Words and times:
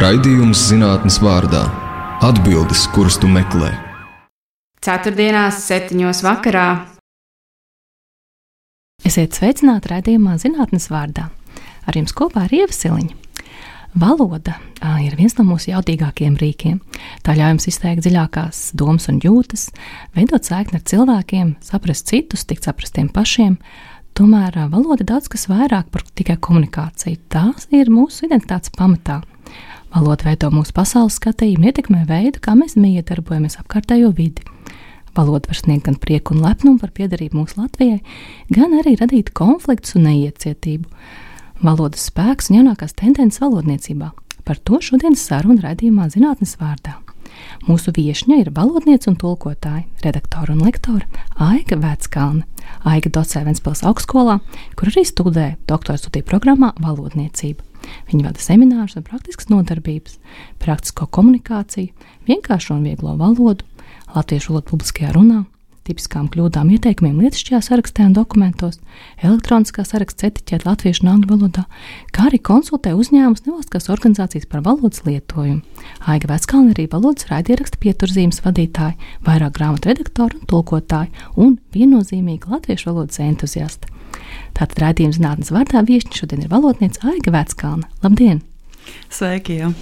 Raidījums 0.00 0.56
zinātnes 0.70 1.18
vārdā- 1.20 1.66
atbildes, 2.28 2.86
kuras 2.88 3.18
tu 3.20 3.28
meklē. 3.28 3.68
Ceturtdienās, 4.80 5.58
septiņos 5.60 6.22
vakarā. 6.24 6.86
Esiet 9.04 9.36
sveicināti 9.36 9.90
raidījumā 9.92 10.38
zinātnes 10.40 10.88
vārdā. 10.88 11.28
Ar 11.84 11.92
jums 11.92 12.16
kopā 12.16 12.46
ir 12.48 12.62
Ievasiliņa. 12.62 13.12
Valoda 13.92 14.54
ir 15.04 15.16
viens 15.16 15.36
no 15.36 15.44
mūsu 15.44 15.68
jautīgākajiem 15.74 16.38
rīkiem. 16.40 16.80
Tā 17.22 17.36
ļauj 17.36 17.58
mums 17.58 17.68
izteikt 17.68 18.00
dziļākās 18.06 18.72
domas 18.72 19.06
un 19.12 19.20
jūtas, 19.20 19.68
veidot 20.16 20.40
saikni 20.40 20.80
ar 20.80 20.80
cilvēkiem, 20.80 21.56
saprast 21.60 22.06
citus, 22.08 22.46
tikt 22.46 22.64
saprastiem 22.64 23.12
pašiem. 23.12 23.58
Tomēr 24.14 24.64
valoda 24.70 25.04
ir 25.04 25.12
daudz 25.12 25.28
kas 25.28 25.44
vairāk 25.46 25.92
par 25.92 26.08
tikai 26.14 26.38
komunikāciju. 26.40 27.20
Tās 27.28 27.68
ir 27.70 27.92
mūsu 27.92 28.24
identitātes 28.30 28.72
pamatā. 28.72 29.20
Valoda 29.90 30.28
veido 30.28 30.52
mūsu 30.54 30.70
pasaules 30.76 31.16
skatījumu, 31.18 31.66
ietekmē 31.66 32.04
veidu, 32.06 32.38
kā 32.42 32.54
mēs 32.54 32.76
miedarbojamies 32.78 33.58
apkārtējo 33.58 34.12
vidi. 34.14 34.44
Valoda 35.16 35.50
var 35.50 35.58
sniegt 35.58 35.88
gan 35.88 35.98
prieku 35.98 36.36
un 36.36 36.44
lepnumu 36.44 36.78
par 36.78 36.92
piedarību 36.94 37.40
mūsu 37.40 37.58
Latvijai, 37.58 37.98
gan 38.54 38.76
arī 38.78 38.94
radīt 39.00 39.32
konfliktus 39.34 39.98
un 39.98 40.06
neiecietību. 40.06 40.86
Valodas 41.66 42.06
spēks 42.06 42.52
un 42.52 42.60
jaunākās 42.60 42.94
tendences 42.94 43.42
valodniecībā. 43.42 44.12
Par 44.46 44.62
to 44.62 44.78
šodienas 44.78 45.26
saruna 45.26 45.66
raidījumā 45.66 46.06
zinātnes 46.14 46.54
vārdā. 46.62 47.00
Mūsu 47.68 47.92
viesņa 47.96 48.40
ir 48.40 48.52
valodniece 48.56 49.10
un 49.10 49.16
tulkotāja, 49.20 49.84
redaktore 50.04 50.54
un 50.54 50.62
lektore 50.64 51.06
Aiga 51.36 51.78
Vēckalne. 51.80 52.46
Aiga 52.88 53.10
docē 53.12 53.44
Ventspils 53.46 53.82
augstskolā, 53.86 54.38
kur 54.78 54.90
arī 54.90 55.04
studē 55.08 55.46
doktora 55.68 56.00
studiju 56.00 56.26
programmā 56.28 56.72
valodniecība. 56.80 57.64
Viņa 58.10 58.26
vada 58.28 58.42
seminārus 58.42 58.98
un 58.98 59.06
praktiskas 59.06 59.48
nodarbības, 59.52 60.18
praktisko 60.62 61.08
komunikāciju, 61.12 61.94
vienkāršo 62.28 62.76
un 62.76 62.84
vieglo 62.88 63.16
valodu, 63.20 63.64
latviešu 64.14 64.52
valodu 64.54 64.70
publiskajā 64.72 65.14
runā, 65.16 65.44
tipiskām 65.90 66.28
kļūdām, 66.32 66.70
ieteikumiem 66.76 67.18
lietišķajā 67.24 67.60
sarakstā 67.66 68.06
un 68.08 68.14
dokumentos, 68.16 68.78
elektroniskā 69.20 69.84
saraksta 69.86 70.30
etiķēta 70.30 70.68
latviešu 70.68 71.04
un 71.04 71.12
angļu 71.14 71.30
valodā, 71.34 71.64
kā 72.14 72.28
arī 72.30 72.40
konsultē 72.46 72.94
uzņēmumus 72.98 73.44
nevalstiskās 73.46 73.90
organizācijas 73.92 74.48
par 74.50 74.64
valodas 74.66 75.04
lietojumu. 75.06 75.62
Aiga 76.10 76.30
Vēskalna 76.30 76.74
arī 76.74 76.86
valodas 76.92 77.28
raidieraksta 77.30 77.80
pieturzīmes 77.82 78.42
vadītāja, 78.46 78.96
vairāk 79.26 79.56
grāmatu 79.58 79.92
redaktora 79.92 80.38
un 80.38 80.50
tulkotāja 80.50 81.30
un 81.36 81.56
viennozīmīga 81.74 82.54
latviešu 82.56 82.92
valodas 82.92 83.20
entuziasta. 83.24 83.90
Tātad 84.56 84.78
raidījuma 84.82 85.16
zinātnes 85.16 85.52
vārdā 85.54 85.82
viesiņš 85.86 86.22
šodien 86.22 86.44
ir 86.44 86.52
valodniece 86.52 87.02
Aiga 87.06 87.34
Vēskalna. 87.34 87.90
Labdien! 88.04 88.44
Sveiki! 89.10 89.60
Jā. 89.60 89.74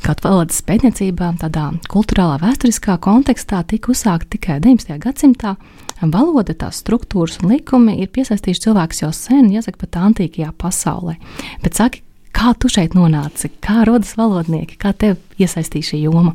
Kaut 0.00 0.22
valodas 0.24 0.62
pētniecībā, 0.64 1.26
tādā 1.42 1.66
kultūrālā, 1.92 2.38
vēsturiskā 2.40 2.94
kontekstā 3.04 3.60
tika 3.68 3.92
uzsākta 3.92 4.30
tikai 4.32 4.56
19. 4.64 4.96
gadsimtā. 5.02 5.54
Valoda, 6.00 6.54
tās 6.56 6.78
struktūras 6.80 7.36
un 7.42 7.52
likumi 7.52 7.98
ir 8.00 8.08
piesaistījuši 8.14 8.64
cilvēkus 8.64 9.02
jau 9.02 9.10
sen, 9.12 9.50
jāsaka, 9.52 9.82
pat 9.82 9.98
antīkajā 10.00 10.54
pasaulē. 10.56 11.18
Bet 11.60 11.76
saki, 11.76 12.00
kā 12.32 12.54
tu 12.56 12.70
šeit 12.72 12.96
nonāci, 12.96 13.52
kā 13.60 13.84
rodas 13.88 14.16
valodnieki, 14.16 14.80
kā 14.80 14.94
tev 14.96 15.20
iesaistīja 15.36 15.92
šī 15.92 16.02
joma? 16.06 16.32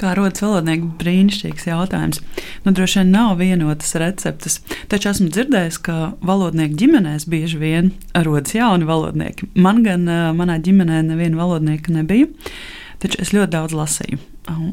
Kā 0.00 0.14
rodas 0.16 0.42
valodnieki, 0.42 0.88
brīnišķīgs 0.98 1.66
jautājums. 1.68 2.20
Nu, 2.64 2.72
droši 2.74 3.00
vien 3.00 3.12
nav 3.14 3.36
vienotas 3.38 3.94
receptes, 4.00 4.58
taču 4.90 5.10
esmu 5.12 5.28
dzirdējis, 5.30 5.78
ka 5.84 5.96
valodnieku 6.24 6.78
ģimenēs 6.80 7.28
bieži 7.30 7.60
vien 7.60 7.90
rodas 8.26 8.56
jauni 8.56 8.88
valodnieki. 8.88 9.52
Man 9.54 9.82
gan 9.86 10.08
manā 10.38 10.58
ģimenē 10.64 11.02
neviena 11.06 11.38
valodnieka 11.38 11.94
nebija, 11.94 12.30
taču 13.04 13.20
es 13.22 13.34
ļoti 13.36 13.52
daudz 13.54 13.76
lasīju. 13.78 14.22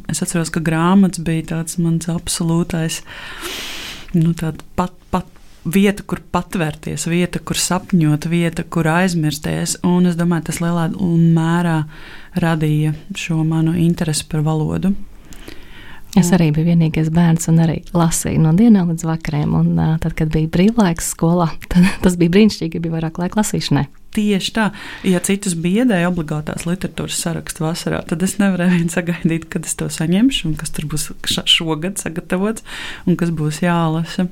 Es 0.10 0.24
atceros, 0.26 0.50
ka 0.54 0.64
grāmatas 0.66 1.22
bija 1.26 1.52
tāds 1.52 1.78
mans 1.82 2.10
absolūtais, 2.10 3.04
nu, 4.16 4.34
pat, 4.80 4.96
pat 5.14 5.28
vieta, 5.70 6.04
kur 6.08 6.22
patvērties, 6.32 7.06
vieta, 7.10 7.42
kur 7.44 7.60
sapņot, 7.60 8.26
vieta, 8.32 8.64
kur 8.64 8.88
aizmirsties. 8.90 9.78
Un 9.86 10.10
es 10.10 10.18
domāju, 10.20 10.48
tas 10.50 10.62
lielā 10.64 10.90
mērā 10.96 11.84
radīja 12.40 12.96
šo 13.18 13.44
manu 13.44 13.76
interesi 13.78 14.26
par 14.30 14.46
valodu. 14.48 14.94
Es 16.18 16.32
arī 16.34 16.48
biju 16.50 16.72
vienīgais 16.72 17.12
bērns 17.14 17.46
un 17.52 17.60
arī 17.62 17.76
lasīju 17.94 18.42
no 18.42 18.50
dienām 18.58 18.90
līdz 18.90 19.06
vakariem. 19.06 19.52
Un, 19.60 19.68
uh, 19.78 19.92
tad, 20.02 20.16
kad 20.18 20.32
bija 20.34 20.50
brīvlaiks 20.50 21.12
skolā, 21.14 21.52
tad, 21.72 21.86
tas 22.02 22.18
bija 22.18 22.34
brīnišķīgi, 22.34 22.82
bija 22.82 22.96
vairāk 22.96 23.20
laika 23.22 23.42
lasīšanai. 23.42 23.86
Tieši 24.18 24.54
tā, 24.56 24.66
ja 25.06 25.22
citus 25.22 25.54
biedēja 25.54 26.10
obligātās 26.10 26.66
literatūras 26.66 27.20
sarakstu 27.22 27.62
vasarā, 27.62 28.02
tad 28.10 28.26
es 28.26 28.40
nevarēju 28.42 28.90
sagaidīt, 28.90 29.46
kad 29.54 29.70
es 29.70 29.78
to 29.78 29.86
saņemšu, 29.94 30.50
un 30.50 30.58
kas 30.58 30.74
tur 30.74 30.90
būs 30.90 31.12
šogad 31.46 32.02
sagatavots, 32.02 32.66
un 33.06 33.20
kas 33.20 33.30
būs 33.30 33.62
jālasa. 33.62 34.26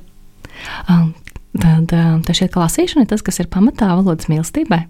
Um, 0.90 1.12
tad 1.54 1.94
uh, 1.94 2.18
šķiet, 2.26 2.50
ka 2.56 2.64
lasīšana 2.64 3.06
ir 3.06 3.12
tas, 3.14 3.22
kas 3.22 3.38
ir 3.38 3.52
pamatā 3.54 3.92
valodas 3.94 4.26
mīlestībai. 4.26 4.82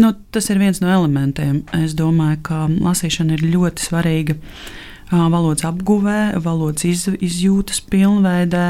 Nu, 0.00 0.14
tas 0.34 0.48
ir 0.50 0.58
viens 0.58 0.80
no 0.82 0.88
elementiem. 0.90 1.60
Es 1.76 1.92
domāju, 1.94 2.40
ka 2.48 2.64
lasīšana 2.72 3.36
ir 3.36 3.44
ļoti 3.52 3.84
svarīga 3.84 4.40
valodas 5.12 5.66
apguvē, 5.68 6.34
valodas 6.44 6.86
iz, 6.88 7.06
izjūtas 7.20 7.82
pilnveidē. 7.90 8.66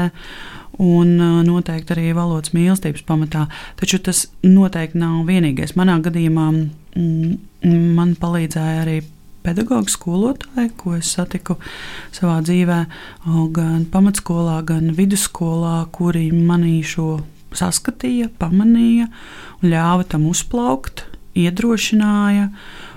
Un 0.83 1.13
noteikti 1.47 1.93
arī 1.95 2.09
valodas 2.11 2.51
mīlestības 2.51 3.05
pamatā. 3.07 3.45
Taču 3.79 4.01
tas 4.03 4.25
noteikti 4.43 4.99
nav 4.99 5.21
vienīgais. 5.29 5.71
Manā 5.79 6.01
gadījumā 6.03 6.49
mm, 6.51 7.37
man 7.95 8.11
palīdzēja 8.19 8.81
arī 8.81 8.97
pedagoģa 9.45 9.93
skolotāji, 9.93 10.73
ko 10.79 10.95
es 10.97 11.13
satiku 11.15 11.57
savā 12.15 12.39
dzīvē, 12.45 12.79
gan 13.55 13.85
pamatskolā, 13.93 14.59
gan 14.67 14.91
vidusskolā, 14.97 15.77
kuri 15.95 16.27
manī 16.33 16.79
šo 16.85 17.19
saskatīja, 17.55 18.31
pamanīja 18.39 19.07
un 19.61 19.69
ļāva 19.71 20.07
tam 20.11 20.27
uzplaukt, 20.31 21.05
iedrošināja. 21.35 22.49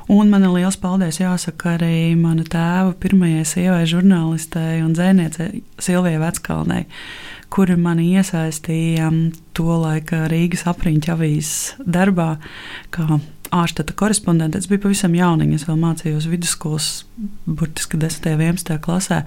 Un 0.09 0.31
man 0.33 0.45
ir 0.47 0.55
liels 0.55 0.79
paldies 0.81 1.19
jāsaka 1.21 1.75
arī 1.77 2.15
mana 2.17 2.45
tēva 2.49 2.95
pirmajai 2.97 3.43
sievai, 3.45 3.83
žurnālistei 3.89 4.79
un 4.81 4.95
dzēniecei 4.97 5.61
Silvijai 5.85 6.23
Veckalnei, 6.23 6.87
kuri 7.53 7.77
mani 7.77 8.07
iesaistīja 8.17 9.11
to 9.53 9.77
laika 9.83 10.23
Rīgas 10.33 10.65
apriņķa 10.73 11.13
avīzes 11.13 11.59
darbā, 11.85 12.31
kā 12.95 13.21
ārštata 13.53 13.93
korespondente. 14.01 14.61
Es 14.61 14.71
biju 14.71 14.87
pavisam 14.87 15.13
jauniņa, 15.17 15.61
es 15.61 15.69
vēl 15.69 15.77
mācījos 15.85 16.29
vidusskolas, 16.33 16.89
burtiski 17.45 18.01
10. 18.01 18.33
un 18.33 18.45
11. 18.49 18.81
klasē, 18.85 19.23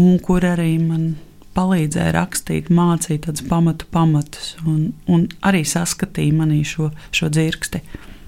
un 0.00 0.16
kur 0.24 0.48
arī 0.48 0.78
man 0.80 1.14
palīdzēja 1.56 2.16
rakstīt, 2.16 2.72
mācīt 2.72 3.24
tādus 3.28 3.44
pamatu 3.48 3.88
pamatus, 3.92 4.54
un, 4.64 4.92
un 5.12 5.28
arī 5.44 5.64
saskatīja 5.68 6.36
manī 6.36 6.62
šo, 6.68 6.90
šo 7.16 7.32
dzirksti. 7.32 7.84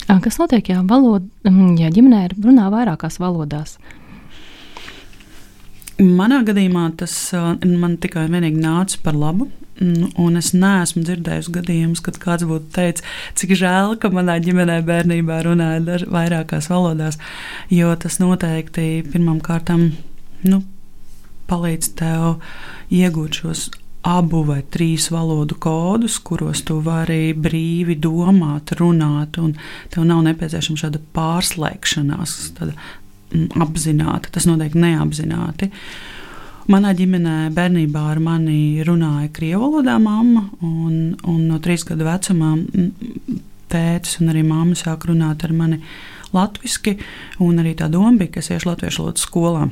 Kas 0.09 0.39
notiek, 0.41 0.71
ja, 0.73 0.81
valoda, 0.89 1.27
ja 1.77 1.91
ģimenē 1.93 2.31
runā 2.41 2.71
vairākās 2.73 3.19
valodās? 3.21 3.77
Manā 6.01 6.39
gadījumā 6.47 6.87
tas 6.97 7.13
man 7.35 7.99
tikai 8.01 8.25
vienīgi 8.33 8.61
nāca 8.63 9.01
par 9.05 9.19
labu. 9.19 9.51
Un 10.19 10.39
es 10.41 10.51
neesmu 10.57 11.05
dzirdējusi 11.07 11.53
gadījumus, 11.55 12.01
kad 12.03 12.17
kāds 12.19 12.47
būtu 12.49 12.73
teicis, 12.75 13.05
cik 13.39 13.53
žēl, 13.61 13.93
ka 14.03 14.11
manā 14.11 14.39
ģimenē 14.43 14.81
bērnībā 14.89 15.37
runāja 15.47 16.01
vairākās 16.11 16.67
valodās, 16.73 17.21
jo 17.71 17.93
tas 18.03 18.19
noteikti 18.19 19.05
pirmām 19.13 19.39
kārtām 19.45 19.93
nu, 20.49 20.65
palīdz 21.53 21.93
tev 22.01 22.41
iegūt 22.91 23.39
šos 23.43 23.69
abu 24.07 24.43
vai 24.47 24.61
trīs 24.71 25.09
valodu 25.11 25.57
kodus, 25.61 26.19
kuros 26.23 26.63
tu 26.67 26.79
vari 26.85 27.33
brīvi 27.35 27.99
domāt, 27.99 28.75
runāt, 28.79 29.41
un 29.43 29.57
tev 29.93 30.07
nav 30.09 30.23
nepieciešama 30.29 30.83
šāda 30.85 31.01
pārslēgšanās, 31.17 32.37
tāda 32.59 32.77
apzināta, 33.61 34.31
tas 34.33 34.47
noteikti 34.49 34.81
neapzināti. 34.85 35.71
Manā 36.69 36.93
ģimenē 36.97 37.49
bērnībā 37.57 38.03
ar 38.13 38.21
mani 38.21 38.85
runāja 38.85 39.31
krievu 39.33 39.65
valodā 39.65 39.97
mamma, 40.03 40.45
un, 40.61 41.17
un 41.25 41.43
no 41.49 41.59
trīs 41.65 41.85
gadu 41.89 42.05
vecumā 42.05 42.55
tētis 43.73 44.21
un 44.21 44.33
arī 44.33 44.45
mamma 44.45 44.77
sāk 44.77 45.09
runāt 45.09 45.45
ar 45.45 45.55
mani 45.57 45.81
latviešu, 46.37 46.97
un 47.45 47.61
arī 47.63 47.75
tā 47.77 47.89
doma 47.93 48.13
bija, 48.21 48.37
ka 48.37 48.45
es 48.45 48.53
iešu 48.53 48.69
latviešu 48.73 49.05
valodas 49.05 49.25
skolā. 49.25 49.69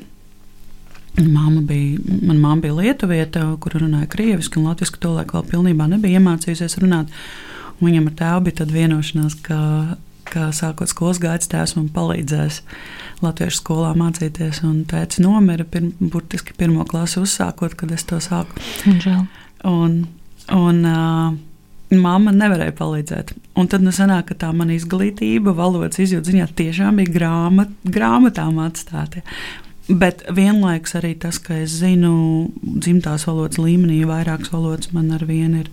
Māma 1.17 1.63
bija, 1.65 1.97
mana 2.21 2.37
māma 2.37 2.61
bija 2.67 2.77
lietuvieta, 2.77 3.47
kur 3.61 3.79
runāja 3.81 4.09
krieviski 4.13 4.61
un 4.61 4.69
latviešu. 4.69 4.99
Tolaik 5.01 5.33
vēl 5.33 5.47
pilnībā 5.49 5.87
nebija 5.89 6.21
iemācījusies 6.21 6.77
runāt. 6.83 7.13
Viņam 7.81 8.11
ar 8.11 8.19
tēvu 8.19 8.45
bija 8.49 8.67
vienošanās, 8.73 9.39
ka, 9.47 9.61
ka 10.29 10.51
sākot 10.57 10.93
skolas 10.93 11.21
gaitas, 11.23 11.49
tēvs 11.53 11.77
man 11.79 11.89
palīdzēs 11.95 12.61
latviešu 13.25 13.63
skolā 13.63 13.95
mācīties. 13.97 14.61
Un 14.69 14.85
tēvs 14.89 15.23
nomira 15.25 15.65
pirm, 15.65 15.95
burtiski 16.01 16.57
pirmo 16.57 16.85
klasi 16.89 17.23
uzsākot, 17.25 17.77
kad 17.81 17.97
es 17.97 18.05
to 18.09 18.21
sāku. 18.21 18.61
Žēl. 18.85 19.27
Un, 19.73 20.01
un, 20.53 20.81
uh, 20.85 21.37
Māma 21.87 22.33
nevarēja 22.35 22.73
palīdzēt. 22.75 23.29
Un 23.63 23.69
tad 23.71 23.85
nu 23.87 23.93
sanāk, 23.95 24.33
ka 24.33 24.35
tā 24.41 24.49
mana 24.51 24.75
izglītība, 24.75 25.53
valodas 25.55 26.01
izjūta 26.03 26.33
ziņā 26.33 26.49
tiešām 26.59 26.99
bija 26.99 27.13
grāmat, 27.15 27.77
grāmatām 27.87 28.59
atstāta. 28.65 29.23
Bet 29.87 30.25
vienlaikus 30.35 30.97
arī 30.99 31.13
tas, 31.23 31.39
ka 31.39 31.61
es 31.63 31.77
zinu 31.79 32.49
dzimtās 32.59 33.23
valodas 33.29 33.61
līmenī, 33.63 34.01
vairākas 34.09 34.51
valodas 34.51 34.91
man 34.91 35.13
ar 35.15 35.23
vienu 35.29 35.61
ir 35.63 35.71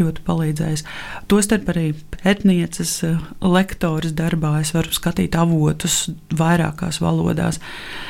ļoti 0.00 0.24
palīdzējis. 0.26 0.82
Tostarp 1.30 1.70
arī 1.70 1.84
etnieces 2.26 2.96
eh, 3.06 3.20
lektoras 3.44 4.16
darbā 4.18 4.56
es 4.64 4.72
varu 4.74 4.90
skatīt 4.90 5.38
avotus 5.38 6.08
vairākās 6.34 6.98
valodās. 7.04 7.60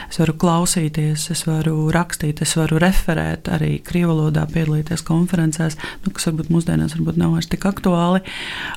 Es 0.09 0.21
varu 0.23 0.39
klausīties, 0.41 1.29
es 1.35 1.45
varu 1.49 1.91
rakstīt, 1.93 2.41
es 2.47 2.57
varu 2.57 2.81
referēt, 2.81 3.53
arī 3.53 3.75
krievu 3.85 4.15
valodā 4.15 4.47
piedalīties 4.49 5.05
konferencēs, 5.05 5.77
nu, 6.07 6.15
kas 6.17 6.31
varbūt 6.31 6.49
mūsdienās 6.55 6.97
varbūt 6.97 7.21
nav 7.21 7.37
vairs 7.37 7.53
tik 7.53 7.69
aktuāli. 7.69 8.25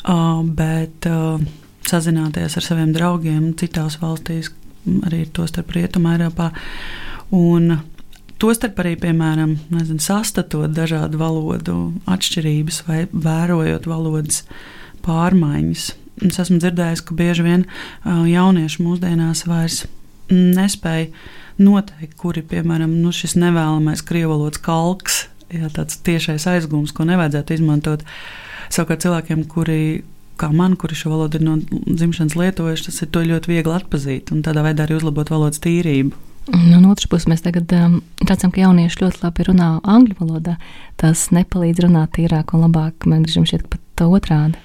Uh, 0.03 0.43
bet, 0.43 1.07
uh, 1.07 1.39
Sazināties 1.85 2.55
ar 2.57 2.65
saviem 2.65 2.95
draugiem 2.95 3.51
citās 3.61 3.99
valstīs, 4.01 4.47
arī 5.07 5.25
to 5.33 5.47
starp 5.49 5.73
Rietumē, 5.75 6.15
Eiropā. 6.17 6.51
Un 7.35 7.77
Tostarp 8.35 8.81
arī, 8.83 8.97
piemēram, 8.99 9.53
nezinu, 9.71 10.01
sastatot 10.03 10.73
dažādu 10.75 11.19
valodu 11.21 11.75
atšķirības 12.11 12.81
vai 12.83 13.05
vērojot 13.07 13.87
valodas 13.87 14.41
pārmaiņas. 15.05 15.85
Es 16.27 16.39
esmu 16.43 16.59
dzirdējis, 16.59 17.03
ka 17.07 17.15
bieži 17.15 17.45
vien 17.45 17.63
jaunieši 18.03 18.83
mūsdienās 18.83 19.45
vairs 19.47 19.85
nespēja 20.31 21.07
noteikt, 21.63 22.17
kuri, 22.19 22.43
piemēram, 22.43 22.97
nu, 22.99 23.13
šis 23.15 23.37
nevēlamais 23.39 24.03
krievalots 24.03 24.59
kalks, 24.63 25.25
jā, 25.53 25.71
tāds 25.71 26.01
tiešais 26.03 26.47
aizgūms, 26.51 26.91
ko 26.95 27.07
nevajadzētu 27.07 27.55
izmantot. 27.55 28.03
Savukārt 28.67 29.05
cilvēkiem, 29.05 29.45
kuri 29.47 29.79
kā 30.39 30.51
man, 30.53 30.75
kuri 30.79 30.97
šo 30.97 31.11
valodu 31.13 31.39
ir 31.39 31.45
no 31.47 31.57
dzimšanas 31.71 32.37
lietojuši, 32.39 32.87
tas 32.89 33.01
ir 33.03 33.27
ļoti 33.31 33.51
viegli 33.51 33.75
atpazīt 33.75 34.31
un 34.35 34.43
tādā 34.45 34.63
veidā 34.65 34.85
arī 34.85 34.99
uzlabot 34.99 35.31
valodas 35.31 35.61
tīrību. 35.63 36.15
No 36.53 36.91
otras 36.91 37.07
puses, 37.09 37.25
mēs 37.25 37.41
tagad 37.41 37.71
um, 37.73 37.95
redzam, 38.21 38.51
ka 38.53 38.61
jaunieši 38.61 39.01
ļoti 39.01 39.23
labi 39.23 39.47
runā 39.47 39.69
angļu 39.81 40.17
valodā. 40.19 40.59
Tas 41.01 41.31
nepalīdz 41.33 41.87
runāt 41.87 42.13
tīrāk 42.19 42.53
un 42.53 42.67
labāk. 42.67 43.07
Man 43.09 43.23
gribam 43.25 43.47
šķiet, 43.49 43.65
ka 43.65 43.79
pat 43.79 44.05
otrādi. 44.05 44.61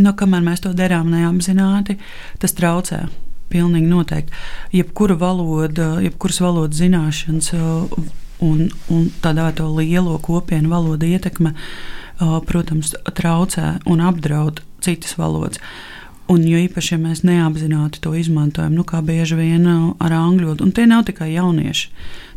Nu, 0.00 0.14
kamēr 0.16 0.40
mēs 0.46 0.64
to 0.64 0.72
darām 0.72 1.10
neapzināti, 1.12 1.98
tas 2.40 2.56
traucē. 2.56 3.04
Pilnīgi 3.52 3.90
noteikti. 3.90 4.32
Jebkura 4.72 5.18
valoda, 5.20 5.98
jebkuras 6.00 6.40
valodas 6.40 6.80
zināšanas 6.80 7.52
uh, 7.58 7.92
un, 8.40 8.70
un 8.88 9.10
tādā 9.20 9.50
to 9.58 9.68
lielo 9.68 10.16
kopienu 10.24 10.72
valodu 10.72 11.12
ietekme, 11.12 11.52
uh, 11.52 12.38
protams, 12.48 12.94
traucē 13.12 13.74
un 13.84 14.00
apdraud 14.00 14.64
citas 14.84 15.16
valodas. 15.20 15.62
Un 16.30 16.44
jo 16.46 16.58
īpaši, 16.60 16.94
ja 16.94 17.00
mēs 17.02 17.24
neapzināti 17.26 18.00
to 18.04 18.14
izmantojam, 18.16 18.76
nu, 18.78 18.84
kā 18.88 19.02
bieži 19.04 19.36
vien 19.36 19.66
uh, 19.66 19.88
ar 20.00 20.14
angļu 20.16 20.52
valodu, 20.52 20.68
un 20.68 20.76
tie 20.76 20.86
nav 20.88 21.02
tikai 21.08 21.32
jaunieši, 21.34 21.90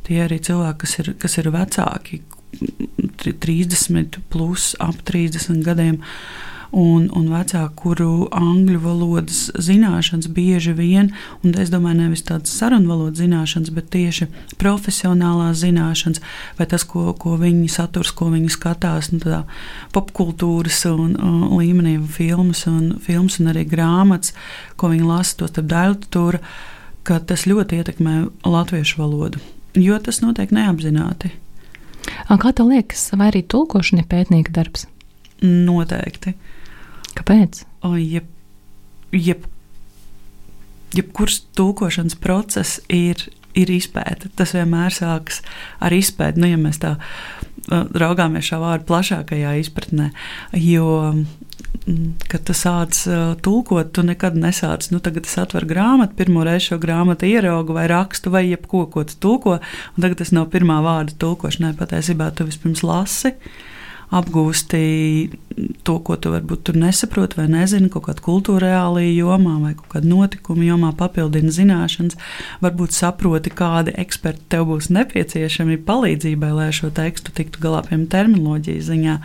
tie 0.07 0.23
arī 0.25 0.39
cilvēki, 0.43 0.79
kas 0.81 0.97
ir, 1.03 1.11
kas 1.21 1.37
ir 1.39 1.51
vecāki, 1.53 2.23
30, 3.21 4.19
plus 4.31 4.73
ap 4.83 4.99
30 5.07 5.63
gadiem. 5.65 6.01
Uh, 6.01 6.54
un, 6.75 7.05
un 7.15 7.27
vecāku, 7.31 7.71
kuru 7.79 8.09
angļu 8.35 8.81
valodas 8.83 9.45
zināšanas 9.63 10.27
bieži 10.35 10.73
vien, 10.75 11.11
un 11.43 11.55
es 11.61 11.71
domāju, 11.71 12.01
nevis 12.01 12.25
tādas 12.27 12.51
sarunvalodas 12.59 13.21
zināšanas, 13.21 13.71
bet 13.75 13.87
tieši 13.93 14.27
profesionālās 14.59 15.61
zināšanas, 15.63 16.19
vai 16.59 16.67
tas, 16.71 16.83
ko, 16.83 17.13
ko 17.19 17.37
viņi 17.39 17.69
saturs, 17.71 18.11
ko 18.11 18.27
viņi 18.33 18.51
skatās, 18.51 19.13
nu, 19.15 19.41
popkultūras 19.95 20.83
un, 20.91 21.15
un 21.15 21.45
līmenī, 21.55 21.95
filmas 22.11 22.65
un, 22.67 22.97
filmas 23.05 23.39
un 23.39 23.53
arī 23.53 23.63
grāmatas, 23.71 24.35
ko 24.75 24.91
viņi 24.91 25.07
lasa, 25.07 25.39
to 25.39 25.51
starp 25.51 25.71
daļtūru, 25.71 26.41
ka 27.07 27.21
tas 27.23 27.47
ļoti 27.47 27.79
ietekmē 27.79 28.17
latviešu 28.43 28.99
valodu, 28.99 29.39
jo 29.79 29.95
tas 30.03 30.19
notiek 30.25 30.51
neapzināti. 30.51 31.31
Kā 32.27 32.51
tev 32.51 32.67
liekas, 32.69 33.07
vai 33.15 33.31
arī 33.31 33.45
tulkošana 33.47 34.03
ir 34.03 34.09
pētnieka 34.11 34.53
darbs? 34.53 34.89
Noteikti. 35.45 36.35
Kāpēc? 37.15 37.63
O, 37.85 37.95
jeb, 37.99 38.27
jeb, 39.15 39.47
jebkurš 40.95 41.39
tulkošanas 41.55 42.17
process 42.21 42.79
ir, 42.91 43.27
ir 43.55 43.71
izpēta. 43.71 44.31
Tas 44.35 44.55
vienmēr 44.55 44.93
sākas 44.95 45.41
ar 45.83 45.95
izpēti, 45.95 46.41
nu, 46.41 46.49
ja 46.51 46.59
mēs 46.59 46.81
tā 46.83 46.97
raugāmies 47.69 48.45
šā 48.45 48.59
vārda 48.61 48.85
plašākajā 48.89 49.55
izpratnē. 49.63 50.11
Jo, 50.59 50.89
kad 52.29 52.43
tu 52.45 52.53
sāc 52.57 52.97
uh, 53.09 53.33
tulkot, 53.45 53.91
tu 53.95 54.03
nekad 54.05 54.37
nesāc, 54.37 54.87
nu, 54.93 54.99
tagad 55.03 55.29
es 55.29 55.37
atveru 55.41 55.69
grāmatu, 55.69 56.17
pirmo 56.17 56.45
reizi 56.45 56.71
šo 56.71 56.79
grāmatu 56.81 57.29
ieraugu 57.29 57.75
vai 57.77 57.87
rakstu 57.91 58.33
vai 58.33 58.45
jebko, 58.47 58.85
ko 58.93 59.05
tu 59.07 59.17
tulko, 59.21 59.59
un 59.95 60.05
tagad 60.05 60.21
tas 60.21 60.33
nav 60.35 60.49
pirmā 60.53 60.81
vārda 60.85 61.17
tulkošanai. 61.21 61.75
Patiesībā 61.77 62.31
tu 62.35 62.47
vispirms 62.49 62.83
lasi, 62.85 63.33
uh, 63.33 63.63
apgūsti 64.13 64.79
to, 65.87 65.95
ko 66.03 66.17
tu 66.19 66.31
varbūt 66.33 66.65
tur 66.67 66.77
nesaproti 66.79 67.39
vai 67.39 67.45
nezini, 67.51 67.89
kaut 67.91 68.05
kādā 68.07 68.23
kultūrālajā 68.25 69.11
jomā 69.15 69.55
vai 69.61 69.73
kaut 69.77 69.87
kādā 69.93 70.09
notikuma 70.09 70.65
jomā, 70.67 70.91
papildina 70.97 71.53
zināšanas. 71.53 72.17
Varbūt 72.63 72.95
saproti, 72.95 73.53
kādi 73.55 73.95
eksperti 74.01 74.49
tev 74.53 74.67
būs 74.71 74.91
nepieciešami 74.93 75.79
palīdzībai, 75.87 76.51
lai 76.57 76.69
šo 76.75 76.91
tekstu 76.95 77.33
tiktu 77.35 77.63
galā, 77.63 77.83
piemēram, 77.87 78.09
terminoloģijas 78.11 78.89
ziņā. 78.91 79.15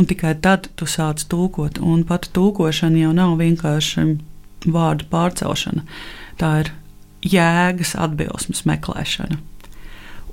Un 0.00 0.08
tikai 0.10 0.34
tad 0.42 0.70
tu 0.76 0.88
sāc 0.90 1.22
tulkot. 1.30 1.80
Un 1.82 2.06
pati 2.08 2.32
tulkošana 2.36 3.04
jau 3.06 3.12
nav 3.16 3.36
vienkārši 3.40 4.08
vārdu 4.66 5.06
pārcelšana. 5.12 5.84
Tā 6.40 6.54
ir 6.62 6.72
jēgas 7.26 7.94
atbilsmes 7.98 8.64
meklēšana. 8.68 9.38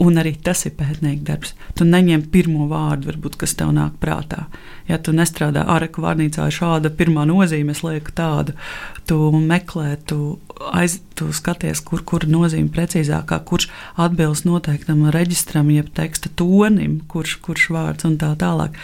Un 0.01 0.17
arī 0.17 0.31
tas 0.41 0.63
ir 0.65 0.73
pētnieka 0.73 1.21
darbs. 1.27 1.51
Tu 1.77 1.85
neņem 1.85 2.23
pirmo 2.33 2.65
vārdu, 2.69 3.11
varbūt, 3.11 3.35
kas 3.43 3.53
tev 3.59 3.69
nāk 3.75 3.99
prātā. 4.01 4.47
Ja 4.89 4.97
tu 4.97 5.13
nestrādā 5.13 5.67
ārēku 5.69 6.01
vārnīcā, 6.01 6.47
šāda 6.49 6.89
pirmā 6.97 7.27
nozīme, 7.29 7.75
es 7.75 7.83
lieku 7.85 8.09
tādu, 8.17 8.55
tu 9.05 9.19
meklē, 9.37 9.93
tu, 10.09 10.39
aiz, 10.73 10.97
tu 11.13 11.29
skaties, 11.29 11.83
kur, 11.85 12.01
kur 12.09 12.25
nozīme 12.25 12.73
precīzākā, 12.73 13.37
kurš 13.45 13.69
atbilst 14.01 14.47
noteiktam 14.49 15.05
reģistram, 15.13 15.69
jeb 15.69 15.93
teksta 15.93 16.33
tonim, 16.41 16.97
kurš, 17.07 17.37
kurš 17.45 17.69
vārds 17.77 18.09
un 18.09 18.17
tā 18.17 18.33
tālāk. 18.41 18.81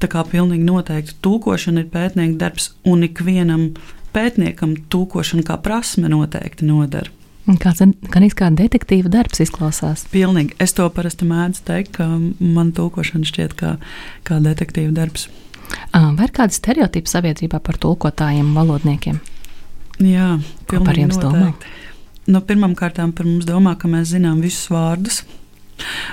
Tā 0.00 0.08
kā 0.12 0.24
pilnīgi 0.24 0.64
noteikti 0.64 1.18
tulkošana 1.20 1.84
ir 1.84 1.92
pētnieka 1.92 2.40
darbs, 2.40 2.72
un 2.88 3.04
ikvienam 3.04 3.68
pētniekam 4.16 4.72
tulkošana 4.88 5.44
kā 5.44 5.60
prasme 5.60 6.08
noteikti 6.08 6.64
nodara. 6.64 7.12
Kāds 7.46 7.78
gan 8.10 8.26
kā 8.34 8.48
detektīva 8.58 9.10
darbs 9.12 9.38
izklausās? 9.44 10.02
Pilnīgi. 10.10 10.56
Es 10.62 10.74
to 10.74 10.88
parasti 10.90 11.28
mēdzu 11.28 11.62
teikt, 11.68 11.92
ka 11.94 12.08
man 12.42 12.72
tulkošana 12.74 13.28
šķiet 13.28 13.54
kā, 13.58 13.76
kā 14.26 14.40
detektīva 14.42 14.90
darbs. 14.96 15.28
Vai 15.94 16.26
ir 16.26 16.34
kādi 16.34 16.56
stereotipi 16.58 17.10
sabiedrībā 17.10 17.60
par 17.62 17.78
tulkotājiem, 17.82 18.50
valodniekiem? 18.56 19.20
Jā, 20.02 20.36
Ko 20.68 20.82
par 20.84 20.98
jums 20.98 21.18
domā? 21.22 21.52
Nu, 22.26 22.42
Pirmkārt, 22.42 22.98
par 22.98 23.26
mums 23.26 23.46
domā, 23.46 23.76
ka 23.78 23.88
mēs 23.90 24.10
zinām 24.10 24.42
visus 24.42 24.66
vārdus. 24.72 25.22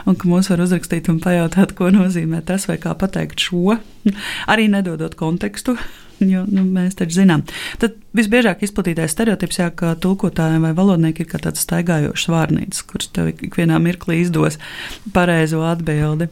Un 0.06 0.18
ka 0.20 0.28
mums 0.30 0.52
var 0.52 0.62
uzrakstīt 0.62 1.10
un 1.10 1.18
pajautāt, 1.24 1.74
ko 1.78 1.90
nozīmē 1.94 2.44
tas, 2.46 2.68
vai 2.70 2.78
kā 2.84 2.94
pateikt 3.00 3.42
šo, 3.42 3.78
arī 4.52 4.68
nedodot 4.70 5.16
kontekstu 5.18 5.78
jo 6.32 6.44
nu, 6.50 6.64
mēs 6.76 6.98
taču 7.00 7.20
zinām. 7.20 7.44
Tad 7.82 7.98
visbiežāk 8.16 8.64
izplatītais 8.66 9.14
stereotips, 9.16 9.60
jā, 9.60 9.70
ka 9.76 9.96
tulkotājiem 10.04 10.68
vai 10.68 10.74
valodnieki 10.78 11.26
ir 11.26 11.30
kā 11.32 11.42
tāds 11.44 11.66
staigājošs 11.66 12.30
vārnītis, 12.32 12.86
kurš 12.88 13.12
tev 13.16 13.34
ikvienā 13.34 13.80
mirklī 13.84 14.22
izdos 14.24 14.60
pareizo 15.16 15.64
atbildi. 15.68 16.30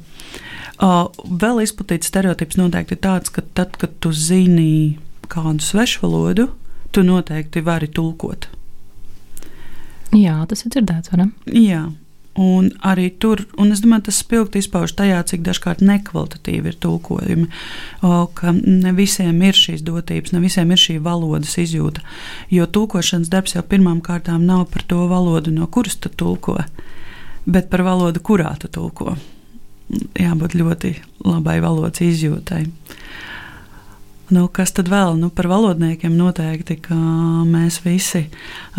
Uh, 0.82 1.12
vēl 1.26 1.62
izplatīts 1.62 2.10
stereotips 2.10 2.58
noteikti 2.58 2.98
ir 2.98 3.04
tāds, 3.04 3.30
ka 3.34 3.44
tad, 3.54 3.76
kad 3.78 3.94
tu 4.02 4.10
zini 4.16 4.98
kādu 5.30 5.62
svešu 5.62 6.02
valodu, 6.06 6.48
tu 6.92 7.04
noteikti 7.06 7.62
vari 7.64 7.90
tulkot. 7.92 8.50
Jā, 10.18 10.42
tas 10.50 10.66
ir 10.66 10.74
dzirdēts, 10.74 11.12
vai 11.14 11.22
ne? 11.22 11.28
Jā, 11.56 11.86
Un 12.40 12.70
arī 12.88 13.10
tur, 13.20 13.42
un 13.60 13.74
es 13.76 13.82
domāju, 13.84 14.06
tas 14.08 14.22
spilgti 14.24 14.62
izpaužas 14.64 14.94
tajā, 14.96 15.18
cik 15.28 15.42
dažkārt 15.44 15.82
nekvalitatīvi 15.84 16.72
ir 16.72 16.78
tulkojumi. 16.80 17.48
O, 18.08 18.12
ka 18.32 18.54
ne 18.56 18.94
visiem 18.96 19.42
ir 19.44 19.58
šīs 19.58 19.84
dotības, 19.84 20.32
ne 20.32 20.40
visiem 20.40 20.72
ir 20.72 20.80
šī 20.80 20.96
valodas 21.04 21.58
izjūta. 21.60 22.06
Jo 22.54 22.70
tulkošanas 22.72 23.32
darbs 23.34 23.58
jau 23.58 23.66
pirmām 23.68 24.00
kārtām 24.06 24.46
nav 24.48 24.70
par 24.72 24.88
to 24.88 25.04
valodu, 25.12 25.52
no 25.52 25.68
kuras 25.68 26.00
tu 26.00 26.08
tulko, 26.08 26.56
bet 27.44 27.68
par 27.74 27.84
valodu, 27.84 28.24
kurā 28.24 28.56
tu 28.64 28.72
tulko. 28.72 29.18
Jābūt 30.16 30.56
ļoti 30.56 30.96
labai 31.28 31.60
valodas 31.60 32.00
izjūtai. 32.00 32.64
Nu, 34.32 34.46
kas 34.48 34.72
tad 34.72 34.88
vēl? 34.88 35.18
Nu, 35.20 35.28
par 35.36 35.50
valodniekiem 35.52 36.14
noteikti, 36.16 36.78
ka 36.86 36.96
mēs 37.48 37.82
visi 37.84 38.22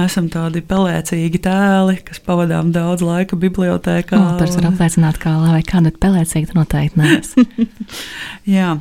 esam 0.01 0.31
tādi 0.33 0.63
pelēcīgi 0.65 1.43
tēli, 1.45 1.99
kas 2.07 2.23
pavadām 2.25 2.71
daudz 2.73 3.05
laika 3.05 3.37
bibliotekā. 3.37 4.17
Nu, 4.17 4.39
tas 4.41 4.57
var 4.57 4.71
apliecināt, 4.71 5.21
ka 5.21 5.35
lai 5.43 5.61
kāda 5.69 5.93
pelēcīga, 5.93 6.57
noteikti 6.57 7.03
neesmu. 7.03 7.45
Jā, 8.57 8.79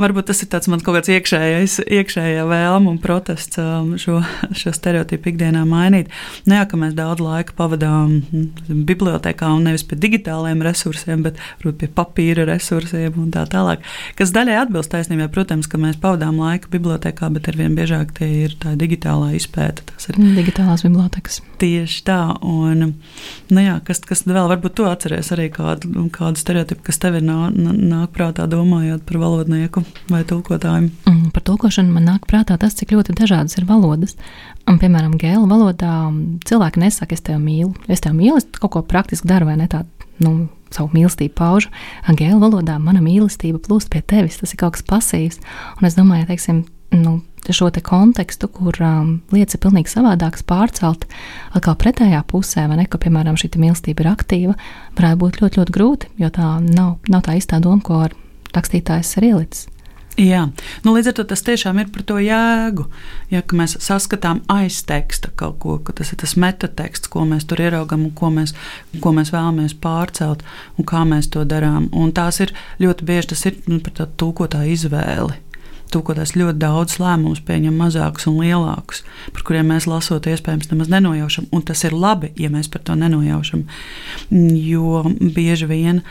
varbūt 0.00 0.30
tas 0.30 0.42
ir 0.42 0.50
mans 0.72 0.84
kaut 0.84 0.96
kāds 0.96 1.10
iekšējais, 1.12 1.76
iekšējā 1.98 2.44
vēlme 2.48 2.90
un 2.90 2.98
protests 3.02 3.60
um, 3.60 3.92
šo, 4.00 4.20
šo 4.56 4.72
stereotipu 4.76 5.32
ikdienā 5.32 5.62
mainīt. 5.68 6.10
Nu, 6.46 6.56
jā, 6.56 6.64
ka 6.68 6.78
mēs 6.80 6.96
daudz 6.98 7.22
laika 7.24 7.54
pavadām 7.58 8.16
mm, 8.20 8.80
bibliotekā 8.88 9.50
un 9.54 9.66
nevis 9.68 9.84
pie 9.86 9.98
digitāliem 10.00 10.62
resursiem, 10.64 11.24
bet 11.26 11.40
pie 11.60 11.90
papīra 11.92 12.46
resursiem 12.48 13.18
un 13.20 13.30
tā 13.34 13.44
tālāk. 13.50 13.84
Kas 14.18 14.34
daļai 14.36 14.58
atbilst 14.64 14.92
taisnībai, 14.94 15.30
protams, 15.32 15.68
ka 15.70 15.80
mēs 15.80 16.00
pavadām 16.00 16.40
laiku 16.40 16.72
bibliotekā, 16.72 17.30
bet 17.34 17.50
arvien 17.52 17.76
biežāk 17.78 18.14
tie 18.18 18.30
ir 18.46 18.56
tā 18.60 18.74
digitālā 18.80 19.34
izpēta. 19.38 19.86
Tas 19.92 20.10
ir 20.10 20.20
digitālās 20.38 20.84
bibliotekas. 20.86 21.40
Tieši 21.60 22.04
tā. 22.08 22.20
Un, 22.46 22.94
nu 23.52 23.64
jā, 23.64 23.76
kas, 23.86 24.02
kas 24.08 24.24
vēl 24.28 24.48
varbūt 24.54 24.78
tu 24.80 24.88
atceries 24.88 25.32
arī 25.34 25.50
kādu, 25.52 26.08
kādu 26.14 26.40
stereotipu, 26.40 26.86
kas 26.88 27.00
tev 27.02 27.20
ir 27.20 27.26
nāk, 27.26 27.56
nāk 27.56 28.14
prātā 28.16 28.48
domājot 28.50 29.04
par 29.08 29.20
valodnieku 29.20 29.84
vai 30.10 30.22
tulkotāju? 30.28 30.90
Mm, 31.08 31.30
par 31.34 31.44
tulkošanu 31.46 31.94
man 31.94 32.06
nāk 32.08 32.28
prātā 32.30 32.56
tas, 32.60 32.76
cik 32.78 32.94
ļoti 32.96 33.16
dažādas 33.18 33.58
ir 33.58 33.66
valodas. 33.68 34.16
Un, 34.68 34.78
piemēram, 34.82 35.16
gēlu 35.20 35.48
valodā 35.50 35.94
cilvēki 36.48 36.84
nesaka, 36.84 37.16
es 37.16 37.24
tevi 37.26 37.40
mīlu. 37.42 37.74
Es 37.88 38.04
tevi 38.04 38.18
mīlu, 38.22 38.40
es 38.40 38.48
kaut 38.58 38.74
ko 38.76 38.84
praktiski 38.86 39.30
daru, 39.30 39.50
vai 39.50 39.58
ne 39.60 39.68
tādu 39.70 39.88
nu, 40.24 40.34
savu 40.74 40.92
mīlestību 40.94 41.34
paužu. 41.38 41.72
Gēlu 42.06 42.40
valodā 42.42 42.78
mana 42.82 43.02
mīlestība 43.04 43.62
plūst 43.64 43.90
pie 43.92 44.02
tevis, 44.02 44.38
tas 44.42 44.54
ir 44.54 44.60
kaut 44.60 44.76
kas 44.76 44.86
pasīvs. 44.86 45.40
Un 45.80 45.88
es 45.88 45.98
domāju, 45.98 46.28
teiksim, 46.30 46.62
nu, 46.94 47.18
šo 47.48 47.70
te 47.70 47.80
kontekstu, 47.80 48.48
kur 48.52 48.76
um, 48.84 49.16
lietas 49.34 49.56
ir 49.56 49.62
pilnīgi 49.64 49.90
savādākas, 49.90 50.44
pārcelt 50.46 51.06
atkal 51.56 51.76
pretējā 51.80 52.22
pusē, 52.30 52.66
vai 52.70 52.78
ne, 52.82 52.86
ka, 52.90 53.00
piemēram, 53.02 53.38
šī 53.40 53.52
mīlestība 53.56 54.04
ir 54.04 54.10
aktīva, 54.12 54.56
varētu 54.98 55.22
būt 55.24 55.40
ļoti, 55.42 55.60
ļoti 55.60 55.76
grūti, 55.76 56.10
jo 56.20 56.30
tā 56.34 56.52
nav, 56.64 56.98
nav 57.10 57.26
tā 57.26 57.36
īstā 57.40 57.60
doma, 57.64 57.82
ko 57.82 58.04
rakstītājs 58.54 59.16
ir 59.18 59.30
ielicis. 59.32 59.68
Jā, 60.20 60.42
nu, 60.84 60.92
līdz 60.92 61.10
ar 61.10 61.14
to 61.16 61.24
tas 61.30 61.40
tiešām 61.46 61.78
ir 61.80 61.88
par 61.94 62.04
to 62.04 62.18
jēgu. 62.20 62.84
Ja 63.32 63.40
mēs 63.56 63.78
saskatām 63.80 64.42
aiz 64.52 64.82
teksta 64.84 65.30
kaut 65.32 65.56
ko, 65.62 65.78
ka 65.80 65.94
tas 65.96 66.12
ir 66.12 66.20
tas 66.20 66.36
metateksts, 66.36 67.08
ko 67.08 67.24
mēs 67.28 67.46
tur 67.48 67.62
ieraugām 67.64 68.04
un 68.04 68.14
ko 68.16 68.28
mēs, 68.34 68.52
ko 69.00 69.14
mēs 69.16 69.32
vēlamies 69.32 69.78
pārcelt 69.80 70.44
un 70.76 70.88
kā 70.88 71.06
mēs 71.08 71.30
to 71.32 71.46
darām. 71.48 71.88
Un 71.96 72.12
tās 72.12 72.42
ir 72.44 72.52
ļoti 72.82 73.06
bieži 73.08 73.32
tas 73.32 73.46
ir 73.48 73.62
nu, 73.70 73.80
par 73.80 73.96
tādu 73.96 74.18
tūkotāju 74.24 74.76
izvēli 74.76 75.40
tūkotājs 75.90 76.36
ļoti 76.38 76.60
daudz 76.62 76.98
lēmumus 77.02 77.40
pieņem 77.46 77.74
mazākus 77.80 78.28
un 78.30 78.38
lielākus, 78.42 79.02
par 79.34 79.42
kuriem 79.46 79.72
mēs 79.72 79.88
lasot, 79.90 80.28
iespējams, 80.30 80.70
nemaz 80.70 80.90
nenojaušam. 80.92 81.48
Un 81.54 81.64
tas 81.66 81.82
ir 81.86 81.96
labi, 81.96 82.30
ja 82.38 82.50
mēs 82.52 82.70
par 82.70 82.84
to 82.86 82.94
nenojaušam. 82.98 83.64
Jo 84.30 85.02
bieži 85.34 85.66
vien. 85.70 86.04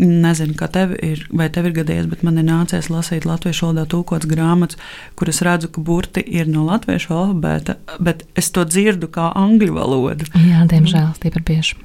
Nezinu, 0.00 0.54
kā 0.56 0.64
tev 0.72 0.94
ir, 1.04 1.26
vai 1.36 1.50
tev 1.52 1.68
ir 1.68 1.74
gadījies, 1.76 2.06
bet 2.08 2.22
man 2.24 2.40
ir 2.40 2.46
nācies 2.46 2.88
lasīt 2.88 3.26
latviešu 3.28 3.66
valodā 3.66 3.84
tūkots 3.92 4.28
grāmatas, 4.30 4.80
kuras 5.18 5.42
redzu, 5.44 5.68
ka 5.74 5.82
burti 5.84 6.24
ir 6.24 6.48
no 6.48 6.64
latviešu 6.64 7.12
alfabēta, 7.12 7.76
bet 8.00 8.24
es 8.40 8.48
to 8.54 8.64
dzirdu 8.64 9.10
kā 9.12 9.28
angļu 9.36 9.76
valodu. 9.76 10.30
Jā, 10.40 10.64
diemžēl, 10.70 11.12
tie 11.20 11.32
ir 11.34 11.44
bieži. 11.44 11.76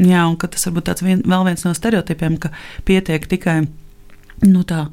Jā, 0.00 0.26
un 0.28 0.36
tas 0.40 0.68
varbūt 0.68 0.88
tāds 0.88 1.04
vien, 1.04 1.24
vēl 1.24 1.48
viens 1.48 1.64
no 1.64 1.72
stereotipiem, 1.76 2.36
ka 2.40 2.52
pietiek 2.88 3.24
tikai 3.28 3.62
nu, 4.44 4.64
tā 4.68 4.86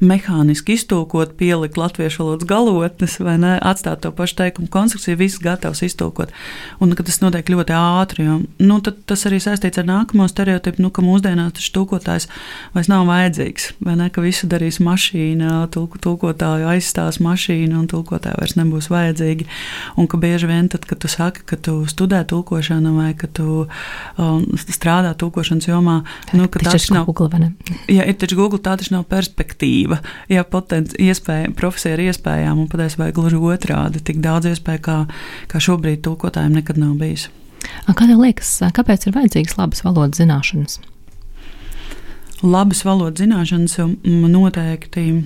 mehāniski 0.00 0.74
iztulkot, 0.78 1.34
pielikt 1.36 1.76
latviešu 1.76 2.22
valodas 2.24 2.48
galotnes, 2.48 3.18
vai 3.20 3.36
ne, 3.40 3.52
atstāt 3.60 4.00
to 4.04 4.10
pašu 4.16 4.38
teikumu 4.38 4.68
konstrukciju, 4.72 5.18
viss 5.20 5.40
gatavs 5.42 5.82
iztulkot. 5.84 6.32
Un 6.80 6.94
ka 6.96 7.04
tas 7.06 7.20
notiek 7.20 7.52
ļoti 7.52 7.76
ātri. 7.76 8.24
Jo, 8.24 8.38
nu, 8.64 8.78
tas 8.80 9.26
arī 9.28 9.40
saistīts 9.42 9.80
ar 9.80 9.88
nākamo 9.88 10.26
stereotipu, 10.30 10.80
nu, 10.84 10.90
ka 10.94 11.04
mūsdienās 11.04 11.58
tas 11.58 11.68
tulkotājs 11.74 12.28
vairs 12.74 12.90
nav 12.92 13.06
vajadzīgs. 13.10 13.70
Vai 13.84 13.98
ne, 14.00 14.08
ka 14.12 14.24
visu 14.24 14.48
darīs 14.50 14.80
mašīna, 14.84 15.66
tulk, 15.74 15.98
tulkotāju 16.04 16.70
aizstās 16.72 17.20
mašīna 17.20 17.76
un 17.82 17.88
tulkotāji 17.90 18.40
vairs 18.40 18.56
nebūs 18.56 18.90
vajadzīgi. 18.92 19.48
Un 20.00 20.08
ka 20.10 20.20
bieži 20.20 20.48
vien, 20.50 20.70
tad, 20.72 20.88
kad 20.88 21.02
tu 21.02 21.12
saki, 21.12 21.44
ka 21.44 21.60
tu 21.60 21.82
studē 21.90 22.22
tulkošanu 22.30 22.94
vai 22.96 23.12
ka 23.18 23.28
tu 23.28 23.66
um, 23.66 24.44
strādā 24.64 25.12
tulkošanas 25.18 25.68
jomā, 25.68 26.00
nu, 26.32 26.48
ka 26.48 26.64
tas 26.70 26.88
nav 26.94 27.08
Google. 27.10 27.28
Ja 27.90 28.04
ir 28.06 28.14
taču 28.18 28.36
Google, 28.38 28.60
tā 28.62 28.76
taču 28.78 28.94
nav 28.94 29.04
perspektīva 29.10 29.89
brīvība, 29.90 29.98
ja 30.28 30.44
potenciāli 30.44 31.10
iespēja, 31.10 31.50
profesija 31.56 31.96
ir 31.96 32.06
iespējama, 32.10 32.62
un 32.62 32.68
patiesībā 32.68 33.10
gluži 33.12 33.36
otrādi, 33.36 34.00
tik 34.00 34.20
daudz 34.20 34.46
iespēju, 34.46 34.80
kā, 34.82 35.06
kā 35.48 35.58
šobrīd 35.60 36.02
tulkotājiem 36.02 36.52
nekad 36.60 36.78
nav 36.78 36.96
bijis. 36.98 37.28
Kā 37.86 38.06
tev 38.06 38.20
liekas, 38.20 38.60
kāpēc 38.72 39.06
ir 39.06 39.14
vajadzīgas 39.14 39.56
labas 39.58 39.84
valodas 39.84 40.20
zināšanas? 40.20 40.80
Labas 42.42 42.84
valodas 42.84 43.20
zināšanas 43.20 43.76
noteikti 44.04 45.24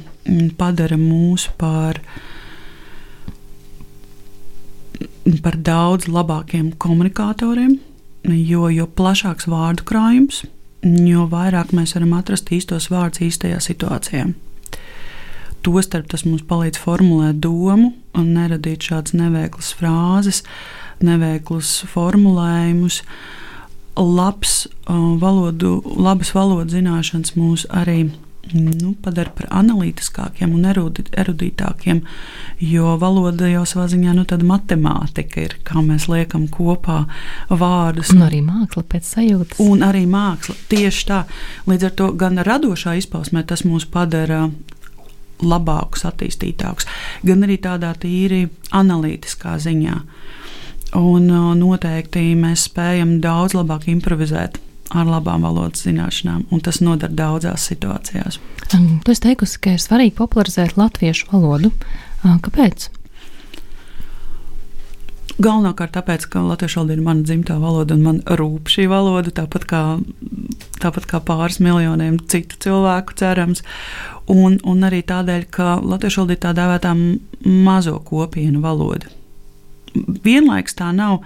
padara 0.59 0.97
mūs 0.99 1.47
par, 1.57 2.01
par 5.45 5.57
daudz 5.57 6.09
labākiem 6.09 6.73
komunikatoriem, 6.79 7.79
jo, 8.25 8.67
jo 8.69 8.89
plašāks 8.89 9.47
vārdu 9.47 9.87
krājums, 9.87 10.43
jo 10.83 11.29
vairāk 11.31 11.71
mēs 11.73 11.95
varam 11.95 12.17
atrast 12.19 12.51
īstos 12.51 12.91
vārdus 12.91 13.23
īstajā 13.29 13.63
situācijā. 13.63 14.27
Tostarp 15.65 16.11
tas 16.13 16.27
mums 16.29 16.45
palīdz 16.49 16.81
formulēt 16.83 17.41
domu 17.45 17.95
un 18.15 18.27
neradīt 18.37 18.85
šādas 18.91 19.17
neveiklas 19.17 19.73
frāzes, 19.79 20.43
neveiklus 21.05 21.81
formulējumus. 21.93 23.01
Labs, 23.95 24.65
uh, 24.91 25.15
valodu, 25.23 25.79
labas 25.87 26.35
valodas 26.35 26.75
zināšanas 26.75 27.37
mūs 27.39 27.65
arī 27.71 28.09
nu, 28.53 28.93
padara 29.03 29.33
par 29.35 29.49
analītiskākiem 29.63 30.53
un 30.55 30.67
erudītākiem, 30.69 32.03
jo 32.61 32.95
valoda 33.01 33.49
jau 33.49 33.65
savā 33.69 33.87
ziņā 33.93 34.15
nu, 34.17 34.27
tāda 34.29 34.47
matemātika 34.49 35.45
ir, 35.47 35.57
kā 35.67 35.81
mēs 35.85 36.09
liekam 36.11 36.47
kopā 36.53 37.05
vārdus. 37.49 38.13
Un 38.15 38.27
arī 38.29 38.43
māksla 38.45 38.85
pēc 38.91 39.11
sajūtas. 39.15 39.63
Un 39.65 39.85
arī 39.87 40.05
māksla 40.11 40.57
tieši 40.73 41.09
tā. 41.11 41.25
Līdz 41.71 41.89
ar 41.89 41.97
to 42.01 42.11
gan 42.21 42.43
radošā 42.45 42.99
izpausmē 43.01 43.45
tas 43.49 43.65
mūs 43.67 43.89
padara 43.91 44.49
labākus, 45.43 46.05
attīstītākus, 46.09 46.87
gan 47.27 47.47
arī 47.47 47.59
tādā 47.63 47.95
tīri 47.99 48.47
analītiskā 48.75 49.57
ziņā. 49.63 49.97
Un 50.95 51.27
noteikti 51.59 52.29
mēs 52.39 52.69
spējam 52.69 53.19
daudz 53.23 53.57
labāk 53.59 53.89
improvizēt 53.91 54.61
ar 54.95 55.09
labām 55.09 55.43
valodas 55.43 55.87
zināšanām, 55.89 56.45
un 56.55 56.61
tas 56.63 56.79
noder 56.85 57.11
daudzās 57.11 57.67
situācijās. 57.71 58.39
Tu 58.71 59.15
esi 59.15 59.25
teikusi, 59.25 59.59
ka 59.63 59.75
ir 59.75 59.83
svarīgi 59.83 60.15
popularizēt 60.19 60.77
latviešu 60.79 61.33
valodu. 61.33 61.73
Kāpēc? 62.23 62.91
Galvenokārt 65.35 65.97
tāpēc, 65.97 66.29
ka 66.31 66.45
latviešu 66.47 66.79
valoda 66.79 66.95
ir 66.95 67.03
mana 67.03 67.27
dzimtā 67.27 67.57
valoda 67.59 67.97
un 67.97 68.05
man 68.05 68.21
rūp 68.39 68.71
šī 68.71 68.87
valoda, 68.91 69.33
tāpat 69.35 69.65
kā, 69.67 69.83
tāpat 70.79 71.09
kā 71.11 71.19
pāris 71.27 71.59
miljoniem 71.65 72.21
citu 72.31 72.61
cilvēku, 72.63 73.17
cerams. 73.19 73.65
Un, 74.31 74.57
un 74.65 74.87
arī 74.87 75.03
tādēļ, 75.05 75.43
ka 75.53 75.79
latviešu 75.85 76.23
valoda 76.23 76.37
ir 76.37 76.41
tā 76.41 76.53
dēvētā 76.57 76.93
mazo 77.45 77.99
kopienu 78.09 78.63
valoda. 78.65 79.11
Vienlaikus 79.95 80.79
tā 80.79 80.89
nav 80.97 81.21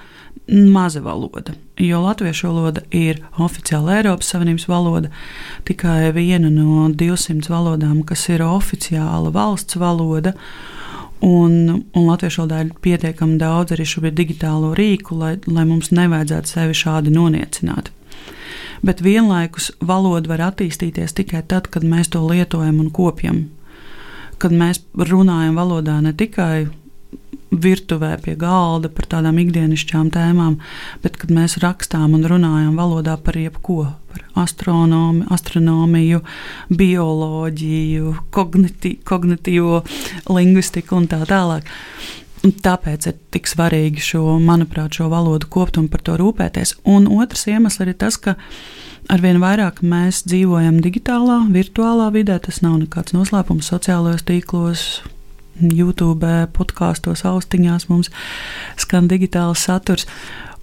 maza 0.49 1.00
valoda, 1.00 1.55
jo 1.76 2.00
latviešu 2.02 2.49
valoda 2.49 2.83
ir 2.90 3.21
oficiāla 3.38 3.99
Eiropas 3.99 4.33
Savienības 4.33 4.67
valoda, 4.69 5.12
tikai 5.69 6.11
viena 6.17 6.50
no 6.50 6.88
200 6.88 7.52
valodām, 7.52 8.02
kas 8.09 8.26
ir 8.33 8.43
oficiāla 8.45 9.33
valsts 9.35 9.78
valoda. 9.78 10.35
Un, 11.23 11.85
un 11.99 12.05
latviešu 12.07 12.45
valodā 12.45 12.64
ir 12.64 12.75
pietiekami 12.83 13.38
daudz 13.40 13.75
arī 13.75 13.87
šobrīd 13.90 14.19
digitālo 14.19 14.73
rīku, 14.78 15.19
lai, 15.19 15.37
lai 15.50 15.67
mums 15.67 15.90
nevajadzētu 15.90 16.52
sevi 16.55 16.76
šādi 16.78 17.14
noniecināt. 17.14 17.90
Bet 18.85 19.02
vienlaikus 19.05 19.71
valoda 19.81 20.35
var 20.35 20.45
attīstīties 20.50 21.17
tikai 21.19 21.45
tad, 21.49 21.71
kad 21.73 21.87
mēs 21.87 22.12
to 22.14 22.25
lietojam 22.26 22.81
un 22.83 22.90
kopjam. 22.95 23.47
Kad 24.38 24.55
mēs 24.55 24.85
runājam 24.95 25.59
valodā 25.59 25.99
ne 26.02 26.12
tikai 26.14 26.69
virtuvē 27.49 28.12
pie 28.23 28.35
galda 28.38 28.90
par 28.93 29.09
tādām 29.09 29.38
ikdienišķām 29.40 30.11
tēmām, 30.12 30.59
bet 31.02 31.17
kad 31.21 31.33
mēs 31.33 31.59
rakstām 31.62 32.14
un 32.17 32.26
runājam 32.28 32.76
valodā 32.76 33.17
par 33.25 33.38
jebko, 33.40 33.87
par 34.12 34.25
astronomi, 34.45 35.25
astronomiju, 35.33 36.21
bioloģiju, 36.69 38.14
kogniti, 38.35 38.99
kognitīvo 39.09 39.83
lingvistiku 40.28 41.00
un 41.00 41.09
tā 41.11 41.23
tālāk. 41.28 41.69
Tāpēc 42.38 43.09
ir 43.11 43.16
tik 43.35 43.49
svarīgi 43.50 44.02
šo, 44.04 44.23
manuprāt, 44.42 44.95
šo 44.95 45.09
valodu 45.11 45.49
kopt 45.50 45.78
un 45.80 45.88
par 45.90 46.04
to 46.07 46.14
rūpēties. 46.21 46.76
Un 46.87 47.09
otrs 47.18 47.49
iemesls 47.50 47.83
ir 47.83 47.95
tas, 47.99 48.18
ka 48.21 48.37
arvien 49.11 49.40
vairāk 49.42 49.83
mēs 49.83 50.23
dzīvojam 50.28 50.78
digitālā, 50.85 51.40
virtuālā 51.54 52.12
vidē. 52.14 52.38
Tas 52.45 52.62
nav 52.62 52.78
nekāds 52.85 53.16
noslēpums 53.16 53.71
sociālajos 53.73 54.26
tīklos, 54.28 54.87
YouTube, 55.59 56.30
podkāstos, 56.54 57.25
austiņās 57.26 57.88
mums 57.90 58.12
skan 58.78 59.11
digitāls 59.11 59.66
saturs. 59.66 60.07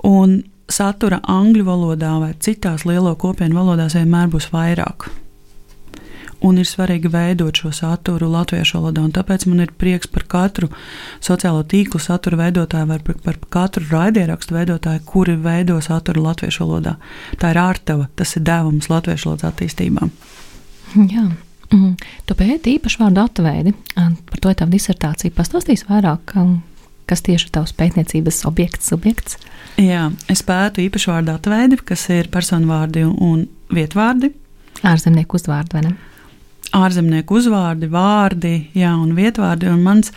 Un 0.06 0.44
satura 0.72 1.20
angļu 1.28 1.68
valodā 1.68 2.16
vai 2.22 2.32
citās 2.40 2.88
lielo 2.88 3.18
kopienu 3.20 3.60
valodās 3.60 3.98
vienmēr 4.00 4.32
būs 4.32 4.52
vairāk. 4.56 5.10
Un 6.46 6.60
ir 6.60 6.68
svarīgi 6.68 7.12
veidot 7.12 7.62
šo 7.62 7.72
saturu 7.76 8.30
latviešu 8.34 8.80
valodā. 8.80 9.06
Tāpēc 9.16 9.46
man 9.50 9.64
ir 9.64 9.72
prieks 9.80 10.10
par 10.12 10.26
katru 10.32 10.70
sociālo 11.24 11.64
tīklu 11.64 12.02
satura 12.02 12.40
veidotāju 12.44 12.90
vai 12.92 13.00
par, 13.00 13.18
par 13.24 13.40
katru 13.58 13.86
raidierakstu 13.92 14.58
veidotāju, 14.58 15.04
kuri 15.08 15.38
veido 15.42 15.80
saturu 15.84 16.26
latviešu 16.28 16.66
valodā. 16.66 16.98
Tā 17.42 17.54
ir 17.54 17.62
ārtava, 17.62 18.10
tas 18.16 18.36
ir 18.36 18.46
devums 18.48 18.90
latviešu 18.92 19.32
valodas 19.32 19.50
attīstībā. 19.52 20.10
Jā. 20.96 21.26
Mm. 21.74 21.96
Tu 22.30 22.38
pēti 22.38 22.76
īpašu 22.78 23.02
vārdu 23.02 23.24
atveidi, 23.24 23.74
par 23.96 24.42
to 24.42 24.52
ir 24.52 24.58
tava 24.60 24.72
disertācija. 24.72 25.34
Pastāstīs 25.36 25.86
vairāk, 25.90 26.36
kas 27.10 27.24
tieši 27.26 27.50
ir 27.50 27.54
tavs 27.58 27.74
pētniecības 27.78 28.44
objekts, 28.50 28.92
subjekts? 28.94 29.40
Jā, 29.82 30.08
es 30.32 30.44
pētu 30.46 30.84
īpašu 30.86 31.12
vārdu 31.12 31.34
atveidi, 31.36 31.80
kas 31.90 32.06
ir 32.14 32.30
personu 32.34 32.70
vārdi 32.70 33.06
un 33.06 33.48
vietvārdi. 33.74 34.32
Ārzemnieku 34.86 35.40
uzvārdi, 35.40 35.76
vai 35.76 35.88
ne? 35.88 35.96
Ārzemnieku 36.76 37.38
uzvārdi, 37.40 37.88
vārdi, 37.92 38.56
jā, 38.76 38.92
un 39.00 39.14
vietvārdi. 39.16 39.70
Un 39.72 39.84
mans, 39.86 40.12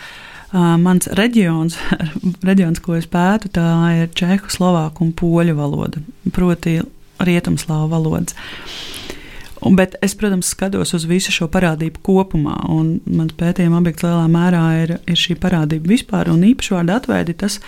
uh, 0.51 0.75
mans 0.81 1.11
reģions, 1.19 1.79
reģions, 2.49 2.83
ko 2.83 2.99
es 2.99 3.07
pētu, 3.11 3.53
tā 3.55 3.69
ir 4.01 4.13
čehu, 4.19 4.51
slovāku 4.53 5.07
un 5.07 5.15
poļu 5.19 5.55
valoda, 5.59 6.03
proti 6.35 6.81
rietumslāvu 7.23 7.91
valodas. 7.93 8.35
Un, 9.59 9.75
bet 9.75 9.97
es, 10.03 10.15
protams, 10.15 10.53
skatos 10.53 10.95
uz 10.95 11.05
visu 11.11 11.33
šo 11.35 11.49
parādību 11.51 12.03
kopumā. 12.07 12.57
Mans 12.71 13.35
pētījuma 13.39 13.81
objekts 13.81 14.07
lielā 14.07 14.27
mērā 14.31 14.65
ir, 14.85 14.93
ir 15.11 15.19
šī 15.19 15.35
parādība 15.43 15.91
vispār. 15.95 16.31
Un 16.31 16.45
īpaši 16.47 16.77
vārdu 16.77 16.95
atveidi 16.95 17.35
tas 17.43 17.59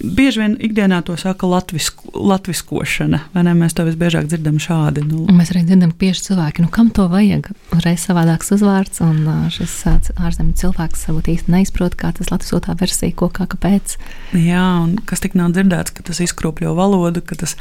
bieži 0.00 0.40
vien 0.42 0.56
ikdienā 0.60 1.00
to 1.06 1.16
saka 1.20 1.48
latvisku, 1.48 2.10
latviskošana. 2.14 3.20
Mēs 3.34 3.76
to 3.76 3.86
visbiežāk 3.86 4.28
dzirdam 4.30 4.58
šādi. 4.62 5.04
Nu. 5.06 5.24
Mēs 5.32 5.52
arī 5.54 5.64
dzirdam, 5.66 5.92
ka 5.94 6.00
bieži 6.04 6.26
cilvēki, 6.28 6.64
nu, 6.64 6.70
kam 6.72 6.90
to 6.94 7.06
vajag? 7.12 7.50
Reiz 7.84 8.04
savādāks 8.06 8.52
uzvārds, 8.56 9.00
un 9.04 9.48
šis 9.54 9.74
ārzemju 10.14 10.56
cilvēks 10.62 11.06
varbūt 11.08 11.32
īsti 11.34 11.54
neizprot, 11.54 11.96
kā 11.98 12.12
tas 12.16 12.30
latviskotā 12.32 12.76
versija, 12.80 13.14
ko 13.16 13.30
kā 13.32 13.48
kāpēc. 13.50 13.96
Jā, 14.36 14.66
un 14.84 14.96
kas 15.08 15.24
tik 15.24 15.36
nav 15.38 15.54
dzirdēts, 15.56 15.94
ka 15.96 16.06
tas 16.06 16.22
izkropļo 16.24 16.76
valodu, 16.76 17.24
ka 17.24 17.38
tas 17.40 17.56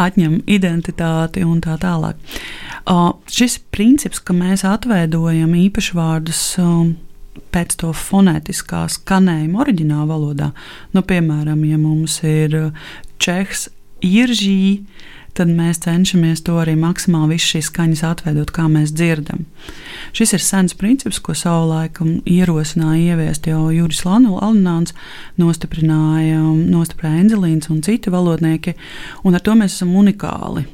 atņem 0.00 0.42
identitāti 0.46 1.46
un 1.46 1.62
tā 1.64 1.78
tālāk. 1.82 2.20
Uh, 2.86 3.14
šis 3.30 3.58
princips, 3.74 4.22
ka 4.22 4.36
mēs 4.36 4.66
atveidojam 4.66 5.54
īpašvārdus. 5.58 6.46
Uh, 6.62 6.94
pēc 7.54 7.76
to 7.82 7.92
fonētiskā 7.96 8.84
skanējuma 8.92 9.62
oriģinālā 9.64 10.08
valodā. 10.10 10.52
Nu, 10.94 11.02
piemēram, 11.06 11.64
ja 11.68 11.78
mums 11.80 12.20
ir 12.26 12.56
uh, 12.58 12.86
čehs, 13.22 13.68
iržī, 14.04 14.84
tad 15.36 15.50
mēs 15.52 15.82
cenšamies 15.84 16.40
to 16.46 16.56
arī 16.62 16.76
maksimāli 16.80 17.36
visu 17.36 17.56
šīs 17.56 17.68
skaņas 17.70 18.02
atveidot, 18.08 18.52
kā 18.56 18.66
mēs 18.72 18.94
dzirdam. 18.96 19.44
Šis 20.16 20.32
ir 20.36 20.44
sens 20.44 20.76
princips, 20.78 21.20
ko 21.20 21.34
savulaik 21.36 22.00
ierosināja 22.24 23.16
ieviest 23.16 23.48
jau 23.50 23.66
Juris 23.74 24.04
Lanāns, 24.08 24.94
nostiprināja, 25.40 26.40
nostiprināja 26.40 27.26
Enzelīns 27.26 27.68
un 27.72 27.82
citi 27.84 28.12
valodnieki, 28.12 28.76
un 29.24 29.36
ar 29.36 29.44
to 29.44 29.58
mēs 29.58 29.76
esam 29.76 29.92
unikāli 30.00 30.64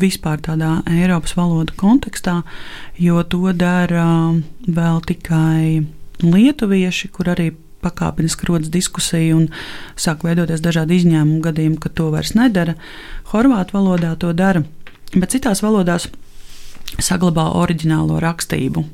vispār 0.00 0.40
tādā 0.44 0.80
Eiropas 0.90 1.36
valodu 1.36 1.74
kontekstā, 1.78 2.40
jo 2.98 3.22
to 3.22 3.52
dara 3.56 4.34
vēl 4.66 5.00
tikai 5.06 5.84
lietuvieši, 6.24 7.10
kur 7.12 7.32
arī 7.34 7.50
pakāpeniski 7.84 8.48
rodas 8.48 8.72
diskusija 8.72 9.36
un 9.36 9.48
sāk 10.00 10.24
veidoties 10.26 10.62
dažādi 10.64 11.00
izņēmumu 11.00 11.42
gadījumi, 11.44 11.80
ka 11.80 11.92
to 11.92 12.10
vairs 12.14 12.34
nedara. 12.38 12.74
Horvātu 13.32 13.76
valodā 13.76 14.14
to 14.18 14.32
dara, 14.36 14.64
bet 15.14 15.34
citās 15.36 15.62
valodās 15.62 16.08
saglabā 16.98 17.50
oriģinālo 17.60 18.20
rakstību. 18.22 18.86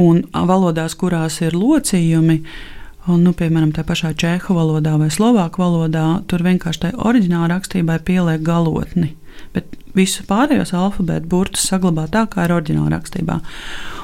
Un 0.00 0.22
valodās, 0.32 0.94
kurās 0.96 1.42
ir 1.44 1.52
locījumi, 1.58 2.38
uh, 2.40 2.81
Un, 3.10 3.24
nu, 3.26 3.32
piemēram, 3.34 3.72
tā 3.74 3.82
pašā 3.82 4.12
čehu 4.14 4.54
valodā 4.54 4.92
vai 5.00 5.08
slovāku 5.10 5.58
valodā, 5.64 6.22
tur 6.30 6.44
vienkārši 6.46 6.84
tai 6.84 6.90
oriģinālā 6.94 7.48
rakstībai 7.50 7.96
pieliek 8.06 8.44
galotni. 8.46 9.16
Bet 9.56 9.74
visus 9.96 10.22
pārējos 10.28 10.70
alfabēta 10.76 11.26
burtus 11.26 11.66
saglabā 11.66 12.06
tā, 12.12 12.28
kā 12.30 12.46
ir 12.46 12.54
oriģinālā 12.54 12.92
rakstībā. 12.94 13.40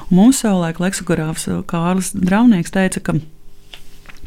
Un 0.09 0.19
mums 0.19 0.43
savulaik 0.43 0.81
leksikogrāfs 0.83 1.47
Kārlis 1.69 2.11
Draunieks 2.11 2.75
teica, 2.75 2.99
ka 2.99 3.15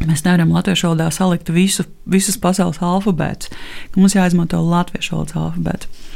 mēs 0.09 0.25
nevaram 0.25 0.57
latviešu 0.57 0.89
valodā 0.89 1.11
salikt 1.13 1.53
visu, 1.53 1.85
visas 2.09 2.41
pasaules 2.41 2.81
alfabētus, 2.81 3.53
ka 3.93 4.01
mums 4.01 4.17
jāizmanto 4.17 4.63
latviešu 4.65 5.19
valodas 5.19 5.37
alfabēts. 5.37 6.07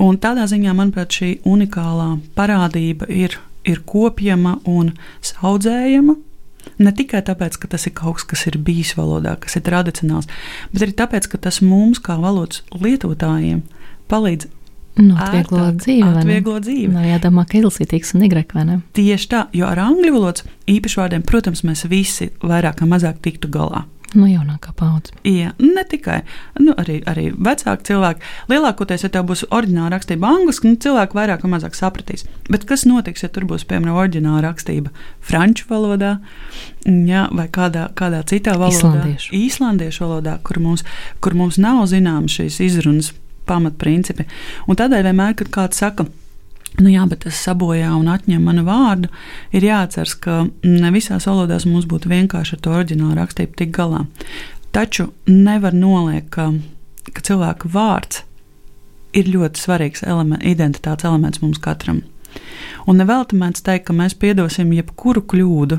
Un 0.00 0.16
tādā 0.18 0.48
ziņā, 0.50 0.72
manuprāt, 0.72 1.12
šī 1.12 1.34
unikālā 1.46 2.14
parādība 2.34 3.12
ir, 3.12 3.36
ir 3.68 3.84
kopjama 3.84 4.56
un 4.64 4.94
saudzējama 5.20 6.16
Ne 6.78 6.92
tikai 6.96 7.22
tāpēc, 7.26 7.58
ka 7.60 7.70
tas 7.74 7.86
ir 7.88 7.94
kaut 7.96 8.18
kas, 8.18 8.28
kas 8.32 8.46
ir 8.50 8.58
bijis 8.64 8.94
valodā, 8.98 9.36
kas 9.40 9.58
ir 9.58 9.64
tradicionāls, 9.66 10.28
bet 10.72 10.86
arī 10.86 10.96
tāpēc, 10.98 11.30
ka 11.30 11.40
tas 11.48 11.60
mums, 11.64 12.02
kā 12.02 12.18
valodas 12.20 12.64
lietotājiem, 12.74 13.62
palīdz 14.12 14.50
Nu, 14.94 15.16
atvieglo 15.18 15.72
dzīvi. 15.74 16.06
Atvieglo 16.06 16.60
dzīvi. 16.62 16.92
Nav 16.94 17.06
jādomā, 17.08 17.42
ka 17.50 17.58
ilgsītīgs 17.58 18.14
un 18.14 18.22
nigrek, 18.22 18.52
vai 18.54 18.62
ne? 18.68 18.76
Tieši 18.94 19.30
tā, 19.32 19.40
jo 19.56 19.66
ar 19.66 19.80
angļu 19.82 20.12
valodas 20.14 20.44
īpašvārdiem, 20.70 21.24
protams, 21.26 21.64
mēs 21.66 21.82
visi 21.90 22.30
vairāk 22.44 22.84
vai 22.84 22.92
mazāk 22.92 23.18
tiktu 23.24 23.50
galā. 23.50 23.82
Nu, 24.14 24.28
jaunākā 24.30 24.70
paudze. 24.78 25.14
Jā, 25.26 25.50
ne 25.58 25.82
tikai. 25.90 26.20
Nu, 26.60 26.74
arī, 26.78 27.00
arī 27.10 27.26
vecāki 27.34 27.88
cilvēki. 27.90 28.22
Lielākoties, 28.52 29.04
ja 29.06 29.10
tev 29.14 29.26
būs 29.30 29.44
oriģināla 29.50 29.90
rakstība 29.96 30.30
angļuiski, 30.30 30.70
nu, 30.70 30.78
cilvēki 30.84 31.18
vairāk 31.18 31.42
vai 31.44 31.50
mazāk 31.56 31.74
sapratīs. 31.78 32.26
Bet 32.46 32.66
kas 32.68 32.86
notiks, 32.86 33.24
ja 33.26 33.30
tur 33.34 33.48
būs, 33.50 33.66
piemēram, 33.70 33.98
oriģināla 34.04 34.44
rakstība 34.46 34.94
franču 35.24 35.66
valodā 35.70 36.16
jā, 36.86 37.26
vai 37.34 37.48
kādā, 37.50 37.88
kādā 37.98 38.22
citā 38.30 38.54
valodā? 38.60 38.76
Īslandiešu. 38.78 39.34
Īslandiešu 39.40 40.06
valodā, 40.06 40.38
kur 40.46 40.62
mums, 40.62 40.86
kur 41.24 41.34
mums 41.38 41.58
nav 41.58 41.82
zināmas 41.90 42.38
šīs 42.38 42.60
izrunas 42.68 43.10
pamatprincipi. 43.48 44.28
Un 44.70 44.78
tādēļ 44.78 45.10
vienmēr, 45.10 45.34
kad 45.42 45.50
kāds 45.58 45.82
saka, 45.82 46.06
Nu 46.80 46.90
jā, 46.90 47.04
bet 47.06 47.22
tas 47.22 47.38
sabojā 47.38 47.92
un 47.94 48.08
atņem 48.10 48.42
manu 48.42 48.64
vārdu. 48.66 49.10
Ir 49.54 49.66
jāatcerās, 49.68 50.16
ka 50.18 50.40
ne 50.66 50.90
visās 50.94 51.28
valodās 51.28 51.68
mums 51.70 51.86
būtu 51.90 52.10
vienkārši 52.10 52.56
ar 52.56 52.62
to 52.64 52.72
oriģinālu 52.74 53.18
rakstību 53.20 53.54
tik 53.60 53.70
galā. 53.76 54.04
Taču 54.74 55.12
nevar 55.30 55.76
noliekt, 55.76 56.32
ka, 56.34 56.48
ka 57.14 57.22
cilvēka 57.28 57.70
vārds 57.70 58.24
ir 59.14 59.30
ļoti 59.30 59.62
svarīgs 59.62 60.02
element, 60.02 60.42
identitātes 60.42 61.06
elements 61.06 61.42
mums 61.44 61.62
katram. 61.62 62.02
Un 62.90 62.98
nevelti 62.98 63.38
mēdz 63.38 63.62
teikt, 63.62 63.86
ka 63.86 63.94
mēs 63.94 64.16
piedosim 64.18 64.72
jebkuru 64.74 65.22
kļūdu, 65.30 65.78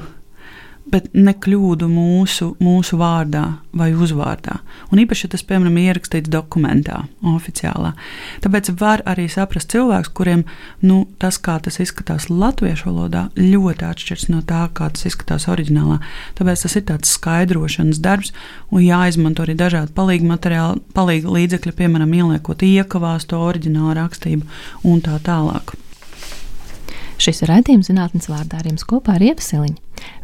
bet 0.85 1.07
ne 1.17 1.33
kļūdu 1.33 1.87
mūsu, 1.89 2.51
mūsu 2.61 2.97
vārdā 2.99 3.43
vai 3.75 3.89
uzvārdā. 3.97 4.59
Un 4.93 5.01
īpaši, 5.01 5.25
ja 5.25 5.33
tas, 5.33 5.43
piemēram, 5.47 5.77
ir 5.81 5.95
ierakstīts 5.95 6.31
dokumentā, 6.31 7.01
oficiālā. 7.25 7.93
Tāpēc 8.43 8.69
var 8.79 9.01
arī 9.09 9.25
saprast 9.31 9.73
cilvēks, 9.73 10.11
kuriem 10.15 10.43
nu, 10.85 11.03
tas, 11.21 11.39
kā 11.41 11.57
tas 11.63 11.79
izskatās 11.81 12.29
latviešu 12.29 12.91
valodā, 12.91 13.25
ļoti 13.39 13.87
atšķiras 13.89 14.27
no 14.33 14.41
tā, 14.45 14.65
kā 14.77 14.91
tas 14.93 15.07
izskatās 15.09 15.47
oriģinālā. 15.51 15.99
Tāpēc 16.37 16.67
tas 16.67 16.77
ir 16.77 16.85
tāds 16.91 17.15
skaidrošanas 17.17 18.01
darbs, 18.05 18.35
un 18.69 18.85
jāizmanto 18.85 19.45
arī 19.45 19.57
dažādi 19.59 19.95
palīgi 19.97 20.29
materiāli, 20.29 20.83
palīgi 20.95 21.33
līdzekļi, 21.39 21.77
piemēram, 21.81 22.13
ieliekot 22.21 22.65
iekavās 22.65 23.25
to 23.31 23.41
oriģinālu 23.41 23.97
rakstību 23.97 24.45
un 24.85 25.01
tā 25.05 25.17
tālāk. 25.25 25.75
Šis 27.15 27.39
ir 27.45 27.49
raidījums 27.49 27.87
zinātnes 27.87 28.27
vārdā 28.27 28.59
ar 28.59 28.67
jums 28.67 28.83
kopā 28.87 29.15
ar 29.15 29.23
Ievasiliņu. 29.23 29.77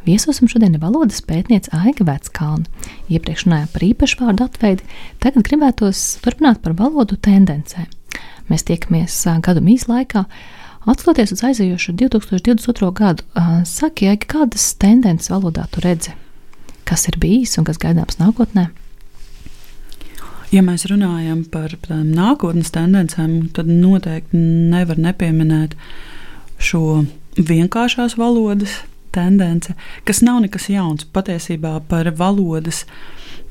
Viesosim 0.03 0.49
šodien 0.51 0.75
valodas 0.81 1.21
pētniece 1.23 1.71
Aiga 1.77 2.03
Veckalna. 2.07 2.67
Iepriekš 3.07 3.45
runājām 3.47 3.69
par 3.71 3.85
īpašvārdu 3.87 4.47
atveidi, 4.49 4.87
tagad 5.23 5.45
gribētos 5.47 6.01
turpināt 6.25 6.59
par 6.65 6.75
valodu 6.79 7.15
tendencēm. 7.15 7.87
Mēs 8.51 8.67
tiekamies 8.67 9.15
gadu 9.45 9.63
mīs 9.63 9.87
laikā. 9.87 10.25
Atskatoties 10.91 11.31
uz 11.31 11.45
aizejošo 11.47 11.95
2022. 11.95 12.91
gadu, 12.97 13.23
saki, 13.69 14.11
Aiga, 14.11 14.27
kādas 14.35 14.71
tendences 14.81 15.31
valodā 15.31 15.69
tu 15.71 15.83
redzi? 15.85 16.17
Kas 16.83 17.07
ir 17.07 17.21
bijis 17.21 17.55
un 17.61 17.67
kas 17.69 17.79
gaidāms 17.79 18.19
nākotnē? 18.19 18.67
Ja 20.51 20.59
mēs 20.65 20.83
runājam 20.91 21.45
par 21.47 21.71
tādām 21.85 22.09
nākotnes 22.17 22.73
tendencēm, 22.75 23.53
tad 23.55 23.69
noteikti 23.71 24.35
nevar 24.73 24.99
nepieminēt 24.99 25.77
uh, 25.77 25.93
šo 26.61 27.03
vienkāršās 27.37 28.17
valodas 28.19 28.81
tendence, 29.11 29.75
kas 30.07 30.21
nav 30.23 30.41
nekas 30.45 30.69
jauns. 30.71 31.07
Patiesībā 31.13 31.79
par 31.89 32.11
valodas 32.15 32.85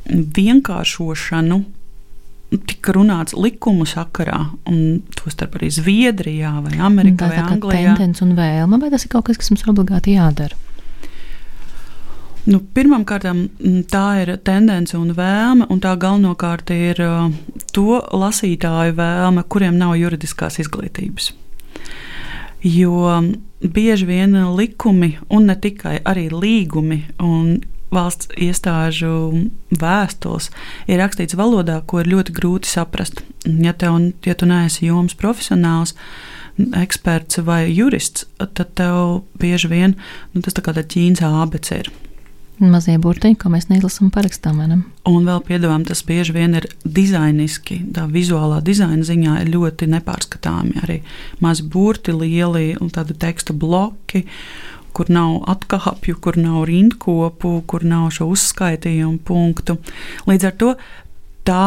vienkāršošanu 0.09 1.61
tika 2.51 2.95
runāts 2.97 3.37
likumu 3.39 3.85
sakarā, 3.87 4.41
un 4.67 5.03
tostarp 5.15 5.55
arī 5.61 5.69
Zviedrijā, 5.71 6.57
vai 6.65 6.81
Amerikā, 6.83 7.29
vai 7.31 7.45
Anglijā. 7.45 7.95
Tendence 7.95 8.25
un 8.25 8.35
vēlme, 8.39 8.81
vai 8.83 8.91
tas 8.91 9.07
ir 9.07 9.13
kaut 9.13 9.29
kas, 9.29 9.39
kas 9.39 9.53
mums 9.53 9.69
obligāti 9.71 10.17
jādara? 10.17 10.59
Nu, 12.51 12.59
Pirmkārt, 12.75 13.29
tā 13.93 14.07
ir 14.23 14.33
tendence 14.43 14.97
un 14.99 15.13
vēlme, 15.15 15.69
un 15.71 15.83
tā 15.83 15.93
galvenokārt 16.01 16.73
ir 16.75 17.03
to 17.77 18.01
lasītāju 18.01 18.97
vēlme, 18.99 19.45
kuriem 19.53 19.77
nav 19.79 19.95
juridiskās 20.01 20.59
izglītības. 20.65 21.35
Jo 22.63 23.23
bieži 23.61 24.07
vien 24.09 24.35
likumi, 24.57 25.15
un 25.29 25.47
ne 25.49 25.57
tikai 25.57 25.99
arī 26.05 26.29
līgumi 26.33 27.03
un 27.21 27.61
valsts 27.91 28.31
iestāžu 28.39 29.13
vēstules 29.75 30.51
ir 30.87 31.01
rakstīts 31.03 31.37
valodā, 31.39 31.81
ko 31.87 32.03
ir 32.03 32.11
ļoti 32.13 32.35
grūti 32.37 32.71
saprast. 32.71 33.25
Ja, 33.45 33.73
tev, 33.73 33.99
ja 34.27 34.37
tu 34.37 34.49
neesi 34.49 34.87
jomas 34.87 35.17
profesionāls, 35.19 35.97
eksperts 36.77 37.41
vai 37.47 37.65
jurists, 37.73 38.27
tad 38.39 38.75
tev 38.79 39.25
bieži 39.41 39.71
vien 39.73 39.97
nu, 40.35 40.45
tas 40.45 40.57
tā 40.57 40.65
kā 40.65 40.77
ķīnas 40.77 41.25
abecē 41.25 41.83
ir. 41.85 41.93
Mazie 42.61 42.99
burtiņi, 43.01 43.39
ko 43.41 43.49
mēs 43.53 43.71
neizlasām 43.71 44.11
parakstām. 44.13 44.59
Un 45.09 45.29
vēl 45.29 45.39
piedāvājam, 45.47 45.87
tas 45.89 46.03
bieži 46.05 46.35
vien 46.37 46.59
ir 46.59 46.67
dizainiski, 46.85 47.79
tā 47.97 48.05
vizuālā 48.11 48.59
dizaina 48.65 49.07
ziņā 49.07 49.39
ir 49.45 49.53
ļoti 49.55 49.89
nepārskatāmi. 49.95 50.75
Arī 50.85 50.99
mazi 51.41 51.65
burti, 51.65 52.13
lieli 52.13 52.75
un 52.81 52.93
tādi 52.93 53.17
teksta 53.17 53.57
bloki 53.57 54.27
kur 54.93 55.11
nav 55.11 55.45
atkāpju, 55.51 56.17
kur 56.21 56.37
nav 56.41 56.65
rindkopu, 56.69 57.61
kur 57.71 57.85
nav 57.87 58.11
šo 58.15 58.27
uzskaitījumu 58.35 59.23
punktu. 59.25 59.79
Līdz 60.29 60.49
ar 60.49 60.57
to 60.61 60.73
tā, 61.47 61.63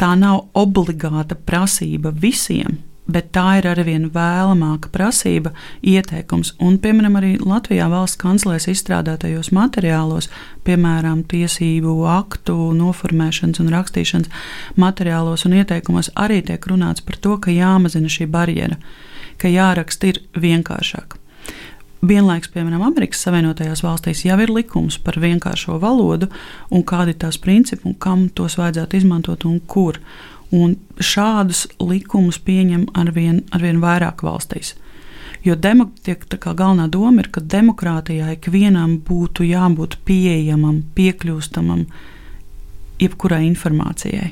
tā 0.00 0.12
nav 0.18 0.46
obligāta 0.58 1.36
prasība 1.36 2.14
visiem. 2.14 2.78
Bet 3.10 3.32
tā 3.34 3.58
ir 3.58 3.66
arī 3.66 3.82
viena 3.88 4.08
vēlamāka 4.14 4.92
prasība, 4.94 5.50
ieteikums. 5.82 6.52
Un, 6.62 6.76
piemēram, 6.78 7.16
arī 7.18 7.32
Latvijā 7.42 7.88
valsts 7.90 8.20
kanclēs 8.20 8.68
izstrādātajos 8.70 9.50
materiālos, 9.50 10.28
piemēram, 10.62 11.24
tiesību 11.26 11.96
aktu 12.06 12.54
noformēšanas 12.78 13.58
un 13.64 13.72
rakstīšanas 13.74 14.44
materiālos 14.78 15.48
un 15.48 15.58
ieteikumos, 15.58 16.12
arī 16.14 16.44
tiek 16.46 16.70
runāts 16.70 17.02
par 17.02 17.18
to, 17.18 17.34
ka 17.42 17.50
jāmazina 17.50 18.12
šī 18.12 18.28
barjera, 18.30 18.78
ka 19.42 19.50
jāraksta 19.50 20.12
ir 20.12 20.22
vienkāršāk. 20.38 21.18
Vienlaikus, 22.02 22.50
piemēram, 22.50 22.82
Amerikas 22.82 23.20
Savienotajās 23.22 23.84
valstīs 23.84 24.24
jau 24.26 24.34
ir 24.42 24.50
likums 24.50 24.96
par 24.98 25.20
vienkāršo 25.22 25.76
valodu 25.82 26.26
un 26.74 26.82
kādi 26.82 27.14
ir 27.14 27.20
tās 27.22 27.38
principi 27.38 27.86
un 27.86 27.94
kam 27.94 28.24
tos 28.34 28.56
vajadzētu 28.58 28.98
izmantot 28.98 29.46
un 29.46 29.60
kur. 29.70 30.00
Un 30.52 30.76
šādus 31.00 31.66
likumus 31.80 32.38
pieņem 32.44 32.90
arvien, 32.98 33.40
arvien 33.56 33.80
vairāk 33.80 34.24
valstīs. 34.26 34.74
Jo 35.42 35.56
tiek, 35.58 36.22
galvenā 36.54 36.86
doma 36.92 37.24
ir, 37.24 37.30
ka 37.32 37.40
demokrātijā 37.40 38.36
ikvienam 38.36 39.00
būtu 39.02 39.46
jābūt 39.48 39.96
pieejamam, 40.06 40.84
piekļūstamam 40.94 41.86
jebkurai 43.02 43.42
informācijai. 43.48 44.30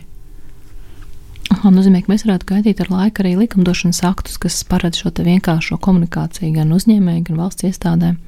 Aha, 1.50 1.72
nozīmē, 1.74 2.04
ka 2.04 2.12
mēs 2.12 2.22
varētu 2.28 2.46
gaidīt 2.46 2.80
ar 2.84 2.92
laiku 2.92 3.24
arī 3.24 3.34
likumdošanas 3.40 4.04
aktus, 4.06 4.38
kas 4.38 4.60
paredz 4.70 5.00
šo 5.02 5.10
vienkāršo 5.10 5.80
komunikāciju 5.82 6.52
gan 6.60 6.70
uzņēmēju, 6.76 7.24
gan 7.26 7.40
valsts 7.40 7.66
iestādēm. 7.66 8.20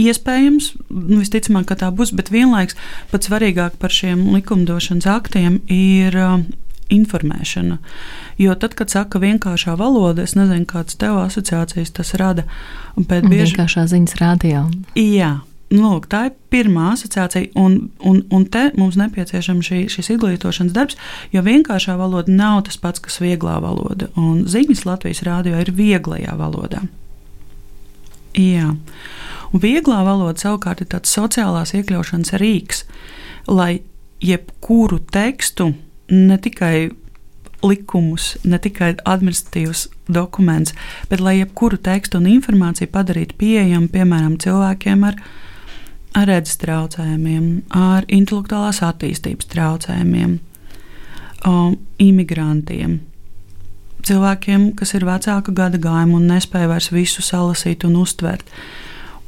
Iespējams, 0.00 0.70
nu, 0.94 1.18
visticamāk, 1.18 1.66
ka 1.68 1.76
tā 1.82 1.90
būs, 1.90 2.14
bet 2.16 2.30
vienlaikus 2.30 2.78
pats 3.10 3.28
svarīgāk 3.28 3.74
par 3.82 3.92
šiem 3.92 4.22
likumdošanas 4.36 5.08
aktiem 5.10 5.58
ir 5.66 6.16
uh, 6.16 6.38
informēšana. 6.92 7.78
Jo 8.40 8.56
tad, 8.58 8.74
kad 8.78 8.92
saka 8.92 9.20
vienkāršā 9.22 9.76
valoda, 9.78 10.24
es 10.26 10.36
nezinu, 10.38 10.66
kādas 10.68 10.98
tev 11.00 11.20
asociācijas 11.22 11.94
tas 11.96 12.14
rada. 12.20 12.46
Bet 12.96 13.28
bieži 13.28 13.54
vienkāršā 13.54 13.86
ziņas 13.92 14.18
rādījā. 14.20 14.64
Jā, 14.98 15.38
Nu, 15.70 15.84
lūk, 15.86 16.08
tā 16.10 16.24
ir 16.26 16.32
pirmā 16.50 16.88
asociācija, 16.96 17.52
un, 17.54 17.76
un, 18.02 18.24
un 18.34 18.44
te 18.50 18.64
mums 18.74 18.96
nepieciešams 18.98 19.68
šī, 19.68 19.76
šis 19.94 20.08
izglītošanas 20.16 20.74
darbs, 20.74 20.96
jo 21.30 21.44
vienkāršā 21.46 21.94
valoda 21.98 22.34
nav 22.34 22.64
tas 22.66 22.78
pats, 22.82 22.98
kas 23.04 23.20
vieglā 23.22 23.60
valoda. 23.62 24.08
Un 24.18 24.48
ziņas 24.50 24.82
Latvijas 24.88 25.22
rādio 25.26 25.60
ir 25.62 25.70
vieglajā 25.70 26.34
valodā. 26.40 26.82
Jā. 28.34 28.72
Un 29.54 29.62
vieglā 29.62 30.00
valoda 30.06 30.42
savukārt 30.42 30.82
ir 30.82 30.90
tāds 30.90 31.14
sociālās 31.14 31.70
iekļaušanas 31.78 32.34
rīks, 32.42 32.82
lai 33.46 33.84
jebkuru 34.26 34.98
tekstu, 35.14 35.70
ne 36.10 36.38
tikai 36.38 36.90
likumus, 37.62 38.36
ne 38.44 38.58
tikai 38.58 38.94
administratīvus 39.04 39.88
dokumentus, 40.08 40.74
bet 41.10 41.20
lai 41.20 41.38
jebkuru 41.38 41.76
tekstu 41.82 42.20
un 42.20 42.28
informāciju 42.30 42.88
padarītu 42.92 43.36
pieejamu, 43.40 43.90
piemēram, 43.92 44.38
cilvēkiem 44.40 45.06
ar 45.10 45.20
ar 46.18 46.26
redzes 46.26 46.58
traucējumiem, 46.58 47.44
ar 47.76 48.06
intelektuālās 48.10 48.80
attīstības 48.82 49.46
traucējumiem, 49.52 50.38
um, 51.46 51.76
imigrantiem, 52.02 52.96
cilvēkiem, 54.06 54.72
kas 54.78 54.94
ir 54.98 55.06
vecāka 55.06 55.54
gada 55.54 55.78
gājuma 55.78 56.18
un 56.18 56.26
nespēja 56.32 56.70
vairs 56.72 56.90
visu 56.90 57.22
salasīt 57.22 57.86
un 57.86 58.00
uztvert, 58.00 58.50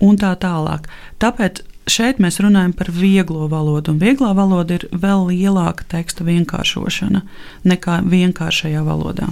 un 0.03 0.18
tā 0.18 0.33
tālāk. 0.42 0.88
Tāpēc 1.23 1.62
šeit 1.90 2.21
mēs 2.23 2.40
runājam 2.42 2.75
par 2.77 2.90
vieglo 2.95 3.49
valodu, 3.51 3.95
un 3.95 4.03
vieglā 4.03 4.33
valoda 4.37 4.79
ir 4.79 4.88
vēl 4.92 5.29
lielāka 5.31 5.87
teksta 5.97 6.27
vienkāršošana 6.27 7.23
nekā 7.68 8.03
vienkāršajā 8.07 8.85
valodā. 8.87 9.31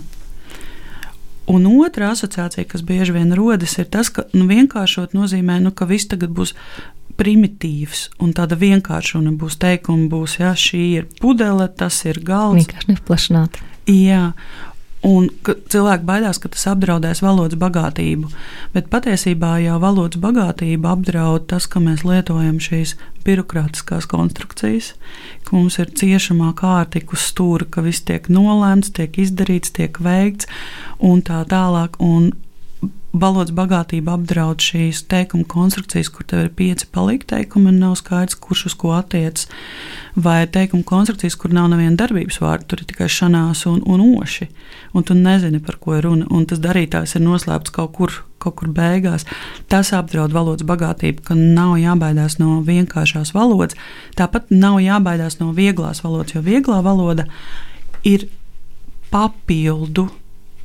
Un 1.50 1.66
otra 1.82 2.12
asociācija, 2.14 2.66
kas 2.70 2.82
bieži 2.86 3.14
vien 3.16 3.32
rodas, 3.34 3.74
ir 3.78 3.88
tas, 3.90 4.10
ka 4.14 4.26
nu, 4.36 4.46
vienkāršot 4.46 5.16
nozīmē, 5.18 5.58
nu, 5.64 5.72
ka 5.74 5.88
viss 5.90 6.06
tagad 6.10 6.30
būs 6.36 6.54
primitīvs 7.18 8.06
un 8.22 8.30
tāda 8.36 8.56
vienkārša 8.60 9.18
un 9.18 9.34
būs 9.40 9.58
teikumi, 9.60 10.06
būs, 10.12 10.38
ja 10.40 10.52
šī 10.54 10.84
ir 11.00 11.08
pudele, 11.20 11.66
tas 11.68 11.98
ir 12.06 12.22
galds. 12.22 12.68
Vienkārši 12.68 12.92
neplašināt. 12.94 13.58
Jā, 13.90 14.30
un 15.06 15.28
cilvēki 15.44 16.04
baidās, 16.04 16.40
ka 16.40 16.50
tas 16.52 16.66
apdraudēs 16.74 17.22
valodas 17.24 17.58
bagātību. 17.60 18.28
Bet 18.74 18.90
patiesībā 18.92 19.56
jau 19.64 19.78
valodas 19.82 20.20
bagātību 20.20 20.90
apdraud 20.90 21.46
tas, 21.50 21.68
ka 21.70 21.80
mēs 21.82 22.04
lietojam 22.04 22.60
šīs 22.60 22.96
birokrātiskās 23.24 24.08
konstrukcijas, 24.10 24.92
ka 25.44 25.56
mums 25.56 25.78
ir 25.80 25.92
ciešamā 25.96 26.52
kārtika 26.58 27.16
uz 27.16 27.24
stūra, 27.30 27.68
ka 27.68 27.84
viss 27.86 28.04
tiek 28.04 28.28
nolēmts, 28.32 28.92
tiek 28.96 29.18
izdarīts, 29.20 29.72
tiek 29.76 30.00
veikts 30.04 30.48
un 30.98 31.24
tā 31.24 31.42
tālāk. 31.48 32.00
Un 32.00 32.32
valodas 33.12 33.51
bagātība 33.55 34.14
apdraud 34.14 34.62
šīs 34.62 35.03
teikuma 35.11 35.44
konstrukcijas, 35.51 36.11
kur 36.14 36.27
tev 36.31 36.44
ir 36.44 36.51
pieci 36.55 36.87
palikteikumi 36.94 37.73
un 37.73 37.81
nav 37.83 37.96
skaidrs, 37.99 38.38
kurš 38.38 38.68
uz 38.70 38.77
ko 38.79 38.92
attiecas. 38.94 39.49
Vai 40.14 40.44
teikuma 40.46 40.87
konstrukcijas, 40.87 41.37
kur 41.38 41.55
nav 41.55 41.68
neviena 41.73 41.99
darbības 41.99 42.40
vārda, 42.42 42.68
tur 42.70 42.83
ir 42.83 42.90
tikai 42.90 43.09
šanās 43.11 43.64
un, 43.70 43.81
un 43.83 44.05
oši, 44.20 44.46
un 44.94 45.07
tu 45.07 45.16
nezini, 45.18 45.62
par 45.64 45.81
ko 45.83 45.96
ir 45.99 46.07
runa, 46.07 46.29
un 46.31 46.46
tas 46.51 46.62
darītājs 46.62 47.16
ir 47.18 47.25
noslēpts 47.27 47.75
kaut 47.75 47.92
kur, 47.99 48.14
kaut 48.42 48.59
kur 48.61 48.70
beigās. 48.75 49.27
Tas 49.70 49.90
apdraud 49.96 50.35
valodas 50.35 50.66
bagātību, 50.68 51.27
ka 51.27 51.38
nav 51.38 51.77
jābaidās 51.83 52.38
no 52.42 52.61
vienkāršās 52.66 53.35
valodas, 53.35 53.79
tāpat 54.18 54.55
nav 54.55 54.79
jābaidās 54.85 55.40
no 55.42 55.51
vieglās 55.57 56.05
valodas, 56.07 56.37
jo 56.37 56.44
vieglā 56.46 56.79
valoda 56.87 57.27
ir 58.07 58.29
papildu 59.11 60.07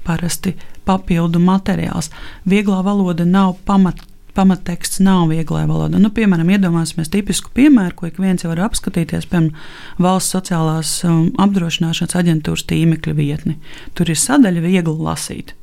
parasti 0.05 0.53
papildu 0.85 1.41
materiāls. 1.41 2.11
Vieglā 2.49 2.81
valoda 2.85 3.25
nav 3.25 3.55
pamat, 3.67 4.01
pamatteksts, 4.35 4.99
nav 5.03 5.29
vieglā 5.31 5.63
valoda. 5.69 5.99
Nu, 6.01 6.11
piemēram, 6.13 6.49
iedomāsimies 6.55 7.11
tipisku 7.13 7.53
piemēru, 7.55 7.95
ko 7.95 8.09
ik 8.09 8.19
viens 8.21 8.45
var 8.47 8.61
apskatīties, 8.67 9.27
piemēram, 9.31 9.53
valsts 10.01 10.35
sociālās 10.35 10.95
um, 11.07 11.29
apdrošināšanas 11.41 12.17
aģentūras 12.21 12.65
tīmekļa 12.69 13.15
vietni. 13.17 13.57
Tur 13.97 14.11
ir 14.11 14.19
sadaļa 14.19 14.65
viegli 14.65 14.97
lasīt, 15.07 15.55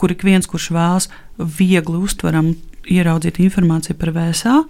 kur 0.00 0.12
ik 0.12 0.26
viens, 0.26 0.48
kurš 0.50 0.70
vēlas 0.76 1.08
viegli 1.38 2.02
uztveram, 2.02 2.54
ieraudzīt 2.86 3.40
informāciju 3.42 3.96
par 3.98 4.12
VSA, 4.14 4.60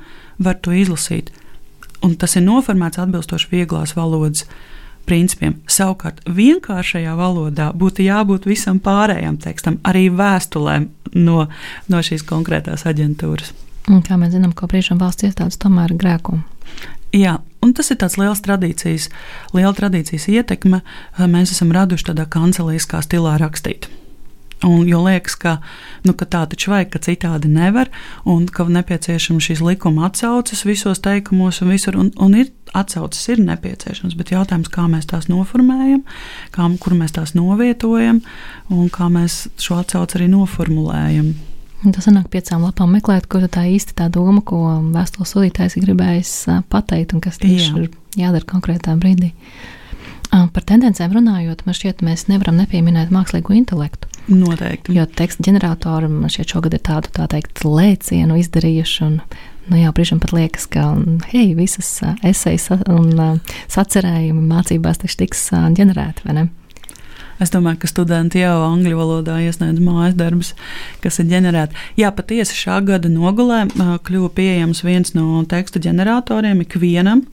var 0.40 0.56
to 0.64 0.72
izlasīt. 0.72 1.34
Un 2.04 2.14
tas 2.20 2.36
ir 2.36 2.44
noformēts 2.44 3.00
atbilstoši 3.00 3.50
vieglās 3.50 3.94
valodas 3.96 4.44
uh, 4.44 4.56
principiem. 5.06 5.56
Savukārt, 5.70 6.20
vienkāršajā 6.26 7.14
valodā 7.18 7.70
būtu 7.76 8.04
jābūt 8.06 8.48
visam 8.50 8.80
pārējām 8.82 9.38
tekstam, 9.42 9.78
arī 9.86 10.08
vēstulēm 10.10 10.88
no, 11.14 11.46
no 11.88 12.02
šīs 12.02 12.26
konkrētās 12.26 12.86
aģentūras. 12.90 13.54
Un 13.86 14.02
kā 14.02 14.18
mēs 14.18 14.34
zinām, 14.34 14.54
ko 14.56 14.66
brīžam 14.70 14.98
valsts 14.98 15.28
iestādes 15.28 15.60
tomēr 15.62 15.94
ir 15.94 16.00
grēkumi. 16.00 16.42
Jā, 17.14 17.38
un 17.62 17.72
tas 17.76 17.92
ir 17.94 18.00
tāds 18.00 18.18
liels 18.18 18.42
tradīcijas, 18.44 19.06
liela 19.54 19.72
tradīcijas 19.76 20.26
ietekme. 20.32 20.82
Mēs 21.30 21.54
esam 21.54 21.70
raduši 21.74 22.10
tādā 22.10 22.26
kancelīskā 22.28 23.00
stilā 23.06 23.36
rakstīt. 23.40 23.86
Un, 24.64 24.86
jo 24.88 25.02
liekas, 25.04 25.34
ka, 25.36 25.58
nu, 26.08 26.14
ka 26.16 26.24
tā 26.32 26.46
taču 26.48 26.70
vajag, 26.72 26.88
ka 26.94 27.00
citādi 27.04 27.50
nevar, 27.52 27.90
un 28.24 28.46
ka 28.48 28.64
nepieciešams 28.64 29.50
šīs 29.50 29.60
likuma 29.60 30.06
atsauces 30.08 30.64
visos 30.64 31.02
teikumos 31.04 31.60
un 31.60 31.74
visur. 31.74 31.98
Un, 32.00 32.08
un 32.16 32.38
ir 32.40 32.48
atsauces 32.72 33.28
ir 33.34 33.42
nepieciešams, 33.44 34.16
bet 34.16 34.32
jautājums, 34.32 34.70
kā 34.72 34.86
mēs 34.88 35.10
tās 35.12 35.28
noformējam, 35.28 36.06
kā, 36.56 36.70
kur 36.80 36.96
mēs 36.96 37.12
tās 37.18 37.34
novietojam 37.36 38.22
un 38.72 38.88
kā 38.92 39.10
mēs 39.12 39.44
šo 39.60 39.82
atsauci 39.82 40.20
arī 40.20 40.30
noformulējam. 40.32 41.34
Tas 41.92 42.08
nāk 42.08 42.30
piecām 42.32 42.64
lapām 42.64 42.96
meklēt, 42.96 43.28
ko 43.28 43.42
tā 43.52 43.66
īsti 43.68 43.94
tā 43.98 44.08
doma, 44.10 44.40
ko 44.40 44.80
vēstules 44.94 45.36
sūtītājs 45.36 45.76
ir 45.76 45.84
gribējis 45.84 46.32
pateikt 46.72 47.12
un 47.14 47.20
kas 47.22 47.36
tieši 47.42 47.68
Jā. 47.68 47.82
ir 47.84 47.90
jādara 48.24 48.48
konkrētā 48.48 48.96
brīdī. 48.98 49.34
Par 50.30 50.64
tendencēm 50.66 51.14
runājot, 51.16 51.64
man 51.66 51.76
šķiet, 51.76 52.02
mēs 52.06 52.26
nevaram 52.30 52.58
nepieminēt 52.60 53.12
mākslīgo 53.14 53.54
intelektu. 53.56 54.10
Noteikti. 54.26 54.94
Jo 54.96 55.06
teksta 55.06 55.44
ģeneratori 55.46 56.10
man 56.10 56.32
šķiet 56.32 56.54
šogad 56.56 56.74
ir 56.74 56.82
tādu 56.86 57.12
tā 57.14 57.28
teikt 57.30 57.62
lēcienu 57.64 58.38
izdarījuši. 58.40 58.98
Un, 59.06 59.18
nu 59.70 59.80
jā, 59.80 59.92
brīžam 59.94 60.20
pat 60.22 60.34
liekas, 60.36 60.66
ka 60.72 60.88
hei, 61.30 61.52
visas 61.58 61.92
esejas 62.26 62.70
un 62.90 63.40
sacerējumi 63.72 64.46
mācībās 64.50 65.02
tiks 65.04 65.48
ģenerēti, 65.78 66.26
vai 66.26 66.38
ne? 66.40 66.46
Es 67.42 67.53
domāju, 67.53 67.83
ka 67.83 67.90
studenti 67.90 68.40
jau 68.40 68.55
angļu 68.64 68.96
valodā 68.96 69.37
iesniedz 69.44 69.83
mājas 69.85 70.16
darbus, 70.16 70.55
kas 71.05 71.20
ir 71.20 71.29
ģenerēti. 71.35 71.77
Jā, 72.01 72.12
patiesi 72.16 72.57
šā 72.57 72.81
gada 72.87 73.11
nogulē 73.12 73.66
kļuva 73.77 74.33
pieejams 74.37 74.81
viens 74.87 75.12
no 75.16 75.44
teksta 75.49 75.83
ģeneratoriem 75.85 76.64
ikvienam. 76.64 77.27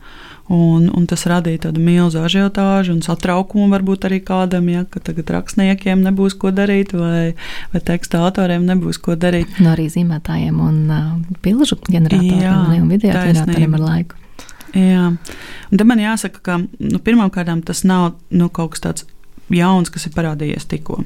Un, 0.51 0.89
un 0.91 1.05
tas 1.07 1.21
radīja 1.31 1.69
tādu 1.69 1.79
milzu 1.79 2.19
ažiotāžu 2.19 2.91
un 2.91 2.99
satraukumu 3.05 3.69
varbūt 3.71 4.09
arī 4.09 4.17
kādam, 4.27 4.67
ja, 4.67 4.81
ka 4.83 4.99
tagad 4.99 5.31
rakstniekiem 5.31 6.01
nebūs 6.03 6.35
ko 6.35 6.51
darīt, 6.51 6.91
vai, 6.99 7.31
vai 7.71 7.81
teksta 7.87 8.25
autoriem 8.27 8.65
nebūs 8.67 8.99
ko 8.99 9.15
darīt. 9.15 9.47
No 9.61 9.69
nu, 9.69 9.71
arī 9.77 9.87
zīmētājiem 9.93 10.59
un 10.59 10.81
uh, 10.91 11.37
bilžu 11.47 11.79
ģeneratoriem 11.87 12.43
Jā, 12.43 12.57
un 12.75 12.91
video 12.91 13.15
ģeneratoriem 13.15 13.79
ar 13.79 13.85
laiku. 13.87 14.19
Jā, 14.73 15.07
un 15.13 15.79
tad 15.79 15.87
man 15.87 16.03
jāsaka, 16.03 16.43
ka 16.43 16.59
nu, 16.59 16.99
pirmkārt 16.99 17.53
tas 17.63 17.85
nav 17.87 18.17
nu, 18.33 18.51
kaut 18.51 18.75
kas 18.75 18.83
tāds 18.83 19.07
jauns, 19.51 19.91
kas 19.93 20.07
ir 20.07 20.15
parādījies 20.15 20.67
tikko. 20.69 21.01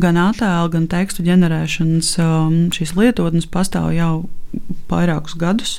Gan 0.00 0.18
attēlu, 0.20 0.70
gan 0.72 0.86
tekstu 0.90 1.24
ģenerēšanas 1.26 2.12
um, 2.22 2.54
šīs 2.74 2.94
lietotnes 2.98 3.48
pastāv 3.50 3.90
jau 3.94 4.12
vairākus 4.90 5.36
gadus, 5.38 5.74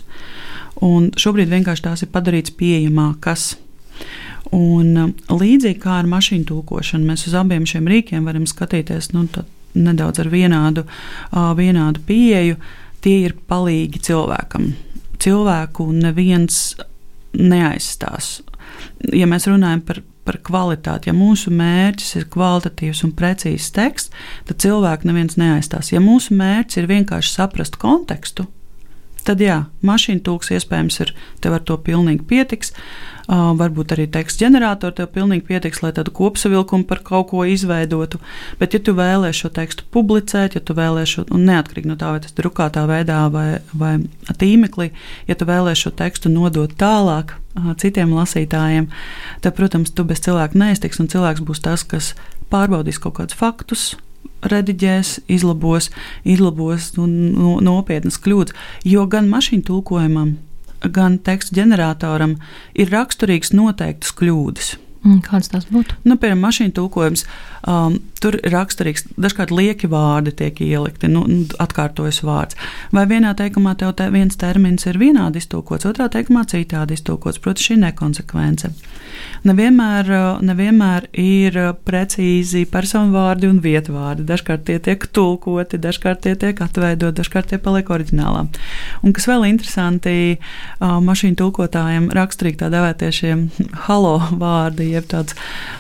un 0.84 1.10
šobrīd 1.20 1.52
vienkārši 1.52 1.86
tās 1.88 2.04
ir 2.06 2.12
padarītas 2.14 2.56
pieejamākas. 2.60 3.56
Un, 4.52 4.94
um, 5.00 5.16
līdzīgi 5.32 5.80
kā 5.84 6.02
ar 6.02 6.10
mašīnu 6.12 6.48
tulkošanu, 6.50 7.08
mēs 7.08 7.28
uz 7.30 7.36
abiem 7.40 7.68
šiem 7.68 7.88
rīkiem 7.88 8.28
varam 8.28 8.48
skatīties 8.50 9.12
nu, 9.16 9.26
nedaudz 9.80 10.24
ar 10.24 10.32
vienādu, 10.32 10.86
uh, 10.86 11.52
vienādu 11.58 12.04
pieeju. 12.08 12.60
Tie 13.02 13.18
ir 13.26 13.34
palīgi 13.50 14.02
cilvēkam. 14.06 14.74
Cilvēku 15.22 15.88
neviens 15.96 16.76
neaizstās. 17.34 18.42
Ja 19.16 19.26
mēs 19.30 19.48
runājam 19.50 19.82
par 19.88 20.02
par 20.28 20.40
kvalitāti. 20.46 21.10
Ja 21.10 21.18
mūsu 21.18 21.54
mērķis 21.56 22.16
ir 22.20 22.30
kvalitatīvs 22.34 23.04
un 23.08 23.14
precīzs 23.18 23.72
teksts, 23.76 24.14
tad 24.50 24.62
cilvēku 24.64 25.10
neviens 25.10 25.38
neaizstās. 25.42 25.94
Ja 25.94 26.04
mūsu 26.04 26.38
mērķis 26.38 26.82
ir 26.82 26.90
vienkārši 26.92 27.34
saprast 27.36 27.80
kontekstu, 27.82 28.48
tad 29.26 29.42
jā, 29.42 29.64
mašīna 29.86 30.24
tūks 30.26 30.54
iespējams 30.58 31.02
ir, 31.06 31.16
tev 31.42 31.58
ar 31.58 31.66
to 31.66 31.78
pilnīgi 31.82 32.26
pietiks. 32.28 32.74
Uh, 33.32 33.52
varbūt 33.56 33.94
arī 33.96 34.08
teksta 34.12 34.46
ģenerators 34.46 34.98
tev 34.98 35.12
pilnīgi 35.14 35.46
pietiks, 35.48 35.82
lai 35.84 35.94
tādu 35.96 36.12
kopsavilkumu 36.16 36.88
par 36.90 37.00
kaut 37.06 37.30
ko 37.30 37.46
izveidotu. 37.48 38.20
Bet, 38.60 38.74
ja 38.74 38.82
tu 38.84 38.96
vēlēsies 38.98 39.44
šo 39.46 39.52
tekstu 39.56 39.86
publicēt, 39.94 40.58
ja 40.58 40.62
tu 40.62 40.76
vēlēsies, 40.76 41.30
un 41.32 41.46
neatkarīgi 41.48 41.92
no 41.92 41.98
tā, 42.00 42.12
vai 42.16 42.24
tas 42.24 42.34
ir 42.34 42.42
drukātā 42.42 42.84
veidā 42.90 43.22
vai, 43.32 43.62
vai 43.78 43.94
tīmeklī, 44.42 44.92
ja 45.30 45.38
tu 45.38 45.48
vēlēsies 45.48 45.86
šo 45.88 45.94
tekstu 46.02 46.34
nodot 46.34 46.74
tālāk 46.76 47.38
citiem 47.82 48.14
lasītājiem, 48.16 48.88
tad, 49.44 49.56
protams, 49.58 49.92
tu 49.96 50.06
bez 50.08 50.24
cilvēka 50.24 50.58
neiztiks, 50.58 51.02
un 51.04 51.10
cilvēks 51.12 51.44
būs 51.48 51.64
tas, 51.64 51.84
kas 51.84 52.14
pārbaudīs 52.52 53.00
kaut 53.02 53.18
kādus 53.20 53.38
faktus, 53.38 53.90
rediģēs, 54.42 55.20
izlabos, 55.32 55.90
izlabos 56.28 56.92
nu, 56.98 57.08
nu, 57.08 57.58
nopietnas 57.64 58.20
kļūdas. 58.22 58.56
Jo 58.88 59.06
gan 59.12 59.30
mašīnu 59.32 59.66
tulkojumam, 59.68 60.38
gan 60.82 61.20
tekstu 61.22 61.60
ģeneratoram 61.60 62.38
ir 62.74 62.94
raksturīgas 62.94 63.54
noteiktas 63.54 64.16
kļūdas. 64.18 64.74
Kādas 65.26 65.50
tās 65.50 65.66
būtu? 65.70 65.98
Nu, 66.06 66.18
piemēram, 66.22 66.44
mašīna 66.46 66.76
tulkojums. 66.78 67.24
Um, 67.66 67.98
tur 68.22 68.38
raksturīgs, 68.54 69.08
dažkārt 69.20 69.52
lieki 69.56 69.90
vārdi 69.92 70.34
tiek 70.44 70.62
ielikti, 70.64 71.10
nu, 71.12 71.26
atkārtojas 71.62 72.22
vārds. 72.28 72.58
Vai 72.94 73.08
vienā 73.10 73.34
teikumā 73.38 73.76
tev 73.80 73.96
te 74.00 74.08
viens 74.14 74.38
termins 74.40 74.86
ir 74.90 75.00
vienādi 75.02 75.42
iztulkots, 75.42 75.88
otrā 75.90 76.08
teikumā 76.12 76.46
citādi 76.50 76.98
iztulkots. 76.98 77.42
Protams, 77.42 77.68
šī 77.68 77.80
nekonsekvence. 77.82 78.72
Nevienmēr, 79.46 80.08
nevienmēr 80.46 81.08
ir 81.18 81.58
precīzi 81.86 82.64
personu 82.70 83.12
vārdi 83.16 83.50
un 83.50 83.58
vietu 83.64 83.96
vārdi. 83.96 84.26
Dažkārt 84.30 84.64
tie 84.70 84.78
tiek 84.84 85.04
tulkoti, 85.14 85.80
dažkārt 85.82 86.22
tie 86.26 86.36
tiek 86.40 86.62
atveidoti, 86.62 87.18
dažkārt 87.20 87.52
tie 87.52 87.60
paliek 87.62 87.90
oriģinālā. 87.92 88.46
Un 89.02 89.16
kas 89.18 89.28
vēl 89.30 89.48
interesanti, 89.50 90.38
mašīnu 90.80 91.40
tulkotājiem 91.42 92.10
raksturīgi 92.16 92.62
tā 92.62 92.70
devētie 92.74 93.12
šie 93.18 93.34
halo 93.88 94.16
vārdi, 94.32 94.92
jeb 94.94 95.10
tādas 95.12 95.36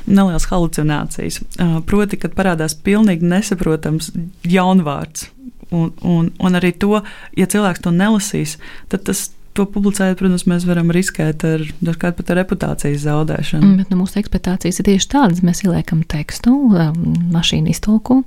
nelielas 0.09 0.49
halucinācijas. 0.51 1.41
Proti, 1.87 2.19
kad 2.31 2.39
parādās 2.39 2.77
pilnīgi 2.79 3.27
nesaprotams 3.27 4.09
jaunvārds. 4.47 5.27
Un, 5.71 5.93
un, 6.03 6.31
un 6.39 6.57
arī 6.59 6.73
to, 6.75 6.99
ja 7.37 7.47
cilvēks 7.47 7.83
to 7.85 7.93
nelasīs, 7.95 8.57
tad 8.91 9.05
tas 9.07 9.29
to 9.55 9.65
publicējot, 9.67 10.19
protams, 10.19 10.45
mēs 10.47 10.65
varam 10.67 10.91
riskēt 10.95 11.43
ar 11.47 11.63
dažkārt 11.83 12.17
pat 12.19 12.31
ar 12.31 12.39
reputācijas 12.41 13.03
zaudēšanu. 13.03 13.63
Mm, 13.65 13.81
bet 13.81 13.91
nu, 13.91 13.99
mūsu 13.99 14.19
ekspektācijas 14.21 14.79
ir 14.79 14.87
tieši 14.87 15.09
tādas. 15.11 15.43
Mēs 15.43 15.63
ieliekam 15.65 16.05
tekstu, 16.07 16.53
um, 16.71 17.01
mašīnu 17.35 17.71
iztulku, 17.73 18.21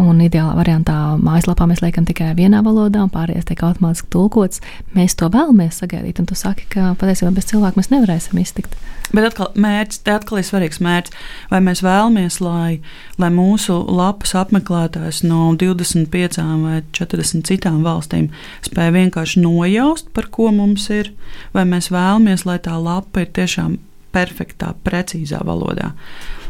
un 0.00 0.22
ideālā 0.24 0.54
variantā 0.56 0.96
mājaslapā 1.20 1.66
mēs 1.68 1.82
liekam 1.84 2.06
tikai 2.08 2.32
vienā 2.38 2.62
valodā, 2.64 3.02
un 3.04 3.12
pārējais 3.12 3.46
tiek 3.48 3.60
automātiski 3.66 4.08
tulkots. 4.12 4.62
Mēs 4.96 5.16
to 5.18 5.28
vēlamies 5.32 5.82
sagaidīt, 5.82 6.22
un 6.22 6.28
tu 6.30 6.38
saki, 6.38 6.66
ka 6.72 6.94
patiesībā 7.00 7.32
bez 7.36 7.50
cilvēka 7.50 7.80
mēs 7.80 7.92
nevarēsim 7.92 8.40
iztikt. 8.40 8.76
Bet 9.12 9.26
atkal, 9.28 9.50
mērķis, 9.60 10.00
te 10.06 10.14
atkal 10.14 10.40
ir 10.40 10.46
svarīgs 10.48 10.80
mērķis. 10.80 11.14
Vai 11.52 11.60
mēs 11.64 11.82
vēlamies, 11.84 12.38
lai, 12.40 12.80
lai 13.20 13.30
mūsu 13.34 13.76
lapas 13.92 14.32
apmeklētājs 14.40 15.20
no 15.26 15.50
25 15.60 16.40
vai 16.62 16.80
40 16.96 17.44
citām 17.50 17.82
valstīm 17.84 18.30
spēj 18.64 18.92
vienkārši 18.96 19.44
nojaust, 19.44 20.08
par 20.16 20.30
ko 20.32 20.48
mums 20.56 20.88
ir, 20.94 21.12
vai 21.52 21.66
mēs 21.68 21.92
vēlamies, 21.92 22.46
lai 22.48 22.56
tā 22.64 22.78
lapa 22.80 23.26
ir 23.26 23.32
tiešām 23.36 23.76
perfektā, 24.12 24.72
precīzā 24.84 25.40
valodā. 25.44 25.92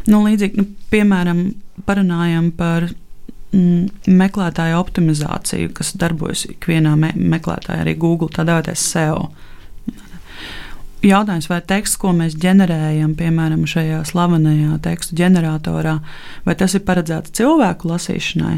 Nu, 0.07 0.23
līdzīgi, 0.23 0.59
nu, 0.59 0.67
piemēram, 0.91 1.45
parunājam 1.87 2.51
par 2.55 2.89
mm, 3.53 4.13
meklētāju 4.19 4.81
optimizāciju, 4.81 5.71
kas 5.77 5.93
darbojas 6.01 6.47
ikvienā 6.51 6.97
me 6.99 7.13
meklētājā, 7.15 7.85
arī 7.85 7.95
Google, 8.01 8.31
tā 8.33 8.45
dēvētais 8.49 8.89
SEO 8.93 9.29
jautājums, 11.03 11.49
vai 11.51 11.59
teksts, 11.67 11.99
ko 11.99 12.13
mēs 12.15 12.35
ģenerējam, 12.39 13.15
piemēram, 13.19 13.65
šajā 13.69 14.03
slavenajā 14.07 14.77
tekstu 14.83 15.17
ģeneratorā, 15.19 15.97
vai 16.45 16.55
tas 16.59 16.75
ir 16.77 16.85
paredzēts 16.87 17.33
cilvēku 17.37 17.89
lasīšanai, 17.91 18.57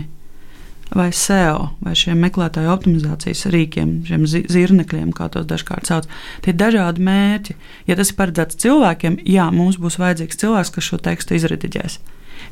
vai 0.96 1.08
SEO, 1.16 1.72
vai 1.84 1.96
šiem 1.98 2.22
meklētāju 2.26 2.72
optimizācijas 2.74 3.46
rīkiem, 3.54 3.96
šiem 4.08 4.26
zirnekļiem, 4.30 5.14
kā 5.16 5.30
tos 5.34 5.48
dažkārt 5.50 5.90
sauc. 5.90 6.10
Tie 6.46 6.54
ir 6.54 6.60
dažādi 6.60 7.06
mērķi. 7.06 7.56
Ja 7.90 7.98
tas 7.98 8.14
ir 8.14 8.20
paredzēts 8.20 8.62
cilvēkiem, 8.62 9.18
jā, 9.26 9.50
mums 9.54 9.80
būs 9.82 9.98
vajadzīgs 10.02 10.44
cilvēks, 10.44 10.76
kas 10.76 10.92
šo 10.92 11.02
tekstu 11.02 11.40
izrediģēs. 11.40 11.98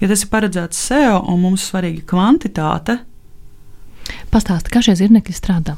Ja 0.02 0.12
tas 0.12 0.26
ir 0.26 0.30
paredzēts 0.34 0.86
SEO 0.89 1.24
un 1.32 1.41
mums 1.43 1.69
svarīga 1.69 2.06
kvantitāte, 2.10 3.00
Pastāsti, 4.34 4.72
kā 4.74 4.82
šie 4.84 4.96
zirnekļi 5.00 5.36
strādā? 5.36 5.78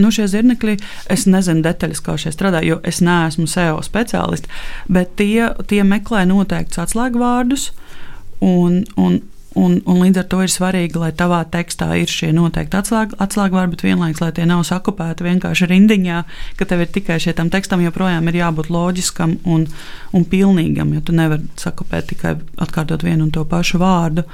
Nu, 0.00 0.08
šie 0.14 0.24
zirnekļi, 0.30 0.78
es 1.12 1.26
nezinu 1.28 1.64
detaļas, 1.66 2.00
kā 2.04 2.14
šie 2.20 2.32
strādā, 2.32 2.62
jo 2.64 2.78
es 2.88 3.02
neesmu 3.04 3.44
SEO 3.50 3.82
speciālists, 3.84 4.48
bet 4.92 5.16
tie, 5.20 5.50
tie 5.68 5.82
meklē 5.84 6.24
noteiktus 6.28 6.80
atslēgvārdus. 6.86 7.70
Un, 8.42 8.82
un, 8.98 9.20
un, 9.58 9.78
un 9.86 10.00
līdz 10.02 10.22
ar 10.22 10.26
to 10.30 10.40
ir 10.44 10.50
svarīgi, 10.52 10.98
lai 11.00 11.10
tavā 11.16 11.42
tekstā 11.52 11.90
ir 12.00 12.10
šie 12.10 12.30
noteikti 12.36 12.78
atslēg, 12.78 13.14
atslēgvārdi, 13.22 13.76
bet 13.76 13.84
vienlaikus, 13.86 14.22
lai 14.24 14.32
tie 14.36 14.46
nav 14.48 14.64
sakopēti 14.68 15.26
vienkārši 15.26 15.68
rindiņā, 15.70 16.22
ka 16.58 16.68
tev 16.68 16.84
ir 16.84 16.90
tikai 16.94 17.20
šie 17.22 17.36
tam 17.38 17.52
tekstam 17.52 17.84
joprojām 17.84 18.28
ir 18.30 18.40
jābūt 18.42 18.72
loģiskam 18.72 19.38
un, 19.44 19.68
un 20.12 20.26
pilnīgam, 20.28 20.92
jo 20.96 21.04
tu 21.06 21.16
nevari 21.16 21.48
sakopēt 21.60 22.12
tikai 22.14 22.36
atkārtot 22.62 23.04
vienu 23.06 23.28
un 23.28 23.32
to 23.34 23.46
pašu 23.48 23.82
vārdu. 23.82 24.26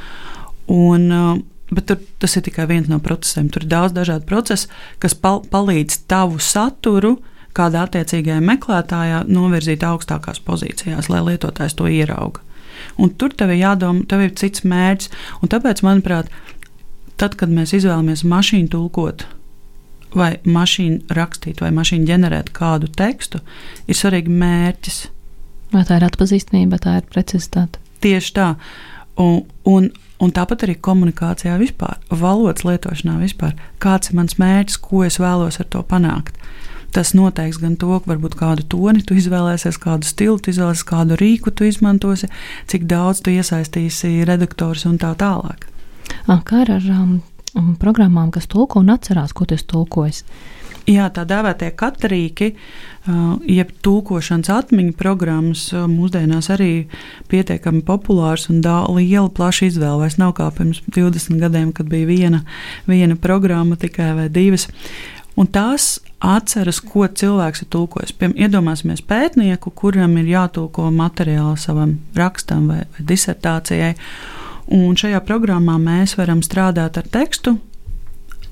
Un, 0.69 1.09
uh, 1.13 1.39
Bet 1.69 1.85
tur, 1.85 1.99
tas 2.17 2.33
ir 2.39 2.47
tikai 2.47 2.65
viens 2.65 2.87
no 2.89 2.97
procesiem. 3.05 3.51
Tur 3.53 3.67
ir 3.67 3.69
daudz 3.69 3.93
dažādu 3.93 4.25
procesu, 4.25 4.71
kas 5.03 5.13
pal 5.13 5.43
palīdz 5.53 5.99
tavu 6.09 6.41
saturu 6.41 7.19
kādā 7.57 7.85
attiecīgajā 7.85 8.41
meklētājā 8.45 9.23
novirzīt 9.29 9.85
augstākās 9.85 10.41
pozīcijās, 10.47 11.11
lai 11.13 11.21
lietotājs 11.27 11.77
to 11.77 11.91
ierauga. 11.93 12.41
Un 12.99 13.13
tur 13.15 13.35
tev 13.37 13.53
ir 13.55 13.63
jādomā, 13.63 14.05
tev 14.11 14.25
ir 14.27 14.35
cits 14.39 14.65
mērķis. 14.67 15.13
Un 15.43 15.53
tāpēc, 15.53 15.83
manuprāt, 15.87 16.33
tad, 17.21 17.37
kad 17.39 17.53
mēs 17.53 17.75
izvēlamies 17.79 18.25
mašīnu 18.29 18.73
tulkot, 18.75 19.27
vai 20.17 20.33
mašīnu 20.49 21.15
rakstīt, 21.19 21.63
vai 21.63 21.71
mašīnu 21.77 22.09
ģenerēt 22.09 22.51
kādu 22.57 22.91
tekstu, 22.99 23.43
ir 23.87 23.99
svarīgi 23.99 24.35
mērķis. 24.43 25.01
Vai 25.75 25.85
tā 25.85 26.01
ir 26.01 26.09
atpazīstamība, 26.09 26.77
vai 26.77 26.85
tā 26.85 26.99
ir 27.01 27.09
precizitāte? 27.13 27.83
Tieši 28.05 28.37
tā. 28.39 28.53
Un, 29.19 29.43
un, 29.69 29.91
Un 30.19 30.33
tāpat 30.35 30.65
arī 30.67 30.75
komunikācijā 30.83 31.55
vispār, 31.61 32.01
valodas 32.11 32.65
lietošanā 32.67 33.21
vispār. 33.21 33.53
Kāds 33.79 34.11
ir 34.11 34.17
mans 34.19 34.35
mērķis, 34.41 34.81
ko 34.83 35.05
es 35.07 35.21
vēlos 35.23 35.61
ar 35.63 35.69
to 35.71 35.85
panākt? 35.87 36.38
Tas 36.95 37.13
noteiks 37.17 37.61
gan 37.61 37.77
to, 37.81 37.99
varbūt 38.09 38.37
kādu 38.39 38.65
toni 38.73 39.03
tu 39.05 39.17
izvēlēsies, 39.19 39.77
kādu 39.83 40.09
stilu 40.09 40.39
tu 40.41 40.53
izvēlēsies, 40.55 40.87
kādu 40.89 41.19
rīku 41.21 41.53
tu 41.53 41.69
izmantosi, 41.69 42.31
cik 42.71 42.87
daudz 42.89 43.21
tu 43.25 43.35
iesaistīsi 43.35 44.25
redaktors 44.29 44.87
un 44.89 44.97
tā 45.01 45.13
tālāk. 45.19 45.69
Kā 46.29 46.63
ar 46.65 46.89
um, 46.93 47.19
programmām, 47.81 48.33
kas 48.33 48.49
tulko 48.49 48.81
un 48.81 48.95
atcerās, 48.95 49.35
ko 49.37 49.45
tu 49.49 49.59
esi 49.59 49.69
tulkojis? 49.69 50.25
Jā, 50.89 51.11
tā 51.13 51.27
dēvētie 51.29 51.69
katrīki, 51.77 52.47
jeb 53.45 53.73
tulkošanas 53.85 54.49
atmiņu 54.55 54.95
programmas, 54.97 55.67
mūsdienās 55.85 56.49
arī 56.55 56.71
pietiekami 57.29 57.83
populārs 57.85 58.47
un 58.49 58.63
dā, 58.65 58.79
liela, 58.97 59.29
plaša 59.29 59.69
izvēle. 59.69 60.07
Vairs 60.07 60.17
nav 60.17 60.33
kā 60.39 60.49
pirms 60.57 60.81
20 60.97 61.45
gadiem, 61.45 61.75
kad 61.77 61.93
bija 61.93 62.09
viena, 62.09 62.41
viena 62.89 63.19
programma 63.21 63.77
tikai 63.77 64.15
vai 64.17 64.29
divas. 64.33 64.65
Un 65.39 65.47
tās 65.55 66.01
atceras, 66.19 66.81
ko 66.83 67.07
cilvēks 67.07 67.63
ir 67.63 67.69
tulkojis. 67.71 68.15
Piemēram, 68.19 68.41
iedomāsimies 68.43 69.05
pētnieku, 69.07 69.71
kuram 69.79 70.17
ir 70.19 70.33
jātulko 70.33 70.89
materiāli 70.95 71.61
savam 71.63 71.95
rakstam 72.19 72.67
vai, 72.73 72.81
vai 72.97 73.07
disertācijai. 73.13 73.93
Un 74.75 74.99
šajā 74.99 75.21
programmā 75.25 75.79
mēs 75.81 76.17
varam 76.19 76.43
strādāt 76.45 76.99
ar 76.99 77.07
tekstu. 77.15 77.55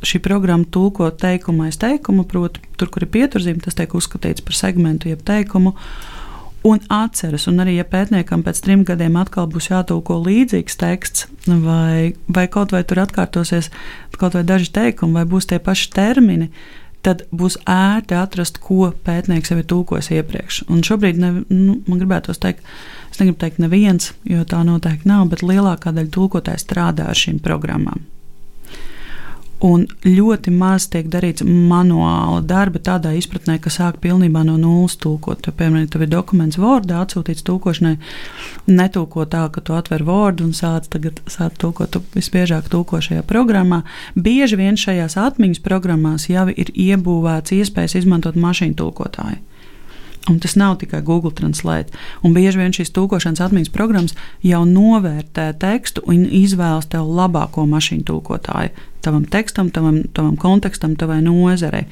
Šī 0.06 0.20
programma 0.22 0.68
tulko 0.70 1.08
teikumu 1.10 1.66
aiz 1.66 1.80
teikumu, 1.80 2.22
proti, 2.28 2.62
tur, 2.78 2.92
kur 2.92 3.02
ir 3.02 3.10
pieturzīme, 3.16 3.64
tas 3.64 3.74
tiek 3.74 3.90
uzskatīts 3.96 4.44
par 4.46 4.54
segmentu, 4.54 5.10
jeb 5.10 5.24
teikumu. 5.26 5.74
Un 6.66 6.80
atceras, 6.90 7.44
un 7.46 7.60
arī, 7.62 7.76
ja 7.78 7.84
pētniekam 7.86 8.40
pēc 8.42 8.58
trim 8.64 8.80
gadiem 8.86 9.14
atkal 9.20 9.46
būs 9.50 9.68
jātulko 9.70 10.16
līdzīgs 10.24 10.78
teksts, 10.80 11.28
vai, 11.46 12.16
vai 12.26 12.46
kaut 12.50 12.74
vai 12.74 12.82
tur 12.82 13.04
atkārtosies 13.04 13.70
kaut 14.18 14.34
vai 14.34 14.42
daži 14.48 14.72
teikumi, 14.74 15.14
vai 15.20 15.22
būs 15.30 15.46
tie 15.46 15.60
paši 15.62 15.92
termini, 15.94 16.48
tad 17.06 17.22
būs 17.30 17.58
ērti 17.70 18.16
atrast, 18.18 18.58
ko 18.64 18.90
pētnieks 19.06 19.52
jau 19.52 19.60
ir 19.60 19.68
tulkojis 19.70 20.10
iepriekš. 20.16 20.64
Un 20.72 20.82
šobrīd 20.86 21.22
ne, 21.22 21.32
nu, 21.52 21.78
man 21.86 22.02
gribētos 22.02 22.42
teikt, 22.42 22.66
es 23.12 23.20
negribu 23.20 23.38
teikt, 23.44 23.62
neviens, 23.62 24.10
jo 24.26 24.42
tā 24.48 24.64
noteikti 24.66 25.06
nav, 25.12 25.28
bet 25.30 25.46
lielākā 25.46 25.94
daļa 25.94 26.14
tulkotāju 26.18 26.64
strādā 26.64 27.06
ar 27.12 27.22
šīm 27.22 27.38
programmām. 27.46 28.02
Un 29.64 29.86
ļoti 30.04 30.52
maz 30.52 30.84
tiek 30.92 31.06
darīts 31.08 31.44
manuāla 31.46 32.42
darba, 32.44 32.76
tādā 32.76 33.14
izpratnē, 33.16 33.56
ka 33.62 33.70
sāk 33.72 34.02
pilnībā 34.02 34.42
no 34.44 34.58
nulles 34.60 34.98
tulkot. 35.00 35.40
Tu, 35.40 35.54
piemēram, 35.56 35.86
tev 35.88 36.04
ir 36.04 36.10
dokuments 36.12 36.58
Word, 36.60 36.92
atsūtīts 36.92 37.46
tulkošanai, 37.46 37.94
netulko 38.68 39.24
tā, 39.24 39.46
ka 39.54 39.64
tu 39.64 39.72
atver 39.72 40.04
Word 40.04 40.44
un 40.44 40.52
sāc 40.52 40.90
tagad 40.92 41.22
sāc 41.24 41.56
tulkot. 41.56 41.88
Tu 41.94 42.04
visbiežāk 42.12 42.68
tulko 42.68 43.00
šajā 43.00 43.24
programmā. 43.24 43.80
Bieži 44.12 44.60
vien 44.60 44.76
šajās 44.76 45.16
atmiņas 45.24 45.64
programmās 45.64 46.28
jau 46.28 46.50
ir 46.52 46.74
iebūvēts 46.76 47.56
iespējas 47.56 47.96
izmantot 48.02 48.36
mašīnu 48.36 48.76
tulkotāju. 48.76 49.40
Un 50.30 50.40
tas 50.42 50.56
nav 50.58 50.76
tikai 50.80 51.02
Google 51.06 51.30
Translate. 51.30 51.94
Un 52.26 52.34
bieži 52.34 52.58
vien 52.58 52.74
šīs 52.74 52.90
tūkošanas 52.96 53.44
atmiņas 53.46 53.72
programmas 53.74 54.16
jau 54.42 54.64
novērtē 54.66 55.52
tekstu 55.62 56.02
un 56.10 56.24
izvēlas 56.26 56.88
tev 56.90 57.06
labāko 57.06 57.66
mašīnu 57.70 58.06
tūkotāju. 58.08 58.72
Tavam 59.06 59.26
tekstam, 59.30 59.70
tavam, 59.70 60.00
tavam 60.16 60.34
kontekstam, 60.40 60.96
tavai 60.98 61.20
nozarei. 61.22 61.84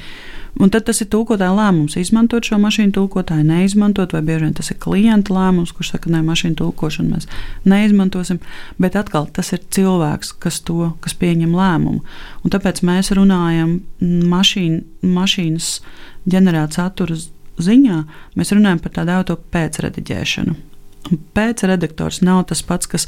Un 0.59 0.71
tad 0.71 0.85
tas 0.87 1.01
ir 1.03 1.09
tūkotāja 1.11 1.51
lēmums, 1.55 1.97
izmantot 1.99 2.47
šo 2.47 2.61
mašīnu 2.63 2.95
tūkotāju, 2.95 3.47
neizmantot, 3.49 4.13
vai 4.15 4.23
bieži 4.27 4.47
vien 4.47 4.55
tas 4.55 4.71
ir 4.71 4.79
klienta 4.83 5.35
lēmums, 5.35 5.73
kurš 5.75 5.95
saka, 5.95 6.13
nē, 6.15 6.21
mašīnu 6.27 6.59
tūkošanu 6.61 7.15
mēs 7.15 7.27
neizmantosim. 7.67 8.39
Bet 8.79 8.99
atkal 8.99 9.27
tas 9.35 9.51
ir 9.55 9.63
cilvēks, 9.75 10.31
kas 10.43 10.61
to 10.67 10.93
kas 11.03 11.15
pieņem 11.19 11.55
lēmumu. 11.59 12.03
Un 12.43 12.55
tāpēc 12.55 12.85
mēs 12.87 13.11
runājam 13.19 13.81
mašīn, 14.03 14.83
mašīnas 15.03 15.73
ģenerēt 16.31 16.79
satura 16.79 17.19
ziņā 17.63 18.03
mēs 18.39 18.53
runājam 18.55 18.81
par 18.83 18.95
tādu 18.99 19.15
auto 19.15 19.37
pēcrediģēšanu. 19.55 20.55
Pēcredaktors 21.37 22.23
nav 22.25 22.47
tas 22.51 22.63
pats, 22.65 22.89
kas, 22.91 23.07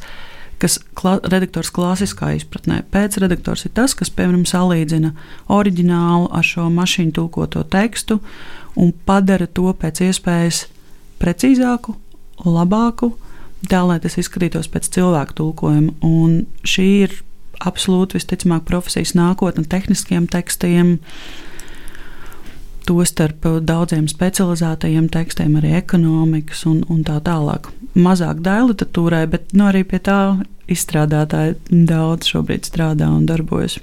kas 0.61 0.79
kla, 0.99 1.17
redaktors 1.25 1.73
klasiskā 1.75 2.35
izpratnē. 2.37 2.83
Pēcredaktors 2.93 3.67
ir 3.67 3.75
tas, 3.77 3.97
kas, 3.97 4.13
piemēram, 4.13 4.45
salīdzina 4.49 5.15
oriģinālu 5.53 6.29
ar 6.37 6.47
šo 6.47 6.69
mašīnu 6.73 7.17
tulkoto 7.17 7.65
tekstu 7.73 8.21
un 8.77 8.93
padara 9.09 9.49
to 9.49 9.73
pēc 9.73 10.05
iespējas 10.11 10.67
precīzāku, 11.23 11.97
labāku, 12.45 13.15
tā 13.71 13.81
lai 13.89 13.97
tas 14.05 14.19
izskatītos 14.21 14.69
pēc 14.69 14.91
cilvēku 14.99 15.39
tulkojuma. 15.41 15.97
Un 16.05 16.45
šī 16.69 16.91
ir 17.07 17.17
absolūti 17.65 18.19
visticamāk 18.19 18.67
profesijas 18.69 19.15
nākotne 19.17 19.65
tehniskiem 19.65 20.29
tekstiem, 20.29 20.99
uh, 20.99 21.46
Tostarp 22.87 23.47
daudziem 23.67 24.07
specializētajiem 24.11 25.09
tekstiem, 25.11 25.57
arī 25.59 25.75
ekonomikas 25.81 26.63
un, 26.71 26.85
un 26.93 27.03
tā 27.07 27.19
tālāk. 27.27 27.67
Mazāk 27.99 28.45
daļu 28.47 28.71
literatūrai, 28.71 29.25
bet 29.33 29.51
nu, 29.57 29.67
arī 29.71 29.83
pie 29.89 29.99
tā 30.07 30.21
izstrādātāji 30.71 31.57
daudz 31.89 32.31
šobrīd 32.31 32.69
strādā 32.69 33.11
un 33.11 33.27
darbojas. 33.27 33.81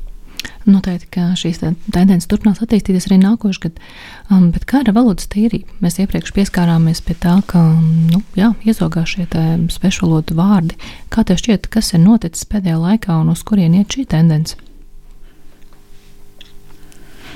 Noteikti, 0.63 1.09
ka 1.11 1.25
šīs 1.39 1.59
tendences 1.63 2.27
turpinās 2.31 2.61
attīstīties 2.63 3.09
arī 3.09 3.17
nākošais 3.19 3.61
gads. 3.65 3.93
Um, 4.31 4.49
bet 4.55 4.63
kā 4.67 4.79
ar 4.79 4.91
valodas 4.95 5.27
tīrību? 5.31 5.79
Mēs 5.83 5.99
iepriekš 5.99 6.31
pieskārāmies 6.35 7.03
pie 7.03 7.15
tā, 7.19 7.35
ka 7.47 7.61
nu, 7.83 8.21
jā, 8.39 8.53
iezogās 8.63 9.11
šie 9.11 9.27
svešvalodu 9.75 10.37
vārdi. 10.39 10.79
Kā 11.11 11.25
tev 11.27 11.41
šķiet, 11.43 11.67
kas 11.71 11.91
ir 11.95 12.03
noticis 12.03 12.47
pēdējā 12.47 12.79
laikā 12.79 13.19
un 13.19 13.33
uz 13.35 13.43
kurien 13.47 13.75
iet 13.75 13.91
šī 13.91 14.07
tendence? 14.15 14.55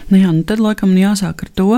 Nu 0.08 0.20
jā, 0.22 0.32
nu 0.32 0.44
tad 0.48 0.62
laikam 0.64 0.94
jāsāk 0.96 1.44
ar 1.44 1.50
to, 1.58 1.72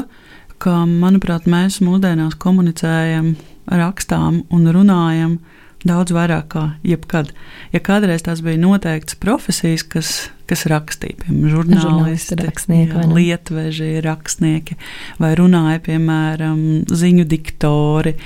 ka, 0.62 0.84
manuprāt, 0.86 1.48
mēs 1.50 1.80
mūsdienās 1.82 2.36
komunicējam, 2.42 3.34
rakstām 3.70 4.44
un 4.54 4.70
runājam 4.74 5.40
daudz 5.88 6.12
vairāk 6.14 6.50
kā 6.52 6.64
jebkad. 6.84 7.32
Ja 7.74 7.82
kādreiz 7.84 8.26
tās 8.26 8.44
bija 8.44 8.60
noteikts 8.60 9.16
profesijas, 9.22 9.86
kas, 9.88 10.12
kas 10.50 10.66
rakstīja, 10.70 11.22
piemēram, 11.24 11.50
žurnālisti, 11.54 12.38
rakstnieki, 12.44 13.06
lietveži, 13.16 13.92
rakstnieki, 14.06 14.78
vai 15.24 15.34
runāja, 15.40 15.82
piemēram, 15.88 16.62
ziņu 16.92 17.26
diktori, 17.32 18.18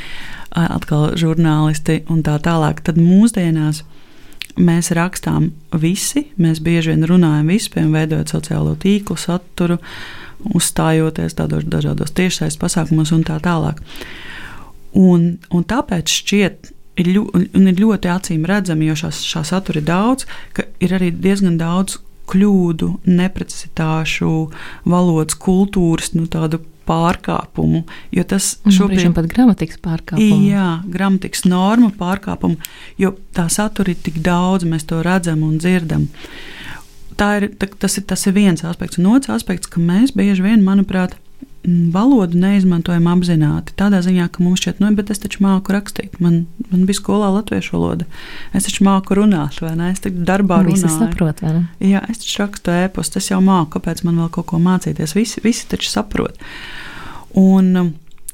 atkal 0.53 1.13
žurnālisti 1.19 2.01
un 2.13 2.25
tā 2.25 2.39
tālāk, 2.43 2.81
tad 2.85 2.99
mūsdienās 3.01 3.83
mēs 4.57 4.91
rakstām 4.93 5.49
visi, 5.81 6.27
mēs 6.41 6.61
bieži 6.63 6.93
vien 6.93 7.07
runājam 7.09 7.49
visi, 7.53 7.71
piemēram, 7.73 7.97
veidojot 7.97 8.35
sociālo 8.35 8.75
tīklu 8.79 9.17
saturu, 9.19 9.79
uzstājoties 10.53 11.37
tādos 11.39 11.65
dažādos 11.65 12.13
tiešsaistes 12.17 12.59
pasākumos 12.61 13.13
un 13.15 13.23
tā 13.27 13.39
tālāk. 13.43 13.79
Un, 14.99 15.37
un 15.49 15.65
tāpēc 15.65 16.11
šķiet, 16.19 16.73
ir, 17.01 17.11
ļu, 17.15 17.23
ir 17.57 17.79
ļoti 17.79 18.11
acīm 18.13 18.43
redzami, 18.49 18.89
jo 18.91 18.97
šās, 19.05 19.23
šā 19.25 19.45
satura 19.53 19.81
ir 19.81 19.87
daudz, 19.87 20.27
ka 20.53 20.67
ir 20.83 20.93
arī 20.99 21.09
diezgan 21.15 21.57
daudz 21.61 21.97
kļūdu, 22.29 22.89
neprecizitāšu, 23.09 24.29
valodas, 24.89 25.35
kultūras, 25.39 26.13
nu, 26.15 26.27
tādu 26.31 26.61
pārkāpumu. 26.87 27.83
Jo 28.15 28.25
tas 28.27 28.55
šobrīd 28.65 29.05
ir 29.05 29.13
pat 29.15 29.29
gramatikas 29.31 29.79
pārkāpumu. 29.83 30.41
Jā, 30.49 30.67
gramatikas 30.89 31.45
norma 31.49 31.91
pārkāpumu, 31.97 32.59
jo 33.01 33.13
tā 33.35 33.47
satura 33.53 33.93
ir 33.93 34.01
tik 34.03 34.21
daudz, 34.25 34.67
mēs 34.69 34.87
to 34.89 35.01
redzam 35.05 35.45
un 35.47 35.57
dzirdam. 35.61 36.07
Tā 37.17 37.29
ir, 37.39 37.49
tas, 37.59 37.99
ir, 37.99 38.07
tas 38.09 38.23
ir 38.25 38.33
viens 38.35 38.63
aspekts, 38.65 38.97
un 38.97 39.11
otrs 39.13 39.35
aspekts, 39.35 39.69
ka 39.69 39.81
mēs 39.83 40.15
bieži 40.17 40.45
vien, 40.45 40.63
manuprāt, 40.65 41.13
valodu 41.63 42.37
neizmantojam 42.37 43.05
apzināti. 43.07 43.73
Tādā 43.79 44.01
ziņā, 44.03 44.27
ka 44.33 44.43
mums 44.43 44.61
šķiet, 44.63 44.81
nu, 44.83 44.89
bet 44.97 45.11
es 45.13 45.21
taču 45.23 45.43
māku 45.45 45.73
rakstīt. 45.75 46.17
Man, 46.23 46.43
man 46.71 46.83
bija 46.89 46.99
skolā 46.99 47.29
latviešu 47.37 47.77
valoda. 47.77 48.07
Es 48.55 48.67
taču 48.67 48.83
māku 48.87 49.15
runāt, 49.19 49.61
vai 49.63 49.71
ne? 49.79 49.91
Es 49.93 50.03
taču 50.03 50.25
darbā 50.27 50.59
runāju. 50.63 50.81
Visi 50.81 50.91
saprot, 50.91 51.39
vai 51.43 51.53
ne? 51.55 51.63
Jā, 51.83 52.03
es 52.11 52.23
taču 52.23 52.41
rakstu 52.43 52.73
ēpostu, 52.75 53.21
es 53.21 53.31
jau 53.31 53.39
māku, 53.43 53.77
kāpēc 53.77 54.03
man 54.07 54.19
vēl 54.23 54.31
kaut 54.35 54.49
ko 54.51 54.59
mācīties. 54.63 55.15
Visi, 55.15 55.43
visi 55.45 55.69
taču 55.71 55.91
saprot. 55.93 56.41
Un, 57.39 57.71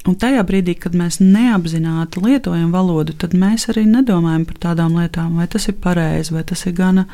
un 0.09 0.17
tajā 0.25 0.41
brīdī, 0.49 0.73
kad 0.81 0.97
mēs 0.97 1.21
neapzināti 1.21 2.25
lietojam 2.25 2.73
valodu, 2.73 3.13
tad 3.21 3.37
mēs 3.37 3.69
arī 3.69 3.85
nedomājam 3.91 4.47
par 4.49 4.59
tādām 4.65 4.97
lietām, 4.97 5.37
vai 5.37 5.45
tas 5.51 5.69
ir 5.69 5.77
pareizi, 5.83 6.33
vai 6.33 6.43
tas 6.49 6.65
ir 6.65 6.73
gana, 6.77 7.05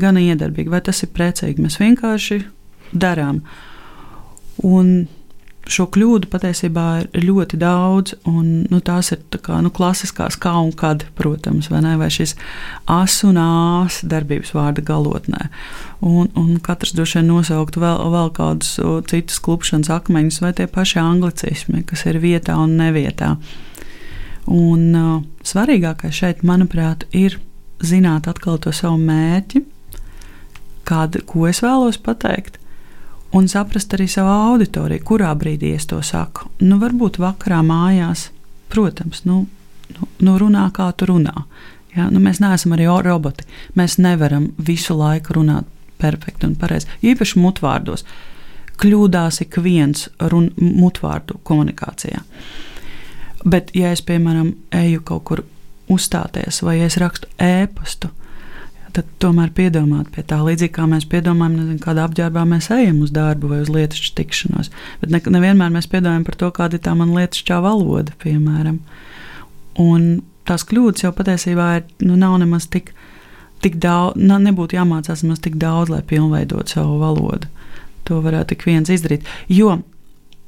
gana 0.00 0.26
iedarbīgi, 0.26 0.72
vai 0.72 0.82
tas 0.84 1.04
ir 1.06 1.14
precīgi. 1.14 1.62
Mēs 1.62 1.78
vienkārši 1.78 2.42
darām. 2.90 3.44
Un 4.66 5.06
šo 5.70 5.86
kļūdu 5.94 6.28
patiesībā 6.30 6.84
ir 7.14 7.24
ļoti 7.24 7.58
daudz, 7.60 8.14
un 8.28 8.66
nu, 8.70 8.80
tās 8.84 9.12
ir 9.14 9.20
tā 9.32 9.40
kā, 9.42 9.58
nu, 9.64 9.70
klasiskās 9.74 10.38
kā 10.40 10.52
un 10.60 10.72
kad, 10.76 11.04
protams, 11.18 11.70
vai, 11.72 11.82
ne, 11.84 11.94
vai 12.00 12.10
šis 12.12 12.34
as 12.90 13.20
un 13.26 13.38
ās 13.40 14.00
darbības 14.06 14.52
vārda 14.56 14.84
galotnē. 14.86 15.48
Un, 16.06 16.30
un 16.38 16.54
katrs 16.64 16.94
droši 16.96 17.20
vien 17.20 17.30
nosauktu 17.30 17.82
vēl, 17.82 18.04
vēl 18.14 18.30
kādus 18.36 18.76
citus 19.10 19.40
klupšanas 19.44 19.92
akmeņus 20.00 20.40
vai 20.44 20.54
tie 20.56 20.68
paši 20.70 21.00
anglicismi, 21.02 21.84
kas 21.88 22.06
ir 22.10 22.20
vietā 22.22 22.56
un 22.60 22.78
nevietā. 22.80 23.34
Un 24.50 24.86
uh, 24.96 25.10
svarīgākais 25.46 26.16
šeit, 26.16 26.40
manuprāt, 26.46 27.04
ir 27.14 27.36
zināt 27.84 28.26
atkal 28.30 28.58
to 28.60 28.72
savu 28.74 28.98
mērķi, 28.98 29.62
kādu, 30.88 31.22
ko 31.28 31.46
es 31.50 31.60
vēlos 31.62 32.00
pateikt 32.02 32.58
un 33.32 33.48
saprast 33.48 33.94
arī 33.94 34.08
savu 34.10 34.30
auditoriju, 34.30 35.04
kurā 35.06 35.30
brīdī 35.38 35.74
es 35.76 35.86
to 35.90 36.00
saku. 36.02 36.48
Nu, 36.60 36.78
varbūt 36.82 37.20
vakarā 37.22 37.60
mājās, 37.66 38.28
protams, 38.72 39.24
nu, 39.28 39.44
nu, 39.96 40.08
nu 40.26 40.38
runā 40.40 40.66
kā 40.74 40.90
tu 40.96 41.08
runā. 41.10 41.44
Ja? 41.96 42.08
Nu, 42.10 42.22
mēs 42.22 42.42
neesam 42.42 42.74
arī 42.76 42.88
roboti. 43.04 43.46
Mēs 43.78 43.98
nevaram 43.98 44.50
visu 44.58 44.96
laiku 44.98 45.40
runāt 45.40 45.68
perfekti 46.00 46.48
un 46.48 46.56
pareizi. 46.56 46.88
Īpaši 47.04 47.38
mutvārdos. 47.40 48.04
Kļūdās 48.80 49.42
ik 49.44 49.58
viens 49.60 50.08
run, 50.32 50.50
mutvārdu 50.56 51.40
komunikācijā. 51.44 52.22
Bet, 53.44 53.74
ja 53.76 53.90
es, 53.92 54.02
piemēram, 54.04 54.54
eju 54.76 55.02
kaut 55.04 55.24
kur 55.28 55.42
uzstāties, 55.90 56.62
vai 56.64 56.78
es 56.84 56.96
rakstu 57.00 57.28
ēpastu, 57.40 58.10
tad 58.94 59.08
tomēr 59.22 59.52
piedomāt 59.56 60.10
pie 60.14 60.24
tā. 60.26 60.40
Līdzīgi 60.44 60.72
kā 60.76 60.86
mēs 60.90 61.06
piedomājam, 61.10 61.56
nezinu, 61.58 61.82
kādā 61.82 62.06
apģērbā 62.08 62.44
mēs 62.48 62.70
ejam 62.74 63.02
uz 63.04 63.12
darbu 63.14 63.52
vai 63.52 63.60
uz 63.64 63.70
lietu 63.72 64.00
tikšanos. 64.18 64.70
Bet 65.02 65.14
ne, 65.14 65.20
nevienmēr 65.36 65.72
mēs 65.74 65.88
piedomājam 65.90 66.26
par 66.26 66.38
to, 66.40 66.50
kāda 66.56 66.78
ir 66.78 66.84
tā 66.84 66.94
mana 66.98 67.20
lietu 67.20 67.60
valoda, 67.62 68.14
piemēram. 68.22 68.80
Un 69.80 70.08
tās 70.48 70.66
kļūdas 70.66 71.06
jau 71.06 71.12
patiesībā 71.16 71.68
ir, 71.78 71.86
nu, 72.04 72.16
nav 72.20 72.38
nemaz 72.42 72.66
tik, 72.72 72.92
tik 73.64 73.78
daudz, 73.82 74.18
nebūtu 74.18 74.78
jāmācās 74.78 75.24
nemaz 75.24 75.42
tik 75.44 75.60
daudz, 75.60 75.92
lai 75.92 76.02
pilnveidot 76.02 76.72
savu 76.72 76.98
valodu. 77.00 77.48
To 78.08 78.20
varētu 78.24 78.56
ik 78.56 78.66
viens 78.66 78.90
izdarīt. 78.90 79.26
Jo 79.48 79.78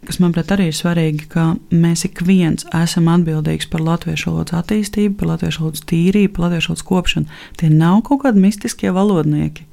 kas 0.07 0.19
manuprāt 0.23 0.51
arī 0.55 0.69
ir 0.71 0.77
svarīgi, 0.77 1.27
ka 1.31 1.53
mēs 1.71 2.07
ik 2.09 2.23
viens 2.27 2.67
esam 2.75 3.11
atbildīgs 3.13 3.69
par 3.71 3.85
latviešu 3.87 4.31
valodas 4.33 4.57
attīstību, 4.63 5.17
par 5.21 5.35
latviešu 5.35 5.63
valodas 5.63 5.85
tīrību, 5.91 6.33
par 6.35 6.47
latviešu 6.47 6.73
valodas 6.73 6.89
kopšanu. 6.89 7.39
Tie 7.61 7.71
nav 7.71 8.03
kaut 8.09 8.25
kādi 8.25 8.43
mistiskie 8.43 8.91
valodnieki, 8.95 9.67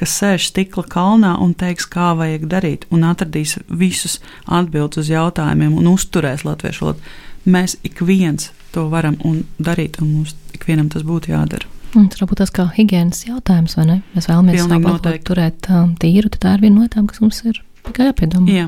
kas 0.00 0.16
sēž 0.20 0.48
stikla 0.50 0.86
kalnā 0.90 1.34
un 1.42 1.52
teiks, 1.58 1.86
kā 1.90 2.12
vajag 2.18 2.48
darīt, 2.50 2.88
un 2.94 3.04
atradīs 3.06 3.58
visus 3.68 4.20
atbildus 4.46 5.04
uz 5.04 5.12
jautājumiem 5.12 5.76
un 5.76 5.92
uzturēs 5.92 6.46
latviešu 6.48 6.88
valodu. 6.88 7.14
Mēs 7.44 7.76
ik 7.84 8.00
viens 8.00 8.52
to 8.72 8.88
varam 8.88 9.18
darīt, 9.60 10.00
un 10.00 10.14
mums 10.14 10.32
ikvienam 10.56 10.88
tas 10.92 11.04
būtu 11.04 11.34
jādara. 11.34 11.68
Un 11.94 12.08
tas 12.10 12.18
varbūt 12.22 12.40
tas 12.40 12.50
kā 12.50 12.64
higiēnas 12.74 13.20
jautājums, 13.28 13.76
vai 13.78 13.84
ne? 13.86 14.00
Mēs 14.16 14.26
vēlamies 14.26 14.64
savu 14.64 14.88
valodu 14.88 15.12
turēt 15.28 15.68
um, 15.70 15.92
tīru, 16.00 16.32
tad 16.32 16.40
tā 16.42 16.54
ir 16.56 16.64
viena 16.64 16.80
no 16.80 16.86
lietām, 16.88 17.06
kas 17.06 17.20
mums 17.22 17.38
ir 17.46 17.60
tikai 17.86 18.08
jāpiedomā. 18.08 18.50
Jā. 18.50 18.66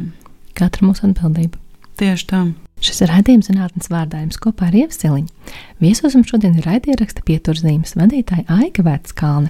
Katra 0.57 0.89
mūsu 0.89 1.05
atbildība. 1.09 1.61
Tieši 2.01 2.27
tā. 2.29 2.41
Šis 2.85 3.03
ir 3.05 3.09
raidījums 3.09 3.49
zinātnes 3.49 3.89
vārdājums 3.89 4.37
kopā 4.41 4.69
ar 4.69 4.75
Ievseliņu. 4.77 5.53
Viesos 5.81 6.17
mums 6.17 6.29
šodien 6.29 6.59
ir 6.59 6.67
raidieraksta 6.69 7.25
pieturzīmes 7.25 7.95
vadītāja 7.97 8.45
Aika 8.53 8.85
Vērtskalne. 8.85 9.49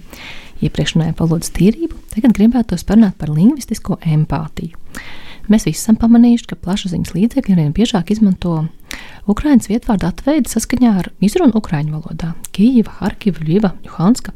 Iepriekšnējā 0.62 1.16
valodas 1.18 1.50
tīrību, 1.54 1.98
tagad 2.14 2.36
gribētos 2.38 2.86
parunāt 2.86 3.18
par 3.18 3.32
lingvistisko 3.34 3.98
empātiju. 4.06 4.78
Mēs 5.50 5.66
visi 5.66 5.78
esam 5.78 5.98
pamanījuši, 6.00 6.46
ka 6.50 6.58
plašsaziņas 6.62 7.12
līdzekļi 7.14 7.54
arvien 7.54 7.74
biežāk 7.74 8.10
izmanto 8.14 8.64
Ukraiņas 9.30 9.70
vietvārdu 9.70 10.08
atveidu 10.08 10.50
saskaņā 10.50 10.92
ar 11.02 11.10
izrunu 11.22 11.58
Ukraiņu 11.60 11.98
valodā- 11.98 12.32
Kīva, 12.54 12.98
Harkiva, 13.00 13.42
Ļiva, 13.46 13.72
Juhanska. 13.86 14.32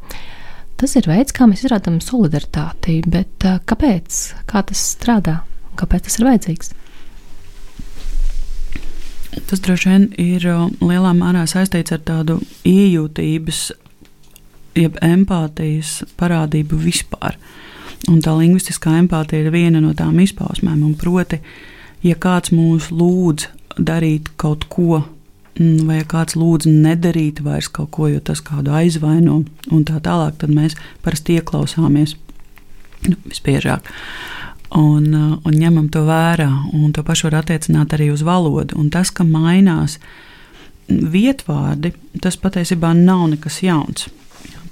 Tas 0.77 0.97
ir 0.97 1.07
veids, 1.11 1.33
kā 1.33 1.47
mēs 1.47 1.65
izrādām 1.65 1.99
solidaritāti, 2.03 3.03
bet 3.07 3.39
kāpēc? 3.39 4.21
Kā 4.47 4.63
tas 4.67 4.83
strādā? 4.97 5.41
Kāpēc 5.81 6.07
tas 6.07 6.19
ir 6.21 6.29
vajadzīgs? 6.29 6.75
Tas 9.47 9.63
droši 9.63 9.89
vien 9.89 10.07
ir 10.19 10.45
lielā 10.83 11.13
mērā 11.17 11.45
saistīts 11.49 11.95
ar 11.95 12.03
tādu 12.07 12.41
iejūtības, 12.67 13.61
jeb 14.79 14.99
empātijas 15.05 16.01
parādību 16.19 16.79
vispār. 16.83 17.39
Un 18.11 18.19
tā 18.25 18.35
lingvistiskā 18.35 18.97
empātija 18.99 19.45
ir 19.45 19.55
viena 19.55 19.81
no 19.83 19.93
tām 19.95 20.19
izpausmēm. 20.23 20.83
Proti, 20.99 21.41
ja 22.03 22.17
kāds 22.19 22.53
mūs 22.55 22.91
lūdz 22.91 23.47
darīt 23.79 24.33
kaut 24.41 24.67
ko, 24.73 25.05
mm, 25.59 25.87
vai 25.87 26.01
ja 26.01 26.09
kāds 26.11 26.37
lūdz 26.39 26.67
nedarīt 26.71 27.43
vairs 27.47 27.71
kaut 27.71 27.93
ko, 27.95 28.11
jo 28.11 28.21
tas 28.25 28.43
kādu 28.43 28.75
aizvaino 28.75 29.45
un 29.71 29.87
tā 29.87 30.03
tālāk, 30.03 30.41
tad 30.43 30.51
mēs 30.55 30.77
parasti 31.05 31.39
ieklausāmies 31.39 32.17
nu, 33.07 33.17
visbiežāk. 33.31 33.87
Un, 33.87 33.95
uh, 33.95 34.40
un 34.77 35.11
ņemam 35.45 35.89
to 35.91 36.05
vērā, 36.07 36.51
un 36.77 36.93
to 36.95 37.03
pašu 37.07 37.29
var 37.29 37.41
attiecināt 37.41 37.95
arī 37.97 38.11
uz 38.15 38.23
valodu. 38.27 38.79
Un 38.79 38.91
tas, 38.91 39.11
ka 39.11 39.27
mainās 39.27 39.99
vietvārdi, 40.89 41.93
tas 42.23 42.39
patiesībā 42.41 42.93
nav 42.95 43.29
nekas 43.35 43.61
jauns. 43.65 44.09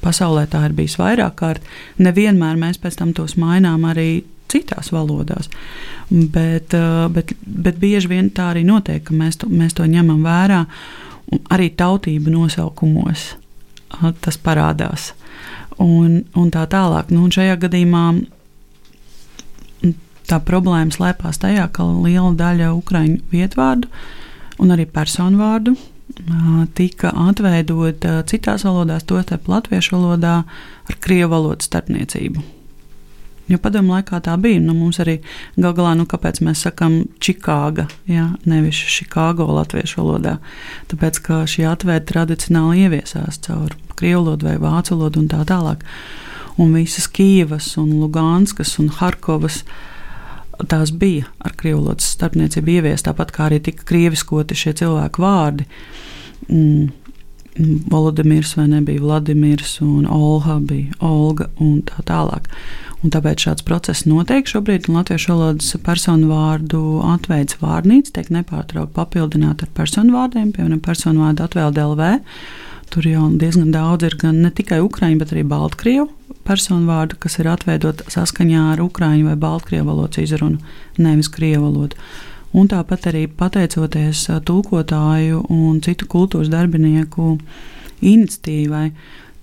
Pasaulē 0.02 0.46
tā 0.50 0.62
ir 0.68 0.74
bijis 0.78 0.98
vairāk 1.00 1.34
kārt. 1.40 1.70
Nevienmēr 1.98 2.58
mēs 2.58 2.78
pēc 2.78 3.00
tam 3.00 3.12
tos 3.16 3.34
mainām 3.38 3.86
arī 3.88 4.22
citās 4.48 4.92
valodās. 4.94 5.50
Bet, 6.10 6.74
eh, 6.74 7.08
bet, 7.12 7.34
bet 7.42 7.78
bieži 7.78 8.08
vien 8.08 8.30
tā 8.30 8.52
arī 8.54 8.64
notiek, 8.64 9.04
ka 9.04 9.14
mēs 9.14 9.38
to, 9.42 9.48
mēs 9.48 9.74
to 9.74 9.84
ņemam 9.84 10.22
vērā. 10.24 10.64
Arī 11.52 11.70
tautību 11.76 12.32
nosaukumos 12.32 13.34
eh, 13.34 14.12
tas 14.20 14.38
parādās. 14.38 15.12
Un, 15.78 16.24
un 16.34 16.50
tā 16.50 16.64
tālāk. 16.66 17.10
Nu, 17.10 17.24
un 17.26 17.30
šajā 17.34 17.58
gadījumā 17.66 18.04
tā 20.28 20.40
problēma 20.44 20.94
slēpās 20.94 21.40
tajā, 21.42 21.68
ka 21.72 21.86
liela 21.88 22.32
daļa 22.38 22.72
ukraiņu 22.76 23.20
vietvārdu 23.32 23.90
un 24.58 24.74
arī 24.74 24.88
personu 24.90 25.40
vārdu 25.40 25.76
tika 26.74 27.12
atveidota 27.28 28.22
citās 28.28 28.64
valodās, 28.64 29.04
tostarp 29.06 29.48
latviešu 29.48 29.96
valodā, 29.96 30.36
ar 30.88 31.00
krievu 31.04 31.30
valodas 31.34 31.68
starpniecību. 31.68 32.44
Jo 33.48 33.56
padomu 33.64 33.94
laikā 33.94 34.18
tā 34.20 34.34
bija. 34.36 34.60
Nu, 34.60 34.74
mums 34.76 34.98
arī 35.00 35.18
gal 35.56 35.72
galā, 35.76 35.94
nu, 35.96 36.04
kāpēc 36.08 36.42
mēs 36.44 36.66
sakām 36.66 36.98
Čikāga, 37.24 37.86
ja, 38.08 38.26
nevis 38.44 38.80
Čikāgo 38.92 39.46
latviešu 39.56 40.02
valodā. 40.02 40.36
Tāpēc, 40.90 41.20
ka 41.24 41.42
šī 41.48 41.64
atvērt 41.70 42.10
tradicionāli 42.10 42.84
ieviesās 42.84 43.40
caur 43.46 43.72
krievu 43.96 44.26
valodu 44.26 44.50
vai 44.50 44.58
vācu 44.60 44.96
valodu 44.96 45.22
un 45.22 45.30
tā 45.32 45.40
tālāk. 45.48 45.86
Un 46.60 46.74
visas 46.76 47.08
Kīvas 47.08 47.70
un 47.80 47.94
Lugānskas 48.02 48.76
un 48.82 48.90
Harkovas 48.98 49.62
tās 50.66 50.92
bija 50.94 51.28
ar 51.44 51.54
krievu 51.58 51.82
valodas 51.82 52.08
starpniecību 52.16 52.78
ieviest, 52.78 53.06
tāpat 53.08 53.32
kā 53.34 53.46
arī 53.48 53.60
tika 53.62 53.86
krieviskoti 53.88 54.56
šie 54.58 54.74
cilvēku 54.82 55.22
vārdi. 55.22 55.68
Mm. 56.48 56.88
Volodimirs 57.90 58.52
vai 58.54 58.68
nebija 58.70 59.02
Vladimirs, 59.02 59.80
un 59.82 60.04
Olga 60.06 60.60
bija 60.62 60.94
Olga 61.02 61.48
un 61.58 61.80
tā 61.82 62.04
tālāk. 62.06 62.46
Un 63.02 63.10
tāpēc 63.14 63.42
šāds 63.46 63.64
process 63.66 64.06
notiek 64.06 64.46
šobrīd. 64.46 64.86
Latviešu 64.90 65.32
valodas 65.32 65.72
personu 65.82 66.30
vārdu 66.30 66.82
atveids 67.06 67.58
vārnīca 67.58 68.14
tiek 68.14 68.30
nepārtraukti 68.34 68.94
papildināta 68.94 69.66
ar 69.66 69.74
personu 69.74 70.14
vārdiem, 70.14 70.52
piemēram, 70.54 70.78
personu 70.82 71.26
vārdu 71.26 71.46
atvēlde 71.46 71.88
LV. 71.92 72.12
Tur 72.94 73.10
jau 73.10 73.26
diezgan 73.42 73.74
daudz 73.74 74.06
ir 74.06 74.18
gan 74.22 74.38
ne 74.42 74.54
tikai 74.54 74.78
ukrāņu, 74.82 75.18
bet 75.18 75.34
arī 75.34 75.42
baltkrievu 75.46 76.08
personu 76.48 76.88
vārdu, 76.88 77.18
kas 77.20 77.38
ir 77.38 77.50
atveidot 77.52 78.02
saskaņā 78.10 78.72
ar 78.72 78.82
ukrāņu 78.82 79.28
vai 79.28 79.36
baltkrievu 79.38 79.90
valodas 79.90 80.22
izrunu, 80.24 80.58
nevis 80.98 81.30
krievu 81.32 81.68
valodu. 81.68 82.00
Un 82.56 82.68
tāpat 82.70 83.10
arī 83.10 83.26
pateicoties 83.28 84.24
tulkotāju 84.48 85.44
un 85.52 85.82
citu 85.84 86.08
kultūras 86.08 86.48
darbinieku 86.52 87.36
iniciatīvai, 88.00 88.86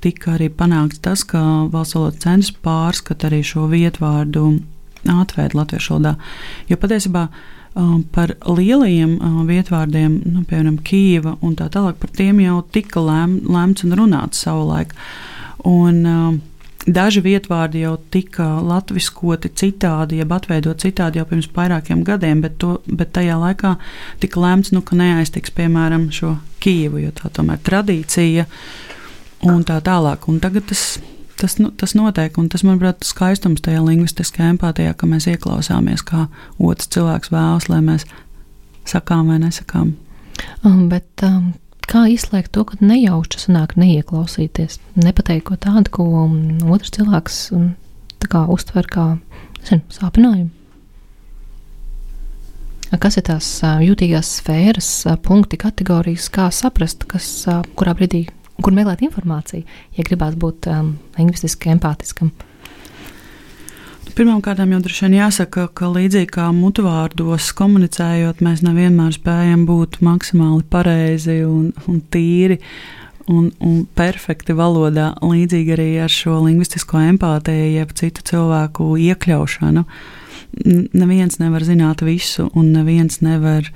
tika 0.02 0.36
arī 0.36 0.50
panākts 0.50 1.02
tas, 1.06 1.24
ka 1.28 1.42
valsts 1.72 1.98
valodas 1.98 2.24
centrs 2.26 2.54
pārskata 2.66 3.30
arī 3.30 3.44
šo 3.46 3.68
vietvārdu 3.70 4.48
atvērt 5.06 5.54
latviešu 5.58 5.96
valodā. 5.96 6.16
Jo 6.70 6.80
patiesībā 6.82 7.28
par 8.16 8.32
lielajiem 8.48 9.18
uh, 9.20 9.40
vietvārdiem, 9.48 10.20
nu, 10.32 10.44
piemēram, 10.48 10.78
Kīva 10.80 11.36
un 11.44 11.58
tā 11.60 11.68
tālāk, 11.72 11.98
par 12.00 12.14
tiem 12.16 12.40
jau 12.40 12.62
tika 12.72 13.04
lēm, 13.04 13.42
lēmts 13.52 13.84
un 13.84 13.96
runāts 14.00 14.46
savulaik. 14.46 14.94
Un, 15.68 15.98
um, 16.08 16.38
Daži 16.86 17.24
vietvārdi 17.26 17.82
jau 17.82 17.96
tika 18.14 18.46
latviskoti 18.62 19.50
citādi, 19.58 20.20
jeb 20.22 20.34
atveidot 20.36 20.84
citādi 20.84 21.18
jau 21.18 21.26
pirms 21.30 21.48
vairākiem 21.56 22.04
gadiem, 22.06 22.44
bet, 22.46 22.60
to, 22.62 22.76
bet 22.86 23.16
tajā 23.18 23.40
laikā 23.42 23.76
tika 24.22 24.44
lēmts, 24.44 24.70
nu, 24.76 24.84
ka 24.86 24.98
neaiztiks 25.00 25.54
piemēram 25.56 26.12
šo 26.14 26.36
Kīvu, 26.62 27.02
jo 27.02 27.14
tā 27.18 27.30
tomēr 27.34 27.58
tradīcija 27.66 28.46
uh, 28.46 28.60
un 29.44 29.66
tā 29.68 29.80
tālāk. 29.84 30.28
Un 30.32 30.40
tagad 30.44 30.68
tas, 30.70 30.98
tas, 31.40 31.58
nu, 31.62 31.72
tas 31.76 31.96
notiek, 31.98 32.38
un 32.42 32.50
tas, 32.52 32.64
manuprāt, 32.68 33.04
ir 33.04 33.10
skaistums 33.10 33.64
tajā 33.66 33.84
lingvistiskajā 33.86 34.54
empātijā, 34.56 34.96
ka 34.98 35.10
mēs 35.10 35.28
ieklausāmies, 35.32 36.06
kā 36.08 36.28
otrs 36.60 36.92
cilvēks 36.96 37.34
vēlas, 37.34 37.70
lai 37.72 37.82
mēs 37.86 38.08
sakām 38.90 39.32
vai 39.32 39.40
nesakām. 39.44 39.96
Um, 40.66 40.88
bet, 40.92 41.10
um, 41.26 41.54
kā 41.90 42.06
izslēgt 42.12 42.54
to, 42.56 42.66
ka 42.68 42.78
nejauši 42.82 43.46
sanāk 43.46 43.76
neieklausīties, 43.80 44.80
nepateikt 45.00 45.48
ko 45.50 45.58
tādu, 45.62 45.92
ko 45.98 46.06
um, 46.26 46.38
otrs 46.74 46.94
cilvēks 46.98 47.40
um, 47.56 47.74
kā, 48.26 48.46
uztver 48.52 48.88
kā 48.92 49.08
zin, 49.66 49.84
sāpinājumu? 49.94 50.52
Kas 53.02 53.18
ir 53.20 53.26
tās 53.28 53.48
jūtīgās 53.84 54.30
sfēras, 54.40 54.90
punkti, 55.26 55.58
kategorijas, 55.60 56.30
kā 56.32 56.48
saprast, 56.54 57.04
kas, 57.10 57.28
kurā 57.76 57.96
brīdī 57.98 58.28
kur 58.64 58.76
meklēt 58.76 59.04
informāciju, 59.04 59.66
ja 59.98 60.06
gribās 60.08 60.38
būt 60.40 60.70
um, 60.72 60.94
lingvistiski 61.18 61.74
empātiskam? 61.74 62.32
Pirmkārt, 64.16 64.62
jau 64.64 64.78
droši 64.80 65.04
vien 65.04 65.14
jāsaka, 65.18 65.66
ka 65.76 65.90
līdzīgi 65.92 66.30
kā 66.38 66.46
mutvārdos 66.56 67.50
komunicējot, 67.58 68.40
mēs 68.46 68.62
nevienmēr 68.64 69.12
spējam 69.12 69.66
būt 69.68 69.98
maksimāli 70.08 70.64
pareizi 70.72 71.42
un, 71.44 71.74
un 71.92 71.98
tīri 72.16 72.56
un, 73.28 73.50
un 73.60 73.84
perfekti 74.00 74.56
valodā. 74.56 75.10
Līdzīgi 75.20 75.76
arī 75.76 75.90
ar 76.06 76.16
šo 76.16 76.38
lingvistisko 76.46 77.04
empātiju, 77.10 77.68
jeb 77.76 77.92
citu 78.00 78.24
cilvēku 78.32 78.94
iekļaušanu. 79.10 79.84
Neviens 80.96 81.42
nevar 81.44 81.68
zināt 81.68 82.08
visu, 82.08 82.48
un 82.56 82.72
neviens 82.72 83.20
nevar 83.20 83.68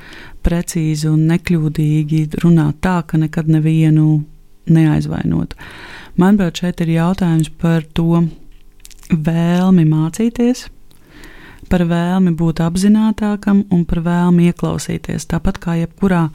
precīzi 0.48 1.12
un 1.12 1.28
nekļūdīgi 1.34 2.30
runāt 2.46 2.80
tā, 2.88 3.02
ka 3.04 3.20
nekad 3.20 3.52
nevienu 3.52 4.22
neaizvainotu. 4.72 5.60
Manuprāt, 6.16 6.64
šeit 6.64 6.80
ir 6.88 6.96
jautājums 7.02 7.52
par 7.60 7.84
to, 7.92 8.24
vēlmi 9.10 9.86
mācīties, 9.90 10.68
par 11.70 11.86
vēlmi 11.90 12.34
būt 12.38 12.62
apzinātākam 12.66 13.64
un 13.74 13.86
par 13.86 14.04
vēlmi 14.06 14.50
ieklausīties. 14.50 15.28
Tāpat 15.30 15.60
kā 15.62 15.78
jebkurā 15.82 16.28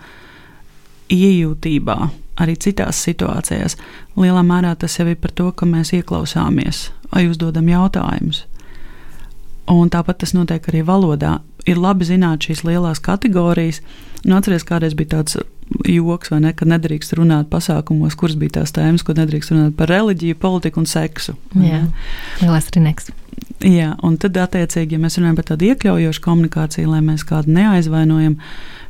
iejūtībā, 1.13 1.99
arī 2.41 2.57
citās 2.59 3.03
situācijās, 3.07 3.77
lielā 4.19 4.43
mērā 4.47 4.75
tas 4.79 4.99
jau 4.99 5.07
ir 5.11 5.19
par 5.21 5.35
to, 5.35 5.51
ka 5.53 5.67
mēs 5.69 5.95
ieklausāmies 5.97 6.89
vai 7.13 7.29
uzdodam 7.31 7.69
jautājumus. 7.71 8.45
Un 9.71 9.89
tāpat 9.89 10.21
tas 10.21 10.35
notiek 10.37 10.67
arī 10.69 10.83
valodā. 10.85 11.39
Ir 11.65 11.79
labi 11.81 12.05
zināt 12.05 12.45
šīs 12.45 12.67
lielās 12.67 13.01
kategorijas. 13.01 13.81
Nu, 14.25 14.39
atcerieties, 14.39 14.65
kādreiz 14.69 14.95
bija 14.97 15.19
tāds 15.19 15.37
joks, 15.89 16.31
vai 16.33 16.41
ne, 16.45 16.53
ka 16.57 16.67
nedrīkst 16.69 17.17
runāt 17.19 17.51
pasākumos, 17.53 18.17
kuras 18.21 18.37
bija 18.41 18.61
tās 18.61 18.73
tēmas, 18.77 19.05
ko 19.05 19.17
nedrīkst 19.17 19.53
runāt 19.53 19.77
par 19.79 19.91
reliģiju, 19.93 20.39
politiku 20.41 20.81
un 20.83 20.89
seksu. 20.89 21.37
Jā, 21.61 21.85
lielais 22.41 22.71
rineks. 22.77 23.11
Jā, 23.65 23.95
un 24.05 24.17
tad, 24.21 24.37
attiecīgi, 24.41 24.97
ja 24.97 25.01
mēs 25.01 25.17
runājam 25.19 25.39
par 25.39 25.49
tādu 25.49 25.69
iekļaujošu 25.71 26.23
komunikāciju, 26.25 26.91
lai 26.93 27.01
mēs 27.05 27.25
kādu 27.27 27.55
neaizvainojam 27.57 28.37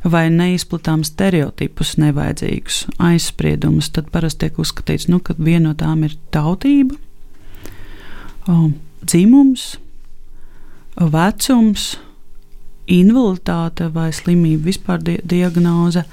vai 0.05 0.25
neizplatām 0.33 1.05
stereotipus 1.07 1.95
nevajadzīgus 2.01 2.83
aizspriedumus, 3.01 3.89
tad 3.95 4.11
parasti 4.13 4.45
tiek 4.45 4.59
uzskatīts, 4.61 5.07
nu, 5.09 5.21
ka 5.23 5.37
viena 5.39 5.71
no 5.71 5.77
tām 5.79 6.03
ir 6.05 6.17
tautība, 6.35 6.97
dzimums, 9.05 9.75
vecums, 10.99 11.95
invaliditāte 12.91 13.89
vai 13.93 14.11
slimība, 14.13 14.69
vispār 14.69 15.01
di 15.03 15.17
diagnoze. 15.23 16.05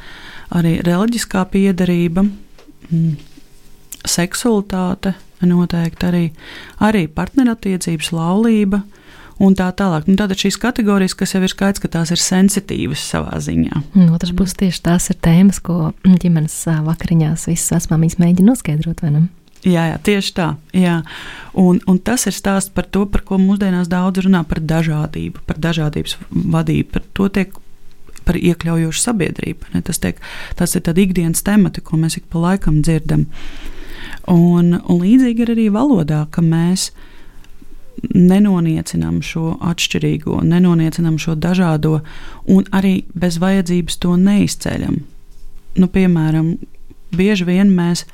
Arī 0.53 0.79
reliģiskā 0.85 1.45
piedarība, 1.53 2.27
mm, 2.91 3.13
seksualitāte, 4.05 5.15
noteikti 5.43 6.07
arī, 6.07 6.25
arī 6.81 7.07
partnerattiecības, 7.09 8.13
laulība 8.13 8.83
un 9.43 9.57
tā 9.59 9.69
tālāk. 9.75 10.07
Nu, 10.07 10.17
tātad 10.21 10.39
šīs 10.39 10.59
kategorijas, 10.61 11.17
kas 11.19 11.35
jau 11.35 11.43
ir 11.43 11.53
skaidrs, 11.53 11.83
ka 11.83 11.91
tās 11.97 12.13
ir 12.15 12.21
sensitīvas 12.21 13.03
savā 13.13 13.41
ziņā. 13.43 13.83
No 13.99 14.13
otras 14.15 14.35
puses, 14.37 14.59
tieši 14.61 14.83
tās 14.87 15.11
ir 15.11 15.19
tēmas, 15.25 15.63
ko 15.65 15.93
ģimenes 16.05 16.59
vakariņās 16.87 17.49
visas 17.51 17.73
vecmāmiņas 17.77 18.21
mēģina 18.23 18.53
noskaidrot. 18.53 19.07
Jā, 19.63 19.85
jā, 19.93 19.99
tieši 20.03 20.33
tā. 20.35 20.49
Jā. 20.75 21.01
Un, 21.59 21.79
un 21.87 21.99
tas 22.03 22.27
ir 22.27 22.35
stāsts 22.35 22.73
par 22.75 22.89
to, 22.91 23.05
par 23.07 23.23
ko 23.27 23.39
mūsdienās 23.39 23.91
daudz 23.91 24.25
runā 24.25 24.43
par 24.49 24.59
dažādību, 24.59 25.45
par 25.47 25.61
dažādības 25.63 26.17
vadību. 26.31 26.89
Par 26.97 27.05
to 27.15 27.29
tiek 27.37 27.55
par 28.27 28.39
iekļaujošu 28.39 29.03
sabiedrību. 29.03 29.71
Ne? 29.75 29.83
Tas, 29.87 30.01
tiek, 30.03 30.19
tas 30.59 30.75
ir 30.79 30.99
ikdienas 31.05 31.45
temati, 31.47 31.83
ko 31.83 31.99
mēs 32.01 32.19
ik 32.19 32.27
pa 32.31 32.43
laikam 32.43 32.83
dzirdam. 32.83 33.29
Un, 34.31 34.77
un 34.79 35.01
līdzīgi 35.03 35.43
ir 35.45 35.55
arī 35.55 35.69
valodā, 35.75 36.25
ka 36.31 36.43
mēs 36.43 36.91
nenoniecinām 38.03 39.21
šo 39.23 39.57
atšķirīgo, 39.63 40.41
nenoniecinām 40.49 41.19
šo 41.23 41.37
dažādo, 41.39 42.01
un 42.51 42.67
arī 42.75 43.03
bez 43.15 43.39
vajadzības 43.43 43.99
to 44.03 44.17
neizceļam. 44.19 44.97
Nu, 45.79 45.89
piemēram, 45.89 46.57
bieži 47.15 47.47
vien 47.49 47.71
mēs 47.75 48.07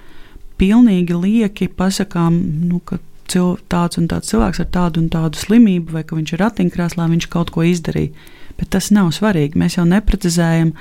pilnīgi 0.59 1.17
lieki 1.17 1.71
pasakām, 1.79 2.39
nu, 2.71 2.81
ka 2.85 3.01
tāds 3.29 4.01
un 4.01 4.09
tāds 4.09 4.33
cilvēks 4.33 4.63
ar 4.65 4.69
tādu 4.73 5.03
un 5.03 5.09
tādu 5.13 5.37
slimību, 5.37 5.93
vai 5.97 6.05
ka 6.05 6.17
viņš 6.17 6.35
ir 6.35 6.43
ratiņkrēslā, 6.45 7.09
viņš 7.13 7.29
kaut 7.33 7.53
ko 7.55 7.67
izdarīja 7.69 8.37
bet 8.59 8.73
tas 8.75 8.91
nav 8.95 9.13
svarīgi. 9.15 9.59
Mēs 9.59 9.79
jau 9.79 9.87
neprecizējam, 9.89 10.73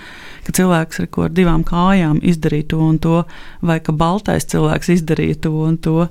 ka 0.48 0.56
cilvēks 0.58 1.04
ar, 1.04 1.10
ar 1.28 1.34
divām 1.38 1.64
kājām 1.68 2.20
izdarīja 2.26 2.72
to 2.74 2.82
un 2.84 2.98
to, 3.04 3.22
vai 3.62 3.78
ka 3.84 3.94
baltais 3.94 4.50
cilvēks 4.50 4.96
izdarīja 4.98 5.42
to 5.46 5.54
un 5.68 5.78
to. 5.78 6.08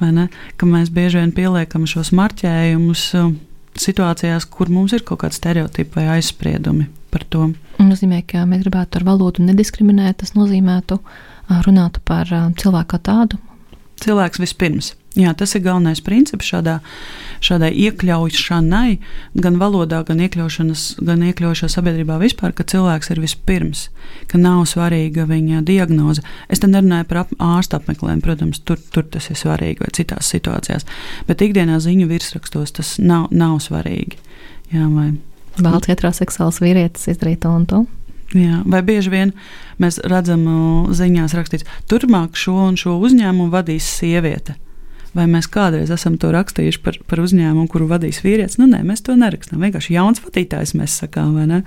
Mēs 0.00 0.92
bieži 0.94 1.20
vien 1.20 1.34
pieliekam 1.36 1.84
šos 1.88 2.14
marķējumus 2.16 3.02
uh, 3.20 3.34
situācijās, 3.76 4.48
kur 4.48 4.72
mums 4.72 4.96
ir 4.96 5.04
kaut 5.04 5.20
kādi 5.24 5.36
stereotipi 5.36 6.00
vai 6.00 6.06
aizspriedumi 6.16 6.88
par 7.12 7.26
to. 7.28 7.50
Tas 7.76 7.90
nozīmē, 7.90 8.22
ka 8.24 8.46
mēs 8.48 8.64
gribētu 8.64 9.00
ar 9.00 9.04
valodu 9.10 9.44
nediskriminēt. 9.44 10.22
Tas 10.22 10.32
nozīmētu 10.38 10.96
uh, 10.96 11.18
runāt 11.66 12.00
par 12.06 12.30
cilvēku 12.30 12.94
kā 12.94 13.02
tādu. 13.10 13.40
Cilvēks 14.00 14.40
vispirms. 14.40 14.94
Jā, 15.18 15.32
tas 15.34 15.56
ir 15.58 15.64
galvenais 15.64 15.98
princips 16.06 16.46
šādā, 16.46 16.76
šādai 17.42 17.72
iekļaušanai, 17.82 18.92
gan 19.42 19.56
valodā, 19.58 20.04
gan, 20.06 20.20
gan 20.22 21.24
iekļaušanā 21.26 21.70
sabiedrībā 21.74 22.18
vispār, 22.22 22.54
ka 22.54 22.62
cilvēks 22.70 23.10
ir 23.10 23.22
vispirms, 23.24 23.88
ka 24.30 24.38
nav 24.38 24.62
svarīga 24.70 25.26
viņa 25.26 25.64
diagnoze. 25.66 26.22
Es 26.46 26.62
te 26.62 26.70
nerunāju 26.70 27.08
par 27.10 27.24
ap, 27.24 27.34
ārsta 27.42 27.80
apmeklējumu, 27.80 28.22
protams, 28.22 28.62
tur, 28.62 28.78
tur 28.94 29.08
tas 29.10 29.26
ir 29.34 29.40
svarīgi 29.40 29.82
vai 29.82 29.90
citās 29.98 30.30
situācijās, 30.30 30.86
bet 31.26 31.42
ikdienā 31.42 31.80
ziņu 31.82 32.06
virsrakstos 32.12 32.78
tas 32.78 32.94
nav, 33.02 33.26
nav 33.34 33.58
svarīgi. 33.66 34.20
Jā, 34.70 34.86
vai... 34.94 35.10
Balts 35.58 35.90
heteroseksuāls 35.90 36.62
vīrietis 36.62 37.10
izdarīja 37.10 37.42
to 37.42 37.56
un 37.58 37.66
to. 37.66 37.82
Jā, 38.30 38.60
vai 38.62 38.82
bieži 38.86 39.10
vien 39.10 39.32
mēs 39.82 39.98
redzam 40.06 40.44
ziņās 40.94 41.34
rakstīts, 41.34 41.66
turpmāk 41.90 42.38
šo 42.38 42.58
un 42.68 42.76
šo 42.78 42.94
uzņēmumu 43.02 43.50
vadīs 43.50 43.88
sieviete 43.98 44.54
vai 45.16 45.26
mēs 45.30 45.48
kādreiz 45.50 45.90
esam 45.92 46.16
to 46.20 46.30
rakstījuši 46.34 46.80
par, 46.84 46.98
par 47.10 47.22
uzņēmumu, 47.24 47.68
kuru 47.70 47.88
vadīs 47.90 48.20
vīrietis. 48.24 48.58
Nu, 48.60 48.68
nē, 48.70 48.82
mēs 48.86 49.02
to 49.06 49.16
nerakstām. 49.18 49.62
Vienkārši 49.62 49.94
jauns 49.96 50.22
vadītājs 50.22 50.74
mēs 50.78 50.98
sakām, 51.02 51.34
vai 51.38 51.46
ne? 51.50 51.60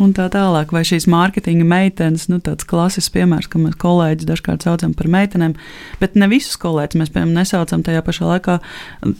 Un 0.00 0.14
tā 0.16 0.28
tālāk, 0.32 0.70
vai 0.72 0.84
šīs 0.86 1.08
mārketinga 1.10 1.66
meitenes, 1.68 2.28
nu, 2.30 2.38
tāds 2.44 2.66
klasisks 2.68 3.12
piemērs, 3.14 3.50
ka 3.50 3.60
mēs 3.60 3.76
kolēģis 3.80 4.28
dažkārt 4.28 4.64
saucam 4.64 4.94
par 4.96 5.10
meitenēm, 5.12 5.56
bet 6.00 6.14
ne 6.16 6.30
visus 6.30 6.56
kolēģus 6.62 7.00
mēs, 7.00 7.10
piemēram, 7.14 7.34
nesaucam 7.36 7.82
tajā 7.84 8.04
pašā 8.06 8.28
laikā 8.30 8.60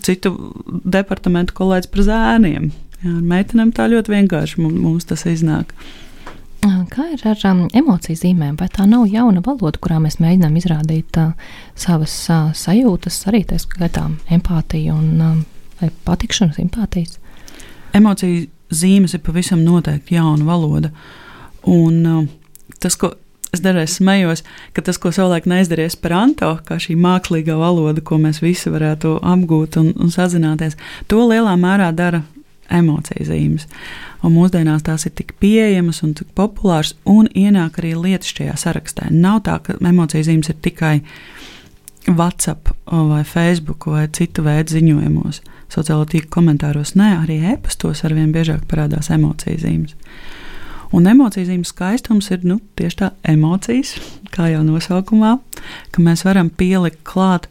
citu 0.07 0.33
departamentu 0.87 1.57
kolēģis 1.59 1.91
par 1.93 2.07
zēniem. 2.07 2.71
Jā, 3.01 3.17
ar 3.17 3.27
meitenēm 3.35 3.75
tā 3.77 3.91
ļoti 3.91 4.15
vienkārši 4.15 4.63
mums, 4.63 5.09
tas 5.11 5.27
iznāk. 5.29 5.75
Kā 6.89 7.11
ir 7.13 7.23
ar 7.29 7.41
um, 7.51 7.65
emociju 7.77 8.17
zīmēm? 8.17 8.57
Vai 8.61 8.69
tā 8.73 8.87
nav 8.89 9.07
jauna 9.11 9.43
valoda, 9.45 9.79
kurā 9.83 9.99
mēs 10.03 10.21
mēģinām 10.23 10.57
izrādīt 10.61 11.19
uh, 11.21 11.33
savas 11.79 12.15
uh, 12.33 12.51
sajūtas, 12.57 13.19
arī 13.31 13.43
tā 13.49 13.59
skaitā 13.61 14.07
empātiju 14.33 14.97
un 14.97 15.25
uh, 15.25 15.91
patikšanu, 16.07 16.57
simpātijas? 16.57 17.19
Emociju 17.97 18.47
zīmes 18.71 19.17
ir 19.17 19.25
pavisam 19.27 19.65
noteikti 19.67 20.17
jauna 20.17 20.47
valoda. 20.47 20.93
Un, 21.69 22.01
uh, 22.07 22.73
tas, 22.81 22.97
ko 22.97 23.13
es 23.53 23.63
dažreiz 23.65 23.99
smējos, 23.99 24.45
ka 24.77 24.85
tas, 24.87 24.99
ko 25.01 25.13
savulaik 25.15 25.49
neizdarīja 25.51 25.91
Esperanto, 25.91 26.55
kā 26.67 26.79
šī 26.81 26.97
mākslīgā 27.01 27.57
valoda, 27.59 28.01
ko 28.01 28.21
mēs 28.23 28.41
visi 28.45 28.73
varētu 28.73 29.19
apgūt 29.27 29.81
un, 29.81 29.93
un 29.99 30.13
sazināties, 30.15 30.79
to 31.11 31.25
lielā 31.27 31.57
mērā 31.61 31.91
dara 31.97 32.23
emociju 32.71 33.27
zīmes. 33.29 33.67
Un 34.25 34.35
mūsdienās 34.37 34.85
tās 34.87 35.07
ir 35.09 35.15
tik 35.17 35.35
pieejamas 35.43 36.03
un 36.07 36.15
tik 36.19 36.31
populāras, 36.37 36.95
un 37.09 37.29
ienāk 37.35 37.81
arī 37.81 37.95
lietas 37.99 38.33
šajā 38.37 38.57
sarakstā. 38.61 39.11
Nav 39.11 39.43
tā, 39.49 39.59
ka 39.65 39.79
emociju 39.81 40.27
zīmes 40.29 40.53
ir 40.53 40.59
tikai 40.63 40.97
WhatsApp 42.09 42.73
vai 42.87 43.23
Facebook 43.25 43.87
vai 43.87 44.07
citu 44.09 44.45
veidu 44.45 44.75
ziņojumos, 44.77 45.43
sociālo 45.73 46.07
tīklu 46.09 46.31
komentāros. 46.33 46.95
Nē, 46.99 47.13
arī 47.23 47.41
e-pastos 47.53 48.05
arvien 48.09 48.33
biežāk 48.35 48.65
parādās 48.71 49.13
emociju 49.15 49.61
zīmes. 49.61 49.97
Un 50.97 51.07
emociju 51.07 51.47
zīmes 51.47 51.71
skaistums 51.71 52.33
ir 52.35 52.43
nu, 52.43 52.59
tieši 52.79 52.99
tā 52.99 53.11
emocijas, 53.31 53.95
kā 54.35 54.49
jau 54.51 54.65
nosaukumā, 54.67 55.37
ka 55.95 56.03
mēs 56.03 56.25
varam 56.27 56.51
pielikt 56.51 57.05
klāt 57.07 57.47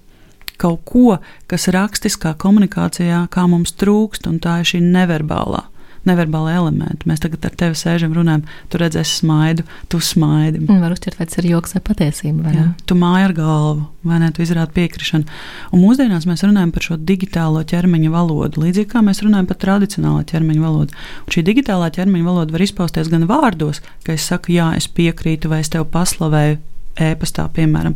kaut 0.60 0.86
ko, 0.88 1.18
kas 1.49 1.70
rakstiskā 1.74 2.36
komunikācijā, 2.39 3.26
kā 3.34 3.47
mums 3.49 3.76
trūkst, 3.80 4.30
un 4.30 4.39
tā 4.43 4.62
ir 4.62 4.74
šī 4.74 4.84
neverbālā. 4.86 5.66
Neverbāla 6.07 6.53
elementa. 6.55 7.03
Mēs 7.10 7.20
tagad 7.20 7.43
ar 7.43 7.55
tevi 7.60 7.76
sēžam, 7.76 8.14
runājam, 8.16 8.45
tu 8.72 8.80
redzi, 8.80 9.01
es 9.01 9.18
smaidu, 9.20 9.66
tu 9.91 9.99
smaidi. 9.99 10.62
Var 10.70 10.93
uztvert, 10.95 11.18
vai 11.20 11.28
tas 11.28 11.41
ir 11.41 11.49
joks 11.49 11.76
vai 11.76 11.82
patiesība. 11.89 12.45
Vai 12.45 12.53
Jā, 12.55 12.64
tu 12.88 12.95
māji 12.97 13.28
ar 13.28 13.34
galvu, 13.36 13.84
vai 14.07 14.22
ne? 14.24 14.30
Tu 14.32 14.45
izrādi 14.45 14.78
piekrišanu. 14.78 15.28
Un 15.76 15.84
mūsdienās 15.84 16.26
mēs 16.30 16.45
runājam 16.47 16.72
par 16.76 16.88
šo 16.88 16.97
digitālo 17.03 17.66
ķermeņa 17.68 18.14
valodu, 18.16 18.64
līdzīgi 18.64 18.89
kā 18.95 19.03
mēs 19.05 19.20
runājam 19.26 19.51
par 19.51 19.60
tradicionālo 19.60 20.24
ķermeņa 20.32 20.64
valodu. 20.64 21.03
Un 21.28 21.36
šī 21.36 21.45
digitālā 21.51 21.91
ķermeņa 21.99 22.32
valoda 22.32 22.55
var 22.55 22.64
izpausties 22.64 23.12
gan 23.12 23.28
vārdos, 23.30 23.84
ka 24.07 24.16
es 24.16 24.32
saku, 24.32 24.55
jā, 24.55 24.72
es 24.80 24.88
piekrītu, 24.88 25.51
vai 25.51 25.66
es 25.66 25.76
tevi 25.76 25.84
paslavēju, 25.99 26.62
e-pastā, 27.00 27.47
piemēram. 27.56 27.95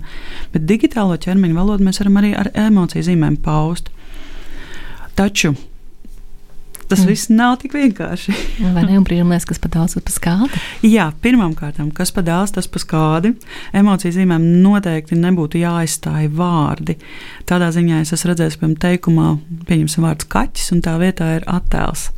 Bet 0.53 0.65
digitālo 0.69 1.17
ķermeņa 1.19 1.59
valodu 1.59 1.87
mēs 1.87 2.01
varam 2.03 2.21
arī 2.21 2.33
ar 2.39 2.51
emociju 2.67 3.09
zīmēm 3.09 3.37
paust. 3.43 3.91
Taču 5.17 5.53
Tas 6.87 6.99
mm. 6.99 7.09
viss 7.09 7.29
nav 7.33 7.55
tik 7.61 7.73
vienkārši. 7.73 8.33
Vai 8.75 8.83
ne? 8.85 8.97
Un 8.99 9.05
liekas, 9.07 9.47
kas 9.49 9.61
tas 9.63 9.95
par 9.97 10.13
skādi. 10.13 10.59
Jā, 10.85 11.07
pirmkārt, 11.23 11.79
kas 11.97 12.11
daudz, 12.13 12.53
tas 12.53 12.67
par 12.69 12.83
skādi. 12.83 13.33
Emociju 13.73 14.13
zīmēm 14.17 14.45
noteikti 14.61 15.17
nebūtu 15.17 15.61
jāizstāj 15.63 16.27
vārdi. 16.37 16.97
Tādā 17.49 17.71
ziņā 17.73 18.03
es 18.03 18.13
esmu 18.13 18.33
redzējis, 18.33 18.59
piemēram, 18.61 18.77
teikumā, 18.83 19.29
pieņemsim 19.69 20.05
vārdu 20.05 20.29
kaķis, 20.35 20.73
un 20.75 20.83
tā 20.85 20.97
vietā 21.01 21.31
ir 21.39 21.47
attēls. 21.49 22.11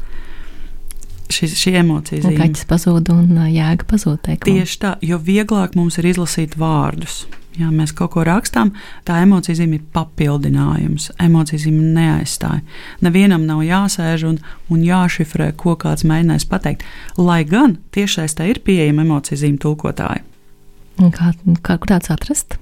Šī, 1.31 1.49
šī 1.57 1.73
emocija 1.79 2.21
zīme. 2.21 2.37
Kaķis 2.37 2.67
pazūd 2.69 3.09
un 3.13 3.39
jēga 3.49 3.87
pazūd. 3.89 4.29
Tieši 4.45 4.77
tā, 4.81 4.93
jo 5.01 5.17
vieglāk 5.21 5.73
mums 5.77 5.97
ir 6.01 6.11
izlasīt 6.11 6.57
vārdus. 6.59 7.23
Ja 7.55 7.69
mēs 7.71 7.93
kaut 7.95 8.11
ko 8.15 8.23
rakstām, 8.27 8.73
tā 9.07 9.21
emocija 9.23 9.55
zīme 9.55 9.79
ir 9.79 9.85
papildinājums. 9.95 11.07
Emocija 11.23 11.61
zīme 11.63 11.87
neaizstāja. 11.95 12.59
Nevienam 13.05 13.45
nav 13.47 13.63
jāsēž 13.63 14.25
un, 14.27 14.41
un 14.69 14.83
jāšifrē, 14.83 15.53
ko 15.55 15.77
kāds 15.79 16.03
mēģinās 16.07 16.47
pateikt. 16.51 16.83
Lai 17.17 17.43
gan 17.47 17.77
tiešais 17.95 18.35
tā 18.35 18.49
ir 18.51 18.59
pieejama 18.65 19.07
emocija 19.07 19.39
zīme 19.39 19.61
tulkotāji. 19.63 20.25
Kā, 21.15 21.31
kā 21.63 21.79
kur 21.79 21.91
tāds 21.95 22.11
atrast? 22.11 22.59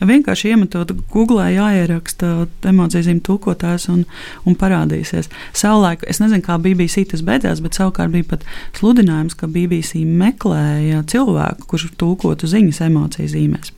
Vienkārši 0.00 0.52
iemetot 0.54 0.92
Google, 1.12 1.44
jāieraksta 1.54 2.46
emociju 2.68 3.06
zīmju 3.06 3.24
tulkotājs 3.26 3.88
un, 3.92 4.04
un 4.48 4.56
parādīsies. 4.60 5.30
Savulaik, 5.56 6.04
es 6.10 6.20
nezinu, 6.22 6.44
kā 6.44 6.58
BBC 6.62 7.06
tas 7.10 7.24
beidzās, 7.26 7.62
bet 7.64 7.78
savukārt 7.78 8.12
bija 8.14 8.28
pat 8.34 8.46
sludinājums, 8.78 9.36
ka 9.38 9.48
BBC 9.50 10.04
meklēja 10.04 11.04
cilvēku, 11.10 11.68
kurš 11.70 11.90
tulkotu 12.00 12.50
ziņas 12.50 12.82
emociju 12.88 13.32
zīmēs. 13.34 13.74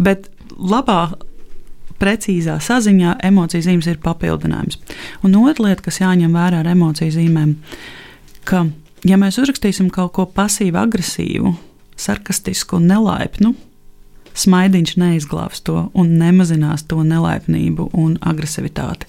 Bet 0.00 0.28
labā 0.58 1.02
precīzā 1.98 2.58
saziņā 2.62 3.16
emociju 3.26 3.64
zīmes 3.66 3.88
ir 3.90 4.02
papildinājums. 4.02 4.78
Un 5.26 5.38
otra 5.40 5.68
lieta, 5.68 5.84
kas 5.88 6.00
jāņem 6.02 6.34
vērā 6.34 6.62
ar 6.62 6.70
emociju 6.70 7.14
zīmēm, 7.16 7.56
ka, 8.48 8.66
ja 9.08 9.18
mēs 9.20 9.40
uzrakstīsim 9.42 9.90
kaut 9.94 10.14
ko 10.16 10.28
pasīvu, 10.34 10.78
agresīvu, 10.78 11.54
sarkastisku 11.98 12.78
un 12.78 12.86
nelaipnu, 12.92 13.54
smaidiņš 14.38 14.94
neizglābs 15.00 15.62
to 15.66 15.88
un 15.98 16.12
nemazinās 16.20 16.84
to 16.90 17.00
nelaipnību 17.06 17.88
un 17.98 18.16
agresivitāti. 18.20 19.08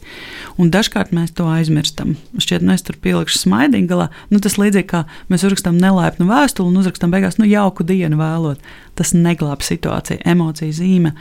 Un 0.59 0.71
dažkārt 0.73 1.13
mēs 1.15 1.33
to 1.37 1.47
aizmirstam. 1.49 2.15
Šķiet, 2.37 2.65
nu 2.65 2.73
es 2.75 2.85
tur 2.85 2.97
pielikšu 3.01 3.43
smaidiņu 3.43 3.89
galā. 3.89 4.09
Nu, 4.31 4.41
tas 4.43 4.57
līdzīgi 4.59 4.89
kā 4.89 5.03
mēs 5.31 5.45
uzrakstām 5.45 5.77
nelaipnu 5.79 6.27
vēstuli 6.29 6.71
un 6.71 6.81
uzrakstām 6.81 7.13
beigās, 7.13 7.39
nu, 7.39 7.47
jauku 7.49 7.85
dienu 7.87 8.19
vēlot. 8.19 8.65
Tas 8.99 9.13
neglāb 9.15 9.63
situāciju, 9.65 10.23
emociju 10.27 10.75
zīme. 10.75 11.13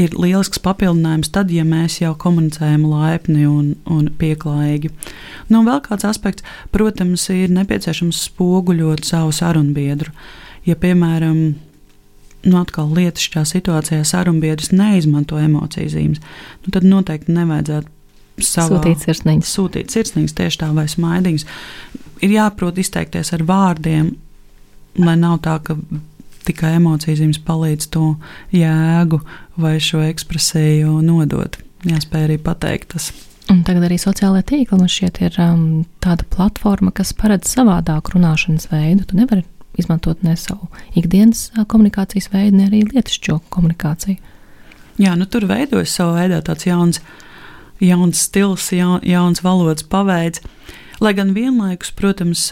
Ir 0.00 0.14
lielisks 0.16 0.62
papildinājums 0.64 1.28
tad, 1.34 1.50
ja 1.52 1.66
mēs 1.68 1.98
jau 2.00 2.14
komunicējam 2.16 2.86
laipni 2.88 3.44
un, 3.44 3.74
un 3.84 4.06
pieklājīgi. 4.16 4.88
Nu, 5.52 5.60
vēl 5.66 5.82
kāds 5.84 6.06
aspekts, 6.08 6.46
protams, 6.72 7.26
ir 7.34 7.52
nepieciešams 7.52 8.22
spoguļot 8.30 9.04
savu 9.04 9.34
sarunbiedru. 9.36 10.14
Ja, 10.64 10.78
piemēram, 10.80 11.42
nu, 12.46 12.58
atkal 12.60 12.92
lietas 12.96 13.24
šajā 13.26 13.44
situācijā 13.54 14.04
sarunbiedrs 14.06 14.72
neizmanto 14.74 15.38
emociju 15.40 15.90
zīmes, 15.92 16.22
nu, 16.64 16.74
tad 16.74 16.86
noteikti 16.86 17.34
nevajadzētu 17.36 18.42
savā, 18.42 18.78
sūtīt 18.78 19.06
sirsniņas. 19.06 19.56
Sūtīt 19.56 19.94
sirsniņas 19.94 20.36
tieši 20.38 20.62
tā 20.62 20.70
vai 20.76 20.86
smaidiņas. 20.90 21.46
Ir 22.22 22.36
jāprot 22.36 22.78
izteikties 22.78 23.32
ar 23.36 23.44
vārdiem, 23.46 24.14
lai 25.02 25.16
nav 25.20 25.40
tā, 25.44 25.58
ka 25.64 25.76
tikai 26.46 26.76
emociju 26.78 27.18
zīmes 27.20 27.42
palīdz 27.46 27.90
to 27.94 28.14
jēgu 28.54 29.20
vai 29.62 29.76
šo 29.82 30.02
ekspresiju 30.06 30.98
nodot. 31.06 31.58
Jāspēj 31.86 32.26
arī 32.28 32.38
pateikt 32.42 32.94
tas. 32.94 33.10
Un 33.50 33.64
tagad 33.66 33.84
arī 33.88 33.98
sociālajā 34.00 34.46
tīklā 34.48 34.78
man 34.78 34.90
šķiet, 34.90 35.18
ir 35.26 35.38
um, 35.42 35.64
tāda 36.02 36.24
platforma, 36.30 36.92
kas 36.94 37.10
paredz 37.18 37.50
savādāku 37.52 38.14
runāšanas 38.14 38.68
veidu. 38.70 39.06
Tu 39.10 39.18
nevari 39.18 39.42
izmantot 39.78 40.22
ne 40.22 40.36
savu 40.36 40.68
ikdienas 40.98 41.50
komunikācijas 41.68 42.30
veidu, 42.32 42.58
ne 42.58 42.68
arī 42.68 42.84
lietišķo 42.92 43.40
komunikāciju. 43.52 44.16
Jā, 45.00 45.14
nu 45.16 45.26
tur 45.26 45.46
veidojas 45.48 45.94
savā 45.96 46.22
veidā 46.22 46.42
tāds 46.44 46.66
jauns, 46.68 47.00
jauns 47.80 48.26
stils, 48.28 48.68
jaun, 48.76 49.00
jauns 49.08 49.40
valodas 49.44 49.86
paveids. 49.88 50.42
Lai 51.02 51.14
gan 51.16 51.32
vienlaikus, 51.34 51.90
protams, 51.96 52.44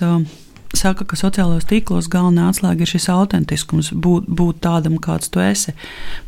saka, 0.75 1.05
ka 1.05 1.19
sociālajos 1.19 1.69
tīklos 1.69 2.09
galvenā 2.11 2.49
atslēga 2.51 2.87
ir 2.87 2.91
šis 2.91 3.11
autentiskums, 3.13 3.91
būt, 3.93 4.27
būt 4.27 4.63
tādam, 4.65 4.97
kāds 5.03 5.31
tu 5.31 5.43
esi. 5.45 5.75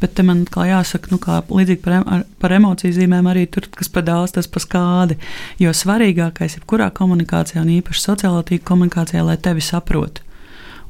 Bet 0.02 0.20
man 0.26 0.44
kā 0.44 0.68
jāsaka, 0.68 1.10
nu, 1.14 1.18
kā 1.22 1.40
līdzīgi 1.48 1.82
par, 1.82 2.02
ar, 2.04 2.26
par 2.42 2.54
emociju 2.58 2.94
zīmēm, 2.98 3.30
arī 3.32 3.46
tur, 3.50 3.66
kas 3.72 3.90
par 3.90 4.04
daudz, 4.06 4.36
tas 4.36 4.50
par 4.52 4.66
skādi. 4.66 5.16
Jo 5.62 5.72
svarīgākais 5.74 6.58
ir 6.58 6.68
kurā 6.68 6.92
komunikācijā, 6.94 7.64
un 7.64 7.72
īpaši 7.80 8.04
sociālā 8.04 8.44
tīkla 8.46 8.68
komunikācijā, 8.74 9.24
lai 9.26 9.40
tevi 9.40 9.64
saprotu 9.64 10.28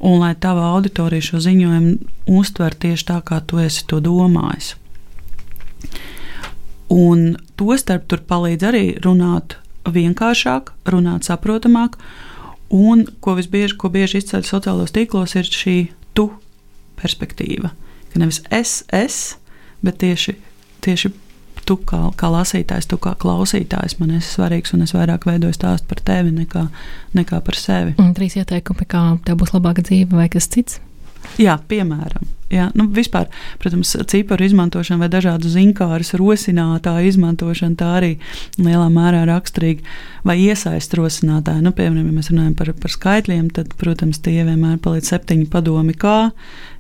un 0.03 0.19
lai 0.19 0.35
tava 0.35 0.67
auditorija 0.75 1.23
šo 1.31 1.41
ziņojumu 1.45 2.37
uztver 2.39 2.75
tieši 2.75 3.07
tā, 3.13 3.19
kā 3.23 3.39
tu 3.47 3.61
esi 3.63 3.85
to 3.87 4.01
domājis. 4.03 4.75
Un 6.93 7.37
to 7.57 7.77
starp 7.79 8.09
tur 8.11 8.21
palīdz 8.29 8.67
arī 8.69 8.85
runāt 9.05 9.57
vienkāršāk, 9.89 10.73
runāt 10.93 11.27
saprotamāk, 11.27 11.97
un 12.73 13.07
ko 13.25 13.37
visbieži, 13.39 13.79
ko 13.79 13.93
bieži 13.95 14.21
izceļ 14.21 14.45
sociālos 14.49 14.95
tīklos, 14.95 15.37
ir 15.39 15.49
šī 15.49 15.77
tu 16.19 16.29
perspektīva. 17.01 17.73
Ka 18.13 18.21
nevis 18.21 18.43
es, 18.51 18.83
es, 18.93 19.37
bet 19.85 20.03
tieši, 20.03 20.37
tieši 20.85 21.13
tu 21.73 21.79
kā, 21.89 22.01
kā 22.19 22.29
lasītājs, 22.33 22.89
tu 22.91 22.99
kā 23.01 23.15
klausītājs 23.21 23.97
man 24.01 24.17
esi 24.19 24.35
svarīgs, 24.35 24.75
un 24.77 24.85
es 24.85 24.93
vairāk 24.97 25.25
veidoju 25.29 25.57
stāstu 25.57 25.89
par 25.89 26.03
tevi 26.05 26.35
nekā, 26.35 26.67
nekā 27.17 27.41
par 27.47 27.59
sevi. 27.59 27.97
Un 28.03 28.13
trīs 28.17 28.37
ieteikumi, 28.41 28.89
kā 28.89 29.05
tev 29.27 29.41
būs 29.41 29.55
labāka 29.57 29.85
dzīve 29.87 30.19
vai 30.19 30.29
kas 30.33 30.51
cits? 30.53 30.81
Jā, 31.41 31.57
piemēram, 31.71 32.29
jā, 32.53 32.69
nu, 32.79 32.87
vispār, 32.93 33.29
protams, 33.63 33.95
ciparu 34.11 34.47
izmantošana 34.47 35.01
vai 35.03 35.09
dažādu 35.13 35.51
zinkāru 35.51 36.05
rosinātāju 36.21 37.11
izmantošana 37.11 37.79
tā 37.81 37.91
arī 37.99 38.13
lielā 38.59 38.89
mērā 38.93 39.25
raksturīga 39.29 39.85
vai 40.29 40.39
iesaist 40.45 40.95
rosinātāju. 40.99 41.65
Nu, 41.65 41.73
piemēram, 41.77 42.09
ja 42.11 42.17
mēs 42.19 42.31
runājam 42.33 42.57
par, 42.59 42.73
par 42.79 42.95
skaitļiem, 42.95 43.51
tad, 43.57 43.75
protams, 43.81 44.21
tie 44.23 44.43
vienmēr 44.47 44.79
paliek 44.83 45.07
septiņi 45.07 45.49
padomi, 45.53 45.97
kā, 45.99 46.33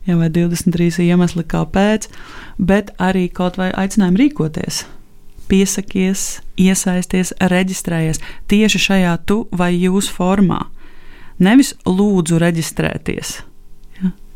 ja, 0.08 0.18
vai 0.18 0.30
23 0.32 1.06
iemesli, 1.08 1.46
kāpēc, 1.48 2.08
bet 2.58 2.92
arī 3.02 3.28
kaut 3.32 3.58
vai 3.60 3.72
aicinājumi 3.72 4.26
rīkoties. 4.26 4.84
Piesakies, 5.50 6.40
iesaisties, 6.60 7.34
reģistrējies 7.52 8.22
tieši 8.48 8.84
šajā 8.86 9.16
tu 9.28 9.42
vai 9.52 9.72
jūs 9.74 10.08
formā. 10.12 10.62
Nevis 11.42 11.74
lūdzu 11.88 12.38
reģistrēties, 12.38 13.40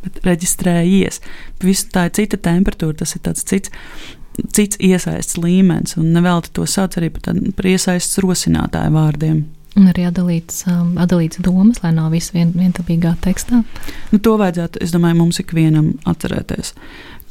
bet 0.06 0.22
reģistrējies. 0.26 1.20
Viss 1.64 1.90
tā 1.92 2.06
ir 2.08 2.14
cita 2.18 2.40
temperatūra, 2.48 3.02
tas 3.02 3.16
ir 3.18 3.24
tāds 3.26 3.44
cits. 3.46 3.74
Cits 4.52 4.76
iesaists 4.84 5.38
līmenis, 5.40 5.96
un 5.96 6.10
nevelti 6.12 6.50
to 6.52 6.66
sauc 6.68 6.98
arī 7.00 7.08
par, 7.14 7.22
tādu, 7.30 7.54
par 7.56 7.70
iesaists 7.70 8.20
rosinātāju 8.20 8.92
vārdiem. 8.92 9.44
Un 9.76 9.90
arī 9.90 10.06
atdalīts, 10.08 10.62
um, 10.72 10.94
atdalīts 11.00 11.40
domas, 11.44 11.82
lai 11.82 11.90
nav 11.92 12.14
viss 12.16 12.32
vien, 12.32 12.48
vientabīgā 12.56 13.12
tekstā. 13.24 13.60
Nu, 14.12 14.20
to 14.24 14.36
vajadzētu, 14.40 14.80
es 14.84 14.94
domāju, 14.94 15.18
mums 15.18 15.40
ikvienam 15.42 15.90
atcerēties, 16.08 16.72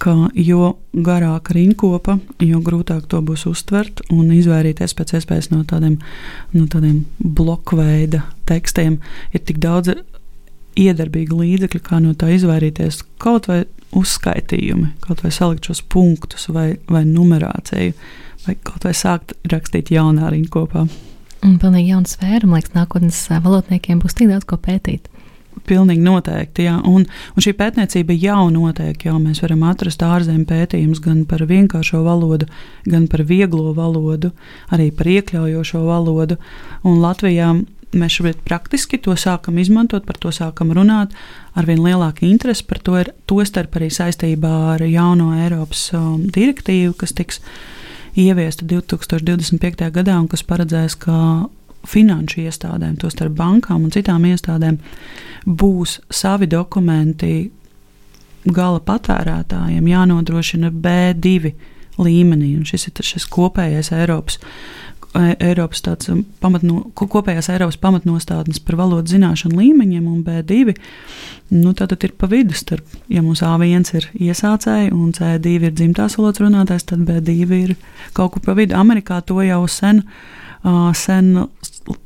ka 0.01 0.13
jo 0.38 0.76
garāka 0.93 1.55
rinkopa, 1.57 2.19
jo 2.45 2.61
grūtāk 2.61 3.07
to 3.09 3.23
būs 3.26 3.47
uztvert 3.49 4.03
un 4.13 4.30
izvairīties 4.36 4.93
pēc 4.93 5.15
iespējas 5.17 5.49
no 5.55 5.63
tādiem, 5.65 5.97
no 6.53 6.67
tādiem 6.69 7.01
blokveida 7.17 8.21
tekstiem. 8.49 8.99
Ir 9.34 9.45
tik 9.45 9.57
daudz 9.63 9.95
iedarbīgi 10.80 11.39
līdzekļi, 11.39 11.82
kā 11.86 12.01
no 12.03 12.13
tā 12.17 12.32
izvairīties. 12.36 13.01
Kaut 13.21 13.49
vai 13.51 13.63
uzskaitījumi, 13.95 14.91
kaut 15.05 15.23
vai 15.23 15.32
salikt 15.34 15.69
šos 15.69 15.82
punktus, 15.91 16.49
vai, 16.51 16.76
vai 16.91 17.05
numerāciju, 17.07 17.95
vai 18.45 18.55
kaut 18.67 18.88
vai 18.88 18.93
sākt 18.97 19.36
rakstīt 19.51 19.93
jaunā 19.95 20.32
rindkopā. 20.34 20.86
Un 21.45 21.59
pilnīgi 21.61 21.93
jauna 21.93 22.09
sfēra, 22.09 22.47
man 22.47 22.59
liekas, 22.59 22.73
nākotnes 22.76 23.19
valodniekiem 23.30 23.99
būs 24.01 24.17
tik 24.17 24.32
daudz 24.32 24.47
ko 24.49 24.57
pētīt. 24.61 25.11
Pilnīgi 25.65 26.03
noteikti, 26.03 26.65
jā. 26.67 26.76
Un, 26.86 27.05
un 27.07 27.43
šī 27.43 27.53
pētniecība 27.57 28.13
jau 28.19 28.49
notiek, 28.53 29.05
jau 29.07 29.15
mēs 29.21 29.39
varam 29.41 29.63
atrast 29.65 30.03
ārzemju 30.03 30.45
pētījumus 30.49 31.01
gan 31.01 31.23
par 31.30 31.45
vienkāršo 31.47 32.01
valodu, 32.05 32.49
gan 32.86 33.07
par 33.09 33.23
vieglo 33.26 33.71
valodu, 33.78 34.34
arī 34.76 34.91
par 34.93 35.09
iekļaujošo 35.13 35.86
valodu. 35.88 36.38
Un 36.86 36.99
Latvijā 37.01 37.53
mēs 37.99 38.17
šobrīd 38.17 38.41
praktiski 38.47 38.99
to 39.01 39.15
sākam 39.19 39.59
izmantot, 39.61 40.05
par 40.07 40.19
to 40.21 40.31
sākam 40.35 40.73
runāt. 40.75 41.15
Arvien 41.55 41.81
lielāka 41.83 42.25
interese 42.27 42.65
par 42.67 42.81
to 42.83 42.97
ir 42.99 43.11
tostarp 43.29 43.77
arī 43.79 43.89
saistībā 43.93 44.53
ar 44.75 44.85
jauno 44.85 45.31
Eiropas 45.37 45.87
um, 45.95 46.23
direktīvu, 46.27 46.93
kas 46.99 47.15
tiks 47.15 47.41
ieviesta 48.15 48.67
2025. 48.67 49.89
gadā 49.95 50.17
un 50.19 50.29
kas 50.31 50.43
paredzēs, 50.47 50.97
ka 50.99 51.17
finanšu 51.85 52.45
iestādēm, 52.45 52.95
tostarp 53.01 53.35
bankām 53.37 53.85
un 53.85 53.93
citām 53.93 54.25
iestādēm, 54.25 54.79
būs 55.45 55.99
savi 56.09 56.49
dokumenti 56.49 57.35
gala 58.45 58.81
patērētājiem 58.85 59.87
jānodrošina 59.89 60.71
B2 60.71 61.53
līmenī. 62.01 62.55
Un 62.57 62.65
šis 62.67 62.89
ir 62.89 63.05
šis 63.05 63.27
kopējais 63.31 63.91
Eiropas 63.95 64.39
Eiropas 65.16 65.84
tāds 65.86 66.09
um, 66.11 66.24
pamatno, 66.43 66.82
kopējās 66.97 67.49
Eiropas 67.53 67.78
pamatnostādnes 67.82 68.59
par 68.63 68.78
valodas 68.80 69.13
zināšanu 69.13 69.59
līmeņiem, 69.61 70.07
un 70.11 70.24
B2 70.26 70.76
nu, 71.49 71.74
tad 71.78 71.93
ir 72.03 72.16
pa 72.18 72.28
vidu 72.28 72.55
starp, 72.57 72.86
ja 73.11 73.22
mums 73.24 73.43
A1 73.45 73.91
ir 73.95 74.07
iesācēji 74.28 74.93
un 74.95 75.13
C2 75.16 75.53
ir 75.70 75.76
dzimtās 75.76 76.18
valodas 76.20 76.41
runātājs, 76.41 76.88
tad 76.89 77.05
B2 77.05 77.59
ir 77.59 77.76
kaut 78.18 78.34
kur 78.34 78.43
pa 78.45 78.55
vidu. 78.57 78.76
Amerikā 78.78 79.22
to 79.26 79.38
jau 79.45 79.61
sen, 79.70 80.01
sen 80.97 81.32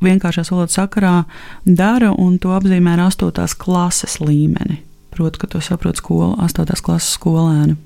vienkāršās 0.04 0.52
valodas 0.52 0.76
sakarā 0.76 1.24
dara, 1.66 2.12
un 2.12 2.38
to 2.38 2.52
apzīmē 2.56 2.98
ar 2.98 3.08
8. 3.08 3.56
klases 3.60 4.20
līmeni. 4.20 4.82
Proti, 5.16 5.40
ka 5.42 5.48
to 5.52 5.64
saprot 5.64 6.00
skola, 6.00 6.36
8. 6.46 6.68
klases 6.84 7.16
skolēni. 7.16 7.80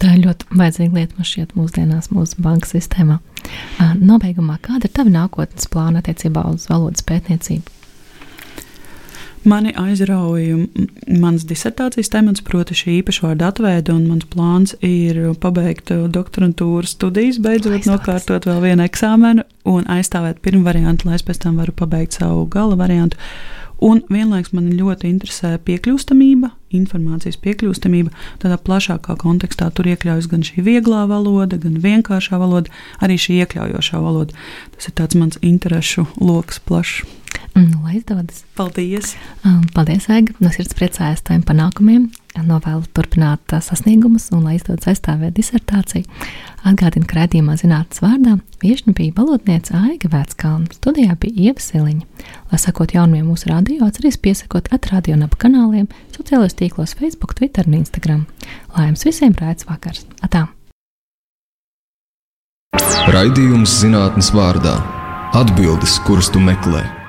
Tā 0.00 0.14
ir 0.14 0.24
ļoti 0.26 0.48
vajadzīga 0.60 0.96
lieta 0.98 1.16
man 1.16 1.28
šķiet 1.28 1.56
mūsdienās 1.56 2.10
mūsu 2.12 2.42
banka 2.44 2.68
sistēmā. 2.68 3.18
Nobeigumā, 4.00 4.58
kāda 4.64 4.88
ir 4.88 4.94
tava 4.96 5.12
nākotnes 5.12 5.68
plāna 5.72 6.02
attiecībā 6.02 6.44
uz 6.52 6.66
valodas 6.70 7.04
pētniecību? 7.08 7.76
Mani 9.48 9.70
aizrauja 9.72 10.58
mans 11.16 11.46
disertācijas 11.48 12.10
temats, 12.12 12.42
proti, 12.44 12.76
šī 12.76 12.98
īpašvārda 12.98 13.48
atveide, 13.48 13.94
un 13.94 14.04
mans 14.10 14.26
plāns 14.28 14.74
ir 14.84 15.22
pabeigt 15.40 15.94
doktorantūras 16.12 16.92
studijas, 16.92 17.38
beidzot 17.40 17.78
Aizstāvis. 17.78 17.88
nokārtot 17.88 18.48
vēl 18.50 18.60
vienu 18.66 18.84
eksāmenu 18.84 19.46
un 19.64 19.88
aizstāvēt 19.88 20.42
pirmo 20.44 20.66
variantu, 20.68 21.08
lai 21.08 21.16
es 21.16 21.24
pēc 21.24 21.40
tam 21.46 21.56
varu 21.56 21.72
pabeigt 21.72 22.20
savu 22.20 22.44
gala 22.52 22.76
variantu. 22.76 23.16
Un 23.80 24.02
vienlaikus 24.12 24.52
man 24.52 24.68
ļoti 24.76 25.08
interesē 25.08 25.56
piekļūstamība, 25.64 26.52
informācijas 26.74 27.38
piekļūstamība 27.44 28.12
tādā 28.42 28.58
plašākā 28.66 29.16
kontekstā. 29.20 29.70
Tur 29.74 29.90
iekļaujas 29.92 30.30
gan 30.30 30.44
šī 30.46 30.64
vieglā 30.66 31.04
valoda, 31.10 31.58
gan 31.60 31.78
vienkāršā 31.82 32.40
valoda, 32.40 32.72
arī 33.02 33.18
šī 33.20 33.40
iekļaujošā 33.44 34.02
valoda. 34.02 34.36
Tas 34.76 34.90
ir 34.90 34.96
mans 35.20 35.40
interesu 35.42 36.06
lokus 36.20 36.62
plašs. 36.62 37.19
Nu, 37.54 37.82
lai 37.82 37.96
izdodas. 37.98 38.44
Paldies! 38.56 39.16
Um, 39.44 39.62
paldies, 39.74 40.06
Aiga! 40.12 40.34
No 40.40 40.52
sirds 40.54 40.76
priecājos 40.78 41.22
taviem 41.26 41.42
panākumiem. 41.46 42.08
Novēlu 42.46 42.86
turpināt 42.94 43.52
uh, 43.52 43.62
sasniegumus 43.64 44.28
un 44.36 44.44
lai 44.46 44.54
izdodas 44.58 44.86
aizstāvēt 44.92 45.34
disertāciju. 45.34 46.06
Atgādinu, 46.68 47.08
ka 47.08 47.18
redzījumā 47.18 47.56
zinātnes 47.58 48.02
vārdā 48.04 48.36
viešņa 48.62 48.94
bija 48.96 49.16
valodniece 49.16 49.74
Aiga 49.76 50.12
Vētskalna. 50.12 50.70
Studijā 50.76 51.16
bija 51.20 51.48
Ieva 51.48 51.64
Siliņa. 51.64 52.06
Lai 52.52 52.60
sakot 52.62 52.94
jaunumiem 52.94 53.26
mūsu 53.32 53.50
radio, 53.50 53.88
atcerieties 53.88 54.20
piesakot 54.22 54.70
atrādio 54.76 55.16
un 55.18 55.26
ap 55.26 55.34
kanāliem, 55.40 55.90
sociālajos 56.14 56.56
tīklos 56.60 56.94
Facebook, 57.00 57.34
Twitter 57.40 57.66
un 57.66 57.80
Instagram. 57.80 58.24
Lai 58.76 58.90
jums 58.92 59.04
visiem 59.08 59.34
raids 59.40 59.66
vakars! 59.68 60.06
Atā! 60.22 60.46
Raidījums 63.10 63.80
zinātnes 63.80 64.30
vārdā- 64.36 64.76
atbildes, 65.40 65.98
kuras 66.06 66.30
tu 66.30 66.38
meklē. 66.38 66.99